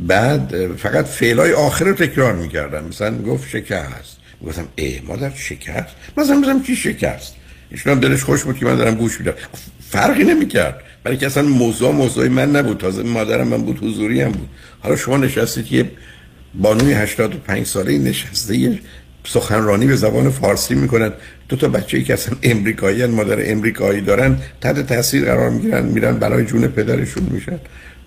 [0.00, 2.84] بعد فقط فعلای آخر رو تکرار می‌کردم.
[2.84, 5.84] مثلا گفت شکر هست گفتم ای مادر شکر
[6.16, 7.36] مثلا مثلا چی شکست.
[7.70, 9.32] ایشون هم دلش خوش بود که من دارم گوش میدم.
[9.90, 10.82] فرقی نمی‌کرد.
[11.04, 12.78] برای که اصلا موضوع موضوع من نبود.
[12.78, 14.48] تازه مادرم من بود حضوری هم بود.
[14.80, 15.90] حالا شما نشستید یه
[16.54, 18.78] بانوی 85 ساله نشسته یه
[19.24, 21.12] سخنرانی به زبان فارسی می‌کنن.
[21.48, 26.18] دو تا بچه ای که اصلا امریکایی مادر امریکایی دارن تحت تاثیر قرار می‌گیرن میرن
[26.18, 27.58] برای جون پدرشون میشن.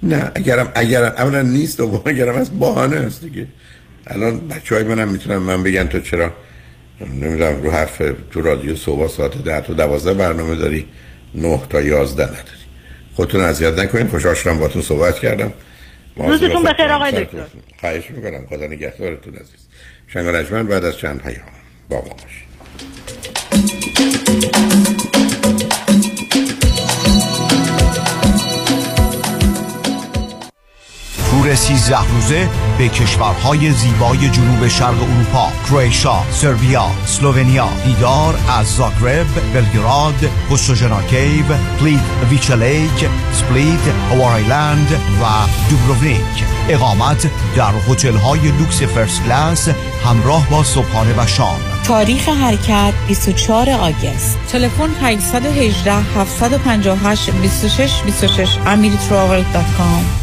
[0.04, 3.48] نه اگرم اگرم اولا نیست و اگرم از بهانه هست دیگه.
[4.08, 6.34] الان بچه های منم می‌تونن من بگن تو چرا
[7.02, 8.02] نمی‌دونم رو حرف
[8.32, 10.88] تو رادیو صبح ساعت ده تا دوازده برنامه داری
[11.36, 12.44] نه تا یازده نداری.
[13.16, 15.54] خودتون اذیت نکنید خوشحال شدم باتون صحبت کردم.
[16.18, 17.46] روزتون بخیر آقای دکتر.
[17.80, 19.68] خواهش می‌کنم خدا نگهدارتون عزیز.
[20.08, 21.46] شنگ بعد از چند پیام
[21.90, 22.54] با ما باشید.
[31.44, 39.28] تور 13 روزه به کشورهای زیبای جنوب شرق اروپا کرواتیا، سربیا، اسلوونیا دیدار از زاگرب،
[39.54, 41.46] بلگراد، پوستوژنا کیو،
[41.80, 42.00] Plitvice
[42.30, 45.26] Lake، سپلیت، Hvar Island و
[45.70, 46.44] دوبروونیک.
[46.70, 49.70] اقامت در هتل های لوکس first class
[50.06, 51.60] همراه با صبحانه و شام.
[51.88, 54.38] تاریخ حرکت 24 August.
[54.52, 60.23] تلفن 818 758 26 26 amiritravel.com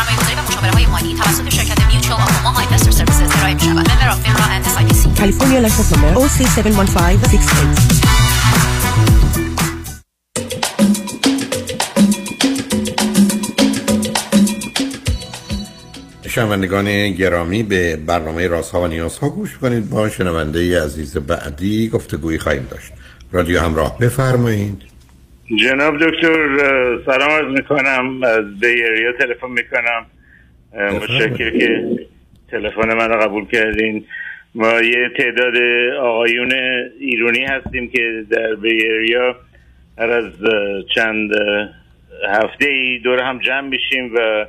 [0.00, 3.90] سرمایه‌گذاری و مشاوره های مالی توسط شرکت Mutual of Omaha Investor Services ارائه می شود.
[3.90, 5.18] Member of FINRA and SIPC.
[5.18, 8.10] California license number OC71568.
[16.28, 22.66] شنوندگان گرامی به برنامه رازها و نیازها گوش کنید با شنونده عزیز بعدی گفتگویی خواهیم
[22.70, 22.92] داشت
[23.32, 24.89] رادیو همراه بفرمایید
[25.56, 26.56] جناب دکتر
[27.06, 28.22] سلام عرض می‌کنم.
[28.22, 30.06] از بیریا تلفن می‌کنم.
[30.96, 31.84] متشکر که
[32.50, 34.04] تلفن من رو قبول کردین.
[34.54, 35.56] ما یه تعداد
[36.00, 36.52] آقایون
[37.00, 39.36] ایرانی هستیم که در بیریا
[39.98, 40.32] هر از
[40.94, 41.30] چند
[42.28, 44.46] هفته ای دور هم جمع میشیم و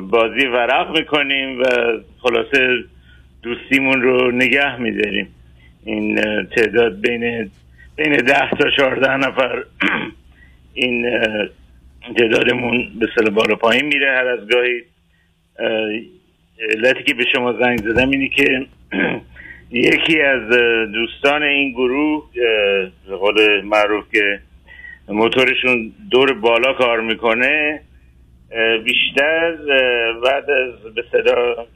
[0.00, 1.64] بازی ورق می‌کنیم و
[2.18, 2.84] خلاصه
[3.42, 5.34] دوستیمون رو نگه میداریم.
[5.84, 7.50] این تعداد بین
[7.96, 9.64] بین ده تا چهارده نفر
[10.74, 11.20] این
[12.18, 14.10] تعدادمون به سال بالا پایین میره.
[14.10, 14.82] هر از گاهی
[16.70, 18.66] علتی که به شما زنگ زدم اینی که
[19.70, 20.48] یکی از
[20.92, 22.24] دوستان این گروه
[23.08, 24.40] به قول معروف که
[25.08, 27.80] موتورشون دور بالا کار می‌کنه
[28.84, 29.56] بیشتر
[30.24, 31.66] بعد از به صدا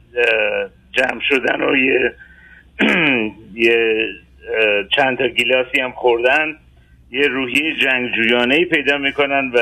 [0.91, 2.13] جمع شدن و یه
[3.53, 4.07] یه
[4.95, 6.55] چند تا گیلاسی هم خوردن.
[7.11, 9.61] یه روحی جنگجویانه ای پیدا می‌کنن و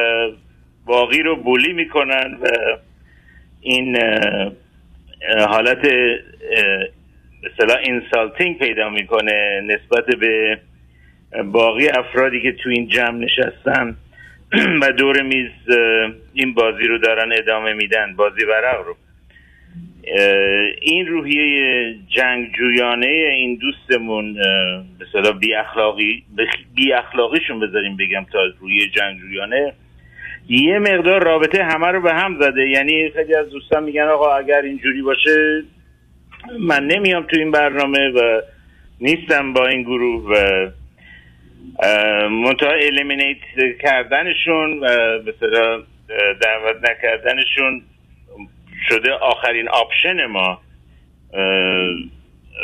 [0.86, 2.48] باقی رو بولی می‌کنن و
[3.62, 3.98] این
[5.48, 5.88] حالت
[7.44, 10.60] مثلا اینسالتینگ پیدا می‌کنه نسبت به
[11.44, 13.98] باقی افرادی که تو این جمع نشستن.
[14.82, 15.52] و دور میز
[16.34, 18.96] این بازی رو دارن ادامه میدن بازی ورق رو.
[20.82, 24.34] این روحیه جنگجویانه این دوستمون
[25.00, 26.24] به صدا بی اخلاقی
[26.76, 29.74] بی اخلاقیشون بذاریم بگم تا روی جنگجویانه.
[30.50, 32.70] یه مقدار رابطه همه رو به هم زده.
[32.70, 35.64] یعنی خیلی از دوستان میگن آقا اگر اینجوری باشه
[36.60, 38.42] من نمیام تو این برنامه و
[39.02, 40.70] نیستم با این گروه و
[42.30, 43.38] منتها eliminate
[43.82, 45.34] کردنشون و به
[46.42, 47.82] دعوت نکردنشون
[48.90, 50.62] شده آخرین option ما.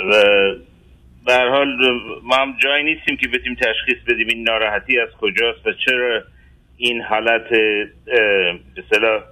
[0.09, 0.23] و
[1.25, 1.77] به حال
[2.23, 6.23] ما هم جایی نیستیم که بتونیم تشخیص بدیم این ناراحتی از کجاست و چرا
[6.77, 7.49] این حالت
[8.75, 9.23] به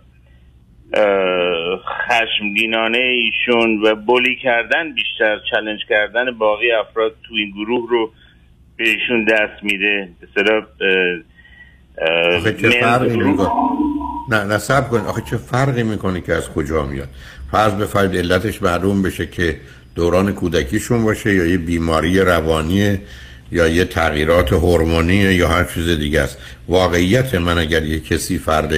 [2.10, 8.12] خشمگینانه ایشون و bully کردن بیشتر challenge کردن باقی افراد تو این گروه رو
[8.78, 10.10] به ایشون دست میده.
[12.44, 12.52] به
[14.32, 15.00] نه نصب کن.
[15.00, 17.10] آخه چه فرقی می‌کنه که از کجا میاد؟
[17.52, 19.58] فرض بفرمایید علتش معلوم بشه که
[19.96, 23.00] دوران کودکیشون باشه یا یه بیماری روانی
[23.52, 26.38] یا یه تغییرات هورمونی یا هر چیز دیگه است.
[26.68, 28.74] واقعیت من اگر یه کسی فرد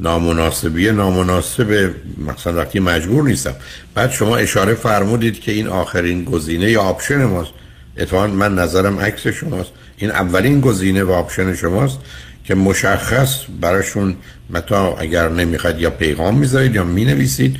[0.00, 1.90] نامناسبی نامناسب
[2.28, 3.54] مثلا وقتی مجبور نیستم.
[3.94, 7.50] بعد شما اشاره فرمودید که این آخرین گزینه یا آپشن ماست.
[7.96, 9.70] اتفاقا من نظرم عکس شماست.
[9.96, 11.98] این اولین گزینه و آپشن شماست.
[12.44, 14.16] که مشخص براشون
[14.50, 17.56] متا اگر نمی‌خواید یا پیغام می‌ذارید یا می‌نویسید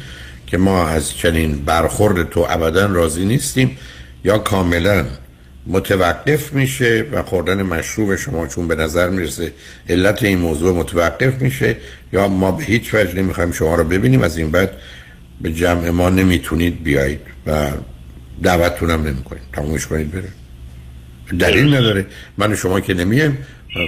[0.47, 3.78] که ما از چنین برخورد تو ابدا راضی نیستیم
[4.24, 5.05] یا کاملا
[5.66, 9.52] متوقف میشه و خوردن مشروب شما چون به نظر می‌رسه
[9.89, 11.77] علت این موضوع متوقف میشه
[12.12, 14.70] یا ما به هیچ وجه نمی‌خوایم شما رو ببینیم از این بعد
[15.40, 17.70] به جمع ما نمی‌تونید بیایید و
[18.43, 20.28] دعوتتونم نمی‌کنیم تمومش کنید بره.
[21.39, 22.06] دلیل نداره.
[22.39, 23.39] من شما که نمیم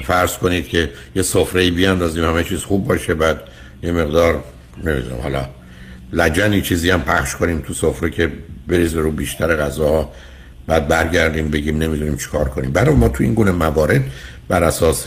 [0.06, 3.40] فرض کنید که یه سفره بیاندازیم همه چیز خوب باشه بعد
[3.82, 4.44] یه مقدار
[4.84, 5.48] نمی‌دونم حالا
[6.12, 8.32] لجنی چیزی هم پخش کنیم تو سفره که
[8.68, 10.12] بریز رو بیشتر غذاها
[10.66, 12.70] بعد برگردیم بگیم نمی‌دونیم چیکار کنیم.
[12.70, 14.04] برای ما تو این گونه موارد
[14.48, 15.06] بر اساس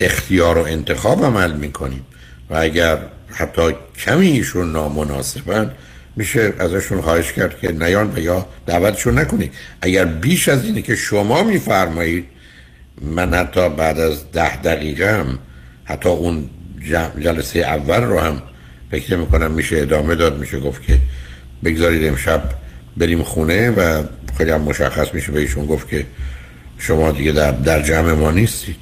[0.00, 2.06] اختیار و انتخاب عمل می‌کنیم.
[2.50, 2.98] و اگر
[3.30, 3.62] حتی
[3.98, 5.70] کمی ایشون نامناسبن
[6.16, 9.52] میشه ازشون خواهش کرد که نیان و یا دعوتشون نکنید.
[9.80, 12.24] اگر بیش از اینه که شما میفرمایید
[13.02, 15.38] من حتی بعد از ده دقیقه هم
[15.84, 16.50] حتی اون
[17.20, 18.42] جلسه اول رو هم
[18.90, 20.38] فکر می‌کنم میشه ادامه داد.
[20.38, 20.98] میشه گفت که
[21.64, 22.42] بگذارید امشب
[22.96, 24.02] بریم خونه و
[24.38, 26.06] خیلی هم مشخص میشه بهشون گفت که
[26.78, 28.76] شما دیگه در, در جمع ما نیستید.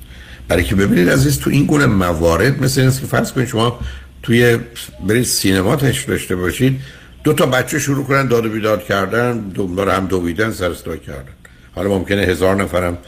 [0.48, 3.78] برای که ببینید عزیز تو این گونه موارد مثل اینست که فرض کنید شما
[4.22, 4.59] توی
[5.09, 6.80] برید سینما داشته باشید.
[7.24, 10.72] دو تا بچه شروع کنن داد و بیداد کردن دنبال هم دویدن سر
[11.06, 11.32] کردن.
[11.74, 12.98] حالا ممکنه هزار نفرم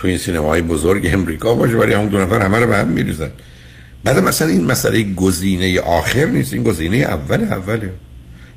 [0.00, 3.30] تو این سینماهای بزرگ امریکا باشه ولی همون دو نفر همه رو به هم میریزن.
[4.04, 7.92] بعد مثلا این مسئله گزینه آخر نیست این گزینه اول اوله.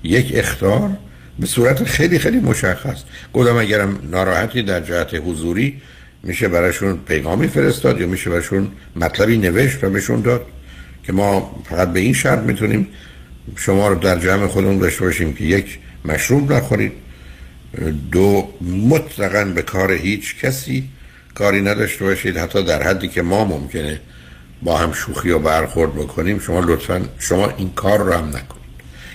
[0.03, 0.89] یک اختار
[1.39, 3.03] به صورت خیلی خیلی مشخص.
[3.33, 5.81] گفتم اگرم ناراحتی در جهت حضوری
[6.23, 10.45] میشه براشون پیغامی فرستاد یا میشه براشون مطلبی نوشت و بهشون داد
[11.03, 12.87] که ما فقط به این شرط می‌تونیم
[13.55, 16.91] شما رو در جمع خودمون داشته باشیم که یک مشروب نخورید.
[18.11, 18.53] دو
[18.89, 20.89] مطلقا به کار هیچ کسی
[21.35, 22.37] کاری نداشته باشید.
[22.37, 23.99] حتی در حدی که ما ممکنه
[24.61, 28.63] با هم شوخی و برخورد بکنیم شما لطفا شما این کار رو هم نکنید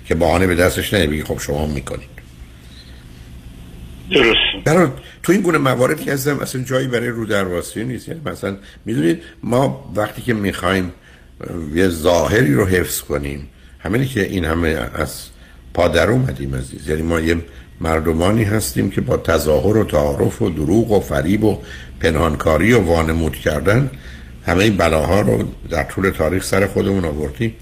[0.05, 2.09] که بهانه به دستش نمیگی خب شما می‌کنید.
[4.11, 4.65] درست.
[4.65, 4.89] برای
[5.23, 8.09] تو این گونه مواردی که هستم اصلا جایی برای رو درواسی نیست.
[8.09, 10.93] یعنی مثلا می‌دونید ما وقتی که می‌خوایم
[11.74, 15.28] یه ظاهری رو حفظ کنیم همینی که این همه از
[15.74, 16.89] پادر اومدیم عزیز.
[16.89, 17.36] یعنی ما یه
[17.81, 21.59] مردمانی هستیم که با تظاهر و تعارف و دروغ و فریب و
[22.01, 23.90] پنهانکاری و وانمود کردن
[24.47, 27.55] همه این بلاها رو در طول تاریخ سر خودمون آوردیم.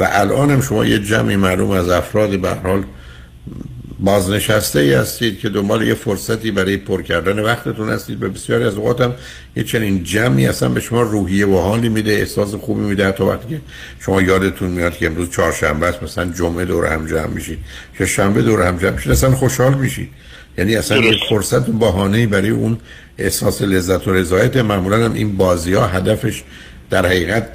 [0.00, 2.84] و الان هم شما یه جمعی معلوم از افراد به حال
[4.00, 8.18] بازنشسته ای هستید که دنبال یه فرصتی برای پر کردن وقتتون هستید.
[8.18, 9.14] به بسیاری از اوقات هم
[9.56, 13.08] یه چنین جمعی اصلا به شما روحیه و حالی میده احساس خوبی میده.
[13.08, 13.60] حتی وقتی که
[14.00, 17.58] شما یادتون میاد که امروز چهارشنبه است مثلا جمعه دور هم جمع میشید.
[17.98, 20.08] که شنبه دور هم جمع میشید اصلا خوشحال میشید.
[20.58, 22.78] یعنی اصلا یه فرصت و بهانه‌ای برای اون
[23.18, 24.56] احساس لذت و رضایت.
[24.56, 26.44] معمولا هم این بازی ها هدفش
[26.90, 27.48] در حقیقت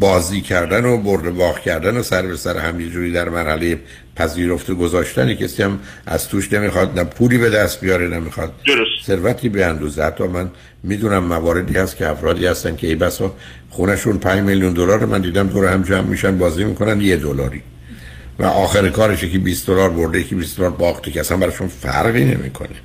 [0.00, 3.78] بازی کردن و برد باخت کردن و سر به سر هم جوری در مرحله
[4.18, 8.52] پذیرفته گذاشتن کسی هم از توش نمی‌خواد نه پولی به دست بیاره نمی‌خواد.
[8.66, 9.06] درست.
[9.06, 10.02] ثروتی به اندازه.
[10.02, 10.50] حتی من
[10.82, 13.34] می‌دونم مواردی هست که افرادی هستن که ای بسا
[13.70, 17.62] خونشون 5 میلیون دلار من دیدم دور هم جمع میشن بازی می‌کنن یه دلاری.
[18.38, 22.24] و آخر کارش که 20 دلار برده که 20 دلار باخته که اصلا براشون فرقی
[22.24, 22.76] نمی‌کنه.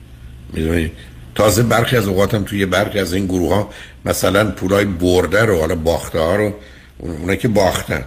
[0.54, 0.92] می‌دونی؟
[1.36, 3.70] تازه برخی از اوقاتم توی برخی از این گروه ها
[4.06, 6.54] مثلا پولای برده رو حالا باخته ها رو
[6.98, 8.04] اونا که باختن.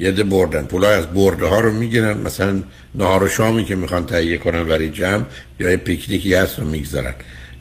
[0.00, 0.62] یه بردن.
[0.62, 2.18] پولای از برده ها رو می‌گیرن.
[2.18, 2.62] مثلا
[2.94, 5.24] نهار و شامی که می‌خوان تهیه کنن برای جمع
[5.60, 7.14] یا یه پیکنیکی هست رو می‌گذارن.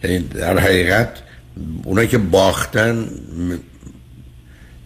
[0.03, 1.09] یعنی در حقیقت
[1.83, 3.05] اونایی که باختن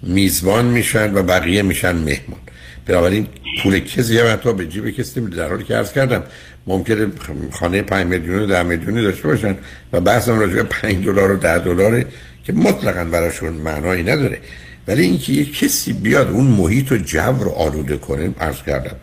[0.03, 2.39] میزبان میشن و بقیه میشن مهمان.
[2.85, 3.27] بنابراین
[3.63, 6.23] پول کسی هم حتی به جیب کسی در حالی که عرض کردم
[6.67, 7.07] ممکنه
[7.51, 9.57] خانه 5 میلیون و 10 میلیونی داشته باشن
[9.93, 12.05] و بحثم راجع به 5 دلار و 10 دلاره
[12.43, 14.39] که مطلقا براشون معنایی نداره.
[14.87, 18.95] ولی اینکه یک کسی بیاد اون محیط و جو رو آلوده کنه عرض کردم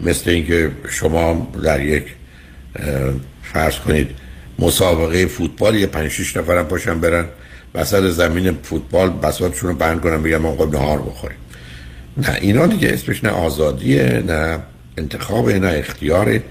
[0.00, 2.04] مثل اینکه شما در یک
[3.42, 4.10] فرض کنید
[4.58, 7.24] مسابقه فوتبال یه 5 6 نفرم پاشن برن
[7.74, 11.38] وسط زمین فوتبال بساطشون رو بند کنن بگم آقا نهار بخوریم.
[12.16, 14.58] نه اینا دیگه اسمش نه آزادیه نه
[14.98, 16.42] انتخاب نه اختیاره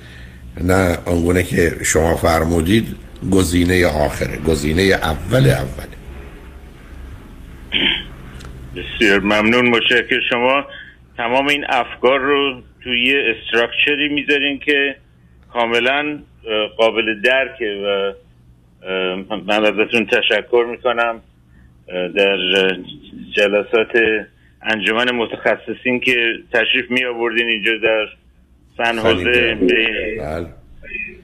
[0.62, 2.88] نه آنگونه که شما فرمودید
[3.32, 6.01] گزینه آخره گزینه اول اوله
[9.02, 10.66] بسیار ممنون متشکر شما
[11.18, 14.96] تمام این افکار رو توی استراکچری می‌ذارین که
[15.54, 16.20] کاملا
[16.78, 18.14] قابل درکه و
[19.48, 21.22] من ازتون تشکر می‌کنم.
[22.16, 22.38] در
[23.36, 23.92] جلسات
[24.62, 28.06] انجمن متخصصین که تشریف می آوردین اینجا در
[28.78, 29.58] سن حوزه.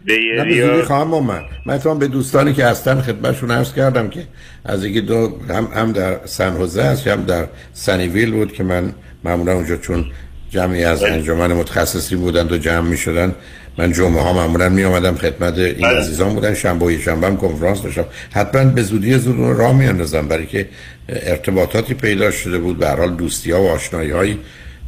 [0.07, 4.27] به خواهم من من اتفاقا به دوستانی که هستن خدمتشون عرض کردم که
[4.65, 8.93] از یکی دو هم, هم در سن حوزه هست هم در سنیویل بود که من
[9.23, 10.05] معمولا اونجا چون
[10.49, 13.35] جمعی از انجمن متخصصی بودن و جمع می شدن
[13.77, 15.99] من جمعه ها معمولا می آمدم خدمت این بله.
[15.99, 16.53] عزیزان بودن.
[16.53, 18.05] شنبه و شنبه هم کنفرانس داشتم.
[18.31, 20.67] حتما به زودی زود راه می اندازم برای که
[21.09, 22.77] ارتباطاتی پیدا شده بود.
[22.79, 24.39] به حال دوستی ها و آشنایی هایی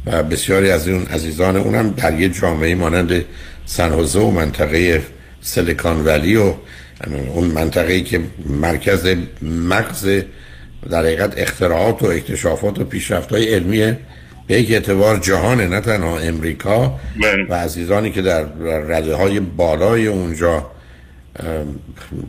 [0.06, 3.24] و بسیاری از اون عزیزان اونم در یه جامعه مانند
[3.70, 5.02] سنحوزه و منطقه
[5.40, 6.54] سلیکان ولی و
[7.34, 10.22] اون منطقه‌ای که مرکز مغز
[10.90, 13.96] در حقیقت اختراعات و اکتشافات و پیشرفت های علمی
[14.46, 17.00] به یک اعتبار جهانه نه تنها امریکا
[17.48, 18.44] و عزیزانی که در
[18.88, 20.70] رده های بالای اونجا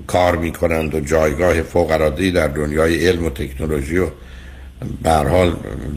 [0.08, 1.98] کار می‌کنند و جایگاه فوق
[2.34, 4.08] در دنیای علم و تکنولوژی و
[5.04, 5.56] به حال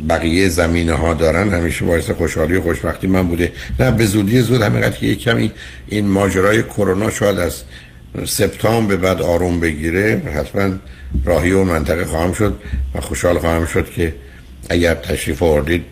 [0.08, 3.52] بقیه زمینه ها دارن همیشه باعث خوشحالی و خوشبختی من بوده.
[3.80, 5.52] نه به زودی زود همینقدر که یک کمی
[5.88, 7.62] این ماجرای کرونا شاید از
[8.24, 10.22] سپتامبر به بعد آروم بگیره.
[10.34, 10.76] حتما
[11.24, 12.58] راهی و منطقه خواهم شد
[12.94, 14.14] و خوشحال خواهم شد که
[14.70, 15.84] اگر تشریف آوردید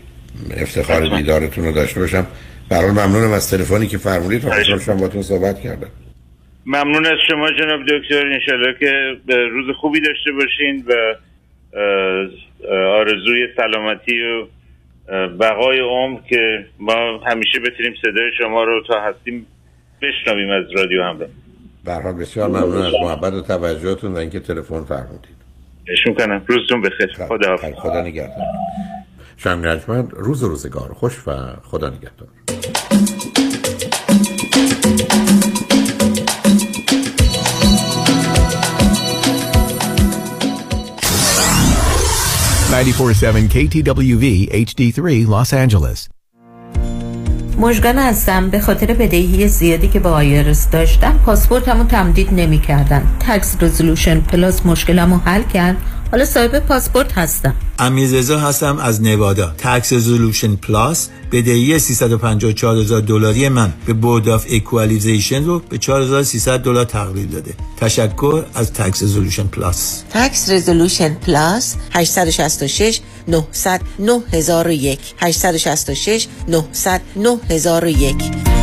[0.57, 2.27] افتخار دیدارتون رو داشته باشم.
[2.71, 5.87] حال ممنونم از تلفنی که فرمودید و خوشحال شدم باتون صحبت کردم.
[6.65, 8.27] ممنون از شما جناب دکتر.
[8.33, 8.91] انشالله که
[9.51, 10.93] روز خوبی داشته باشین و
[12.69, 14.47] آرزوی سلامتی و
[15.27, 19.45] بقای عمر که ما همیشه بتونیم صدای شما رو تا هستیم
[20.01, 21.29] بشنویم از رادیو همراه.
[22.03, 25.35] حال بسیار ممنون از محبت و توجهتون و اینکه تلفن فرمودید.
[25.87, 27.13] بهشون کنم روزتون بخیر.
[27.27, 28.45] خدا خدا نگهدار.
[29.37, 29.65] شنگ
[30.11, 31.31] روز روزگار خوش و
[31.63, 32.27] خدا نگهدار.
[42.73, 44.25] Ninety-four-seven KTWV
[44.67, 44.99] HD3
[45.33, 46.09] Los Angeles.
[47.57, 48.49] مژگان هستم.
[48.49, 54.65] به خاطر بدهی زیادی که با آیرس داشتم پاسپورتمو تمدید نمی کردن تکس رزولوشن پلاس
[54.65, 55.77] مشکلمو حل کرد.
[56.11, 57.55] حالا صاحب پاسپورت هستم.
[57.79, 59.55] امیررضا هستم از نوادا.
[59.57, 66.59] Tax Resolution Plus بدهی 354 هزار دلاری من به Board of Equalization رو به 4300
[66.59, 67.53] دلار تقلیل داده.
[67.77, 78.62] تشکر از Tax Resolution Plus Tax Resolution Plus 866 900 9001 866 900 9001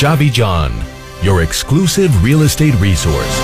[0.00, 0.72] Kajabi John,
[1.20, 3.38] your exclusive real estate resource.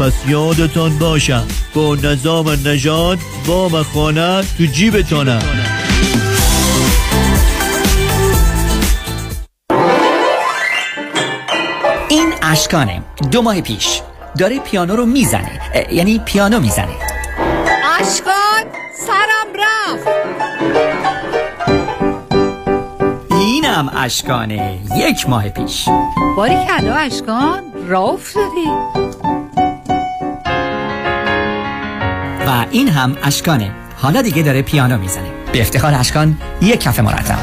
[0.00, 1.46] پس یادتان باشم.
[1.74, 5.38] با نظام نجات وام خانه تو جیبتانه
[12.08, 14.00] این اشکانه دو ماه پیش
[14.38, 15.60] داره پیانو رو می‌زنه.
[15.92, 16.96] یعنی پیانو می‌زنه.
[18.00, 18.64] اشکان
[19.06, 20.08] سرم رفت.
[23.30, 24.78] اینم اشکانه.
[24.96, 25.84] یک ماه پیش.
[26.36, 29.03] باری کلا اشکان را افتادی.
[32.46, 33.70] و این هم اشکانه.
[33.96, 35.30] حالا دیگه داره پیانو می‌زنه.
[35.52, 37.38] به افتخار اشکان یک کف مرتب.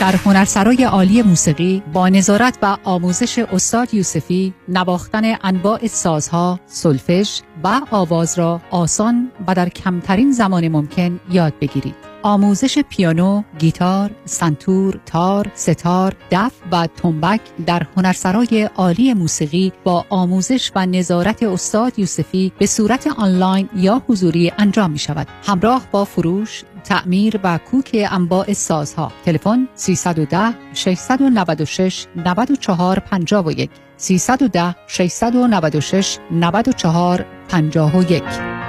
[0.00, 7.80] در هنرسرای عالی موسیقی با نظارت و آموزش استاد یوسفی نواختن انواع سازها، سلفژ و
[7.90, 12.13] آواز را آسان و در کمترین زمان ممکن یاد بگیرید.
[12.26, 20.72] آموزش پیانو، گیتار، سنتور، تار، ستار، دف و تنبک در هنرسرای عالی موسیقی با آموزش
[20.74, 25.28] و نظارت استاد یوسفی به صورت آنلاین یا حضوری انجام می شود.
[25.46, 29.12] همراه با فروش، تعمیر و کوک انواع سازها.
[29.24, 38.63] تلفن 310 696 94 51 310 696 94 51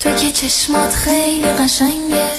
[0.00, 2.30] تو که چشمات خیلی قشنگه.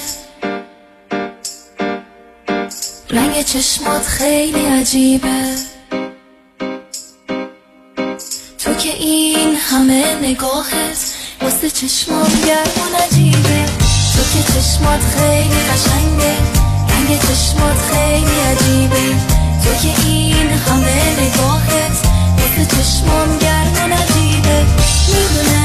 [3.10, 5.54] رنگ چشمات خیلی عجیبه.
[8.58, 13.66] تو که این همه نگاهت واسه چشمام گرم و نجیبه
[14.14, 16.36] تو که چشمات خیلی قشنگه.
[16.88, 19.16] رنگ چشمات خیلی عجیبه.
[19.64, 22.06] تو که این همه نگاهت
[22.38, 24.66] واسه چشمام گرم و نجیبه
[25.08, 25.61] می‌دونستی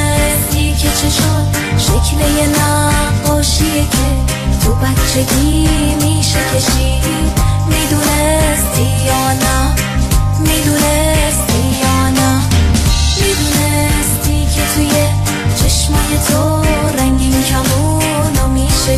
[0.88, 5.68] که چشات شکل یه نقاشیه که تو بچگی
[6.02, 7.38] میشه کشید.
[7.70, 9.76] می‌دونستی یا نه؟
[10.40, 12.42] می‌دونستی یا نه؟
[13.22, 14.92] می‌دونستی که توی
[15.56, 16.62] چشمای تو
[16.98, 18.98] رنگین کمونو میشه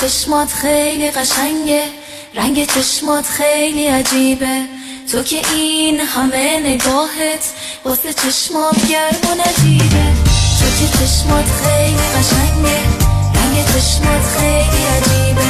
[0.00, 1.82] چشمات خیلی قشنگه.
[2.34, 4.62] رنگ چشمات خیلی عجیبه.
[5.12, 7.44] تو که این همه نگاهت
[7.84, 10.04] واسه چشمات گرم و نجیبه.
[10.58, 12.78] تو که چشمات خیلی قشنگه.
[13.34, 15.48] رنگ چشمات خیلی عجیبه.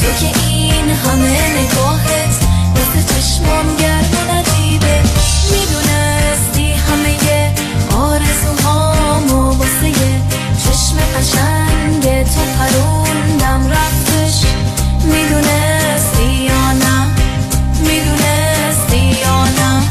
[0.00, 2.34] تو که این همه نگاهت
[2.74, 4.15] واسه چشمام گرم
[10.86, 14.44] چشم قشنگ تو پروندم رفتش.
[15.04, 17.06] می‌دونستی یا نه؟
[17.80, 19.82] می‌دونستی یا نه؟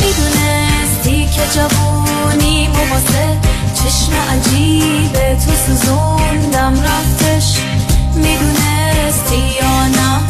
[0.00, 3.36] می‌دونستی که جوونی واسه
[3.74, 7.58] چشم عجیب تو سوزوندم رفتش.
[8.14, 10.20] می‌دونستی یا نه؟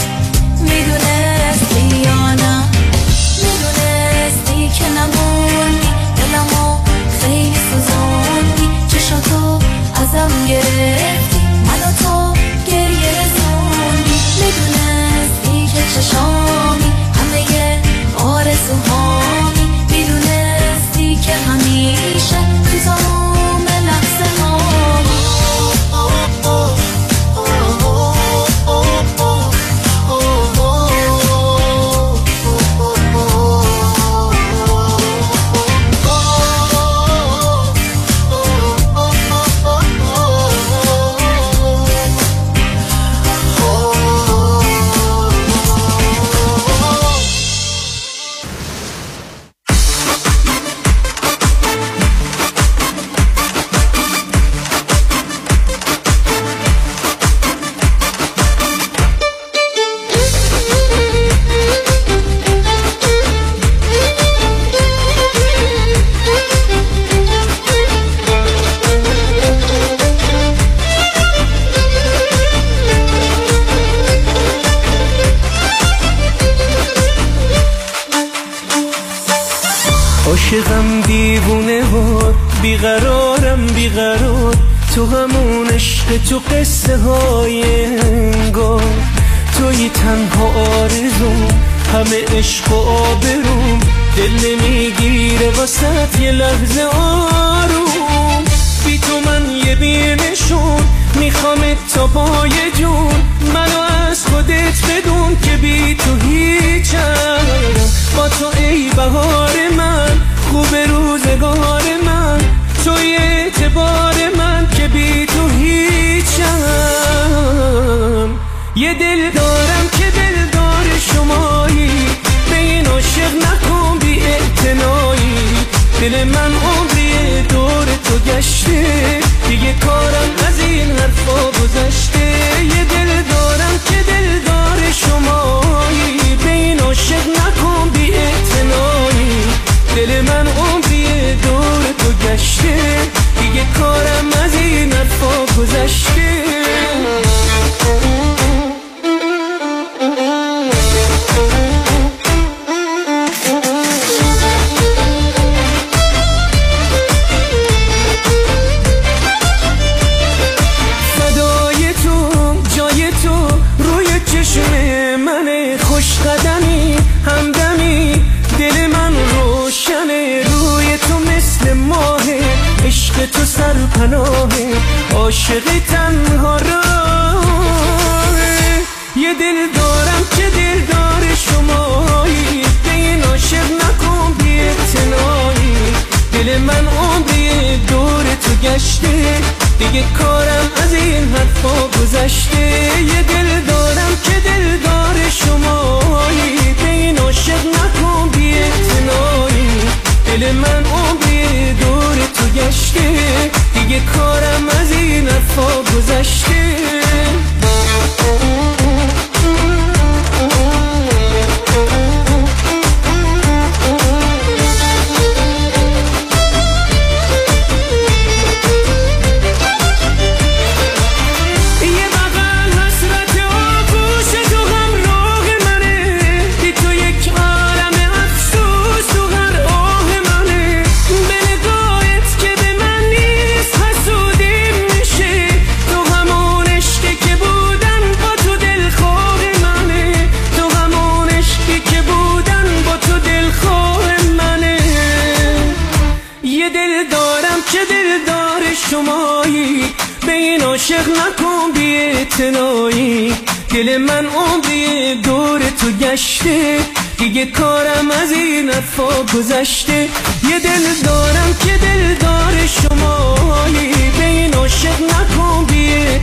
[253.76, 256.78] دل من عمری دور تو گشته.
[257.18, 260.08] دیگه کارم از این حرفا گذشته.
[260.50, 266.18] یه دل دارم که دل دار شمایی به این عاشق نکن بی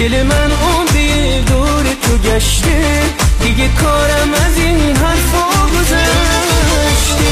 [0.00, 3.02] دل من عمری دور تو گشته.
[3.42, 7.26] دیگه کارم از این حرفا گذشته.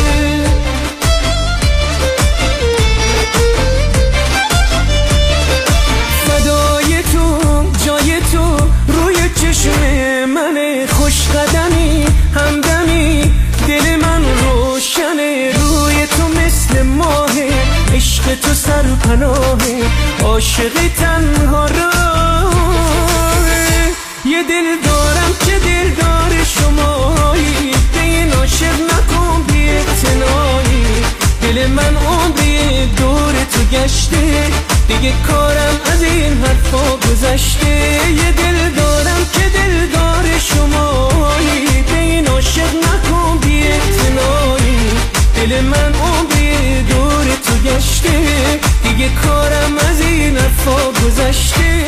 [9.65, 13.33] چشم من خوش قدمی همدمی
[13.69, 17.33] دل من روشنه روی تو مثل ماه
[17.95, 19.83] عشق تو سرپناهه
[20.23, 22.55] عاشق تنها راه.
[24.25, 27.71] یه دل دارم که دل دار شمایی.
[27.93, 29.69] به این عاشق نکن بی
[31.43, 34.74] دل من عمری دور تو گشته.
[34.89, 37.69] دیگه کارم از این حرفا گذشته.
[38.11, 41.83] یه دل دارم که دل دار شمایی.
[41.83, 43.65] به این عاشق نکن بی
[45.37, 48.11] دل من عمری دور تو گشته.
[48.83, 51.85] دیگه کارم از این حرفا گذشته.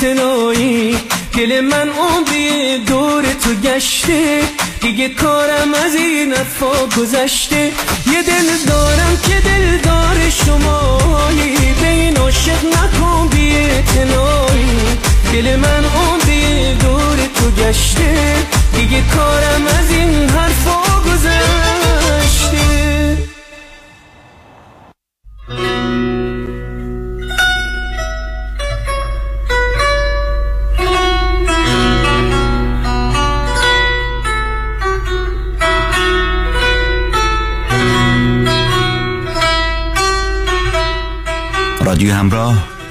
[0.00, 0.98] بی
[1.36, 4.42] دل من عمری دور تو گشته.
[4.80, 7.72] دیگه کارم از این حرفا گذشته.
[8.12, 11.56] یه دل دارم که دل دار شمایی.
[11.80, 13.48] به این عاشق نکن بی
[15.32, 18.34] دل من عمری دور تو گشته.
[18.76, 22.58] دیگه کارم از این حرفا گذشته.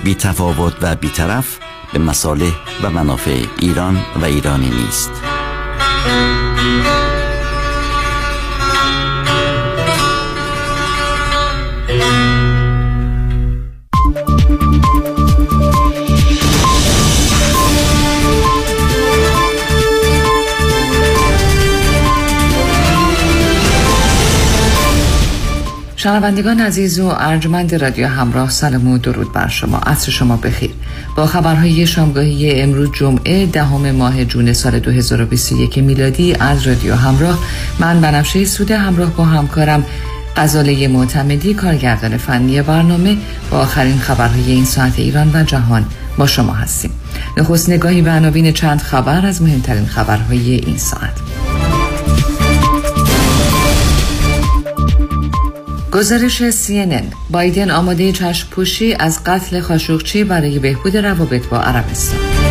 [0.07, 1.59] بی تفاوت و بیطرف
[1.93, 2.51] به مصالح
[2.83, 5.11] و منافع ایران و ایرانی نیست.
[26.07, 29.77] شنوندگان عزیز و ارجمند رادیو همراه سلام و درود بر شما.
[29.77, 30.71] عصر شما بخیر.
[31.15, 37.39] با خبرهای شامگاهی امروز جمعه دهم ماه جون سال 2021 میلادی از رادیو همراه.
[37.79, 39.85] من بنفشه سوده همراه با همکارم
[40.37, 43.17] غزاله معتمدی کارگردان فنی برنامه
[43.51, 45.85] با آخرین خبرهای این ساعت ایران و جهان
[46.17, 46.91] با شما هستیم.
[47.37, 51.13] نخست نگاهی به عناوین چند خبر از مهمترین خبرهای این ساعت.
[55.97, 62.46] گزارش CNN بایدن آماده چشم پوشی از قتل خاشقچی برای بهبود روابط با عربستان.